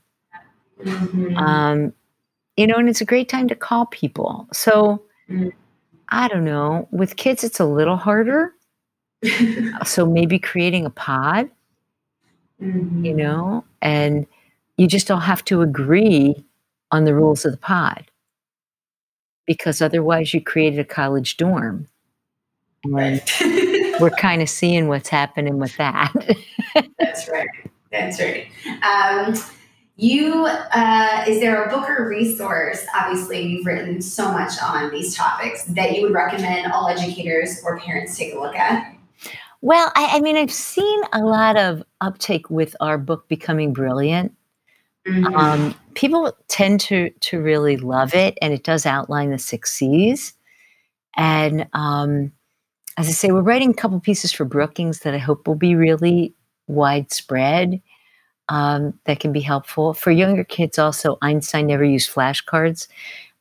Mhm. 0.85 1.37
um, 1.39 1.93
you 2.57 2.67
know 2.67 2.77
and 2.77 2.89
it's 2.89 3.01
a 3.01 3.05
great 3.07 3.29
time 3.29 3.49
to 3.49 3.55
call 3.55 3.87
people. 3.87 4.47
So 4.53 5.03
i 6.11 6.29
don't 6.29 6.45
know. 6.45 6.87
With 6.93 7.17
kids 7.17 7.45
it's 7.45 7.61
a 7.61 7.65
little 7.67 7.97
harder. 7.97 8.53
So 9.85 10.07
maybe 10.07 10.39
creating 10.39 10.87
a 10.87 10.91
pod 10.91 11.51
Mhm. 12.63 13.05
you 13.05 13.13
know, 13.15 13.65
and 13.83 14.27
you 14.79 14.87
just 14.87 15.11
all 15.11 15.21
have 15.21 15.45
to 15.47 15.61
agree 15.63 16.43
on 16.91 17.05
the 17.05 17.15
rules 17.15 17.45
of 17.45 17.53
the 17.53 17.59
pod 17.59 18.05
because 19.47 19.81
otherwise 19.81 20.35
you 20.35 20.41
created 20.41 20.79
a 20.79 20.85
college 20.85 21.37
dorm. 21.37 21.89
And, 22.85 22.95
Right. 22.95 23.33
we're 24.01 24.11
kind 24.11 24.43
of 24.43 24.49
seeing 24.49 24.89
what's 24.89 25.09
happening 25.09 25.59
with 25.59 25.77
that. 25.77 26.13
That's 26.99 27.29
right. 27.29 27.49
That's 27.91 28.21
right. 28.21 28.49
Um, 28.83 29.35
you 29.97 30.47
uh, 30.47 31.25
is 31.27 31.41
there 31.41 31.65
a 31.65 31.71
book 31.71 31.89
or 31.89 32.07
resource? 32.07 32.85
Obviously, 32.95 33.41
you've 33.41 33.65
written 33.65 34.03
so 34.03 34.31
much 34.31 34.53
on 34.63 34.91
these 34.91 35.15
topics 35.15 35.65
that 35.65 35.97
you 35.97 36.03
would 36.03 36.13
recommend 36.13 36.71
all 36.71 36.89
educators 36.89 37.63
or 37.65 37.79
parents 37.81 38.17
take 38.17 38.35
a 38.35 38.39
look 38.39 38.55
at. 38.55 38.95
Well, 39.63 39.91
I, 39.97 40.19
I 40.19 40.21
mean, 40.21 40.37
I've 40.37 40.53
seen 40.53 41.01
a 41.13 41.21
lot 41.21 41.57
of 41.57 41.83
uptake 42.03 42.51
with 42.51 42.77
our 42.81 42.99
book 42.99 43.27
becoming 43.29 43.73
brilliant. 43.73 44.37
Mm-hmm. 45.07 45.35
Um, 45.35 45.75
people 45.97 46.33
tend 46.47 46.81
to 46.83 47.11
to 47.11 47.43
really 47.43 47.77
love 47.77 48.15
it, 48.15 48.39
and 48.41 48.53
it 48.55 48.63
does 48.63 48.87
outline 48.87 49.31
the 49.31 49.39
six 49.39 49.73
C's. 49.73 50.33
And 51.17 51.67
um, 51.73 52.31
as 52.97 53.09
I 53.09 53.13
say, 53.13 53.33
we're 53.33 53.43
writing 53.43 53.71
a 53.71 53.75
couple 53.75 53.99
pieces 53.99 54.31
for 54.33 54.45
Brookings 54.45 55.01
that 55.01 55.15
I 55.15 55.19
hope 55.19 55.49
will 55.49 55.57
be 55.57 55.75
really 55.75 56.35
widespread 56.69 57.81
um, 58.49 58.99
that 59.05 59.21
can 59.21 59.33
be 59.33 59.41
helpful. 59.41 59.95
For 59.95 60.11
younger 60.11 60.45
kids, 60.45 60.79
also, 60.79 61.19
Einstein 61.23 61.67
Never 61.67 61.85
Used 61.85 62.13
Flashcards 62.13 62.87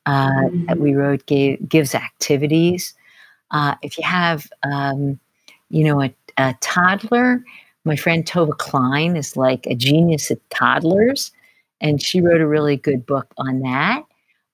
uh, 0.06 0.28
mm-hmm. 0.30 0.66
that 0.66 0.78
we 0.78 0.94
wrote 0.94 1.26
gave, 1.26 1.68
gives 1.68 1.94
activities. 1.94 2.94
Uh, 3.50 3.74
if 3.82 3.96
you 3.96 4.04
have, 4.04 4.50
um, 4.62 5.18
you 5.70 5.84
know, 5.84 6.02
a, 6.02 6.14
a, 6.38 6.54
toddler, 6.60 7.44
my 7.84 7.94
friend 7.94 8.24
Tovah 8.24 8.58
Klein 8.58 9.16
is 9.16 9.36
like 9.36 9.66
a 9.66 9.74
genius 9.74 10.30
at 10.30 10.38
toddlers, 10.50 11.30
and 11.80 12.02
she 12.02 12.20
wrote 12.20 12.40
a 12.40 12.46
really 12.46 12.76
good 12.76 13.06
book 13.06 13.32
on 13.38 13.60
that. 13.60 14.02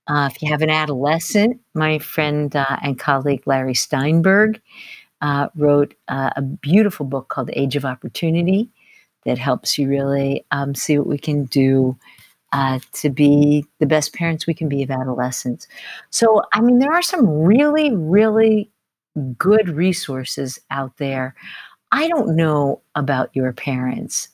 Uh, 0.08 0.28
if 0.30 0.42
you 0.42 0.48
have 0.48 0.62
an 0.62 0.70
adolescent, 0.70 1.60
my 1.74 1.98
friend 1.98 2.54
uh, 2.56 2.76
and 2.82 2.98
colleague 2.98 3.42
Larry 3.46 3.74
Steinberg 3.74 4.60
uh, 5.20 5.48
wrote 5.56 5.94
uh, 6.08 6.30
a 6.36 6.42
beautiful 6.42 7.06
book 7.06 7.28
called 7.28 7.50
Age 7.52 7.76
of 7.76 7.84
Opportunity 7.84 8.68
that 9.24 9.38
helps 9.38 9.78
you 9.78 9.88
really 9.88 10.44
um, 10.50 10.74
see 10.74 10.98
what 10.98 11.06
we 11.06 11.18
can 11.18 11.44
do 11.44 11.96
uh, 12.52 12.80
to 12.92 13.08
be 13.08 13.64
the 13.78 13.86
best 13.86 14.12
parents 14.12 14.46
we 14.46 14.54
can 14.54 14.68
be 14.68 14.82
of 14.82 14.90
adolescents. 14.90 15.68
So, 16.10 16.42
I 16.52 16.60
mean, 16.60 16.80
there 16.80 16.92
are 16.92 17.02
some 17.02 17.26
really, 17.26 17.94
really 17.94 18.70
good 19.38 19.68
resources 19.68 20.58
out 20.70 20.96
there. 20.98 21.34
I 21.92 22.08
don't 22.08 22.34
know 22.34 22.82
about 22.94 23.30
your 23.34 23.52
parents, 23.52 24.28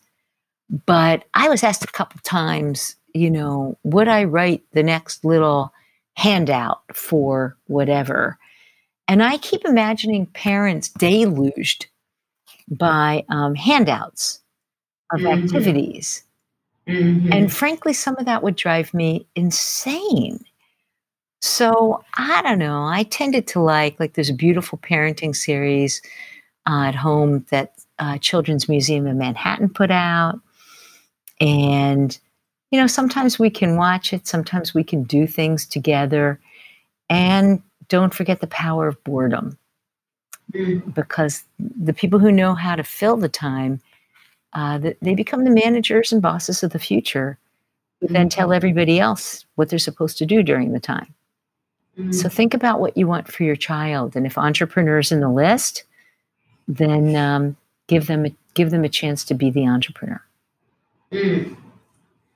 but 0.86 1.24
I 1.34 1.48
was 1.48 1.62
asked 1.62 1.84
a 1.84 1.88
couple 1.88 2.20
times, 2.22 2.96
you 3.14 3.30
know, 3.30 3.78
would 3.84 4.08
I 4.08 4.24
write 4.24 4.62
the 4.72 4.82
next 4.82 5.24
little 5.24 5.72
handout 6.14 6.82
for 6.92 7.56
whatever? 7.66 8.38
And 9.06 9.22
I 9.22 9.38
keep 9.38 9.64
imagining 9.64 10.26
parents 10.26 10.90
deluged 10.90 11.86
by 12.70 13.24
um, 13.30 13.54
handouts 13.54 14.40
of 15.12 15.20
mm-hmm. 15.20 15.44
activities. 15.44 16.22
Mm-hmm. 16.86 17.32
And 17.32 17.52
frankly, 17.52 17.92
some 17.92 18.16
of 18.18 18.26
that 18.26 18.42
would 18.42 18.56
drive 18.56 18.92
me 18.92 19.26
insane. 19.34 20.44
So 21.40 22.04
I 22.16 22.42
don't 22.42 22.58
know. 22.58 22.84
I 22.84 23.04
tended 23.04 23.46
to 23.48 23.60
like 23.60 23.98
like 24.00 24.14
there's 24.14 24.30
a 24.30 24.34
beautiful 24.34 24.78
parenting 24.78 25.34
series 25.34 26.02
uh, 26.68 26.86
at 26.86 26.94
home 26.94 27.46
that 27.50 27.74
uh, 27.98 28.18
Children's 28.18 28.68
Museum 28.68 29.06
of 29.06 29.16
Manhattan 29.16 29.68
put 29.68 29.90
out, 29.90 30.40
and 31.40 32.18
you 32.70 32.80
know 32.80 32.86
sometimes 32.86 33.38
we 33.38 33.50
can 33.50 33.76
watch 33.76 34.12
it, 34.12 34.26
sometimes 34.26 34.74
we 34.74 34.84
can 34.84 35.02
do 35.04 35.26
things 35.26 35.66
together, 35.66 36.38
and 37.08 37.62
don't 37.88 38.14
forget 38.14 38.40
the 38.40 38.46
power 38.46 38.88
of 38.88 39.02
boredom, 39.04 39.56
because 40.94 41.44
the 41.58 41.92
people 41.92 42.18
who 42.18 42.32
know 42.32 42.54
how 42.54 42.76
to 42.76 42.82
fill 42.82 43.16
the 43.16 43.28
time 43.28 43.80
uh, 44.54 44.78
they 45.02 45.14
become 45.14 45.44
the 45.44 45.50
managers 45.50 46.12
and 46.12 46.22
bosses 46.22 46.62
of 46.62 46.72
the 46.72 46.78
future 46.78 47.38
who 48.00 48.06
mm-hmm. 48.06 48.14
then 48.14 48.28
tell 48.28 48.52
everybody 48.52 48.98
else 48.98 49.44
what 49.56 49.68
they're 49.68 49.78
supposed 49.78 50.18
to 50.18 50.26
do 50.26 50.42
during 50.42 50.72
the 50.72 50.80
time. 50.80 51.14
Mm-hmm. 51.98 52.12
So 52.12 52.28
think 52.28 52.54
about 52.54 52.80
what 52.80 52.96
you 52.96 53.06
want 53.06 53.30
for 53.30 53.44
your 53.44 53.56
child, 53.56 54.16
and 54.16 54.24
if 54.24 54.38
entrepreneurs 54.38 55.12
in 55.12 55.20
the 55.20 55.30
list, 55.30 55.84
then 56.66 57.16
um, 57.16 57.56
give 57.88 58.06
them 58.06 58.26
a, 58.26 58.34
give 58.54 58.70
them 58.70 58.84
a 58.84 58.88
chance 58.88 59.24
to 59.24 59.34
be 59.34 59.50
the 59.50 59.66
entrepreneur. 59.66 60.22
Mm. 61.12 61.56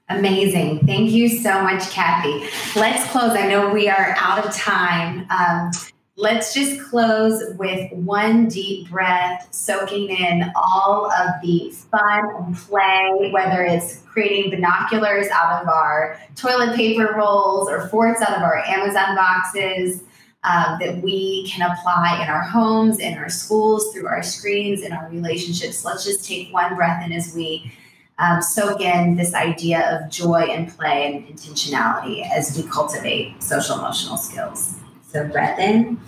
Amazing. 0.08 0.86
Thank 0.86 1.10
you 1.10 1.28
so 1.28 1.62
much, 1.62 1.90
Kathy. 1.90 2.46
Let's 2.78 3.10
close. 3.10 3.32
I 3.32 3.46
know 3.48 3.72
we 3.72 3.88
are 3.88 4.14
out 4.18 4.44
of 4.44 4.54
time. 4.54 5.26
Um, 5.30 5.70
Let's 6.16 6.52
just 6.52 6.78
close 6.82 7.42
with 7.56 7.90
one 7.92 8.46
deep 8.46 8.90
breath, 8.90 9.48
soaking 9.50 10.10
in 10.10 10.52
all 10.54 11.10
of 11.10 11.40
the 11.42 11.70
fun 11.90 12.28
and 12.36 12.54
play, 12.54 13.30
whether 13.32 13.62
it's 13.62 14.02
creating 14.02 14.50
binoculars 14.50 15.28
out 15.28 15.62
of 15.62 15.68
our 15.68 16.18
toilet 16.36 16.76
paper 16.76 17.14
rolls 17.16 17.70
or 17.70 17.88
forts 17.88 18.20
out 18.20 18.36
of 18.36 18.42
our 18.42 18.58
Amazon 18.58 19.16
boxes. 19.16 20.04
Um, 20.44 20.76
that 20.80 21.00
we 21.00 21.48
can 21.48 21.70
apply 21.70 22.20
in 22.20 22.28
our 22.28 22.42
homes, 22.42 22.98
in 22.98 23.16
our 23.16 23.28
schools, 23.28 23.94
through 23.94 24.08
our 24.08 24.24
screens, 24.24 24.82
in 24.82 24.92
our 24.92 25.08
relationships. 25.08 25.84
Let's 25.84 26.04
just 26.04 26.26
take 26.26 26.52
one 26.52 26.74
breath 26.74 27.06
in 27.06 27.12
as 27.12 27.32
we 27.32 27.72
um, 28.18 28.42
soak 28.42 28.80
in 28.80 29.16
this 29.16 29.34
idea 29.34 29.98
of 29.98 30.10
joy 30.10 30.42
and 30.42 30.68
play 30.76 31.06
and 31.06 31.26
intentionality 31.26 32.28
as 32.30 32.56
we 32.56 32.68
cultivate 32.68 33.42
social 33.42 33.78
emotional 33.78 34.16
skills. 34.16 34.76
So 35.08 35.26
breath 35.28 35.58
in 35.58 36.00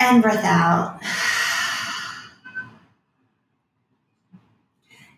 and 0.00 0.22
breath 0.22 0.44
out. 0.44 1.00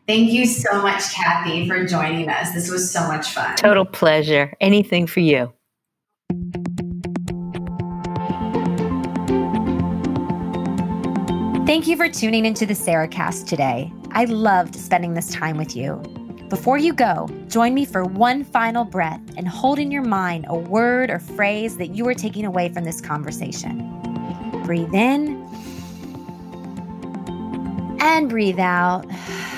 Thank 0.07 0.33
you 0.33 0.45
so 0.45 0.83
much, 0.83 1.15
Kathy, 1.15 1.69
for 1.69 1.85
joining 1.87 2.29
us. 2.29 2.53
This 2.53 2.69
was 2.69 2.91
so 2.91 3.07
much 3.07 3.31
fun. 3.31 3.55
Total 3.57 3.85
pleasure. 3.85 4.53
Anything 4.61 5.07
for 5.07 5.21
you. 5.21 5.53
Thank 11.71 11.87
you 11.87 11.97
for 11.97 12.09
tuning 12.09 12.47
into 12.47 12.67
the 12.67 12.75
Sarahcast 12.75 13.47
today. 13.47 13.93
I 14.11 14.25
loved 14.25 14.75
spending 14.75 15.15
this 15.15 15.31
time 15.31 15.57
with 15.57 15.77
you. 15.77 15.99
Before 16.49 16.79
you 16.79 16.93
go, 16.93 17.29
join 17.47 17.75
me 17.75 17.85
for 17.85 18.03
one 18.03 18.43
final 18.43 18.85
breath 18.85 19.21
and 19.37 19.47
hold 19.47 19.79
in 19.79 19.93
your 19.93 20.03
mind 20.03 20.47
a 20.49 20.59
word 20.59 21.11
or 21.11 21.21
phrase 21.21 21.77
that 21.77 21.95
you 21.95 22.09
are 22.09 22.15
taking 22.15 22.45
away 22.45 22.71
from 22.71 22.83
this 22.83 23.01
conversation. 23.01 23.89
Breathe 24.65 24.93
in 24.93 25.41
and 28.01 28.29
breathe 28.29 28.59
out. 28.59 29.07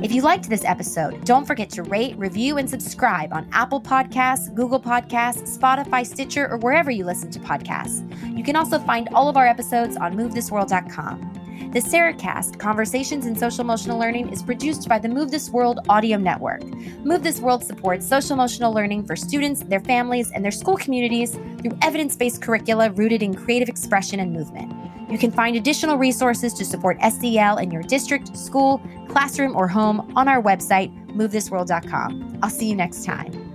If 0.00 0.12
you 0.12 0.22
liked 0.22 0.48
this 0.48 0.64
episode, 0.64 1.24
don't 1.24 1.44
forget 1.44 1.70
to 1.70 1.82
rate, 1.82 2.16
review, 2.16 2.58
and 2.58 2.70
subscribe 2.70 3.32
on 3.32 3.48
Apple 3.52 3.80
Podcasts, 3.80 4.54
Google 4.54 4.80
Podcasts, 4.80 5.58
Spotify, 5.58 6.06
Stitcher, 6.06 6.48
or 6.48 6.58
wherever 6.58 6.88
you 6.88 7.04
listen 7.04 7.30
to 7.32 7.40
podcasts. 7.40 8.06
You 8.36 8.44
can 8.44 8.54
also 8.54 8.78
find 8.78 9.08
all 9.12 9.28
of 9.28 9.36
our 9.36 9.46
episodes 9.46 9.96
on 9.96 10.14
MoveThisWorld.com. 10.14 11.37
The 11.72 11.80
Sarahcast, 11.80 12.58
Conversations 12.58 13.26
in 13.26 13.36
Social 13.36 13.60
Emotional 13.60 13.98
Learning, 13.98 14.28
is 14.30 14.42
produced 14.42 14.88
by 14.88 14.98
the 14.98 15.08
Move 15.08 15.30
This 15.30 15.50
World 15.50 15.80
Audio 15.88 16.16
Network. 16.16 16.64
Move 17.04 17.22
This 17.22 17.40
World 17.40 17.62
supports 17.62 18.08
social 18.08 18.34
emotional 18.34 18.72
learning 18.72 19.04
for 19.04 19.16
students, 19.16 19.62
their 19.64 19.80
families, 19.80 20.30
and 20.30 20.44
their 20.44 20.50
school 20.50 20.76
communities 20.76 21.32
through 21.60 21.76
evidence 21.82 22.16
based 22.16 22.40
curricula 22.40 22.90
rooted 22.92 23.22
in 23.22 23.34
creative 23.34 23.68
expression 23.68 24.20
and 24.20 24.32
movement. 24.32 24.72
You 25.10 25.18
can 25.18 25.30
find 25.30 25.56
additional 25.56 25.96
resources 25.96 26.54
to 26.54 26.64
support 26.64 26.98
SEL 27.02 27.58
in 27.58 27.70
your 27.70 27.82
district, 27.82 28.36
school, 28.36 28.80
classroom, 29.08 29.56
or 29.56 29.68
home 29.68 30.12
on 30.16 30.28
our 30.28 30.42
website, 30.42 30.94
movethisworld.com. 31.08 32.38
I'll 32.42 32.50
see 32.50 32.68
you 32.68 32.76
next 32.76 33.04
time. 33.04 33.47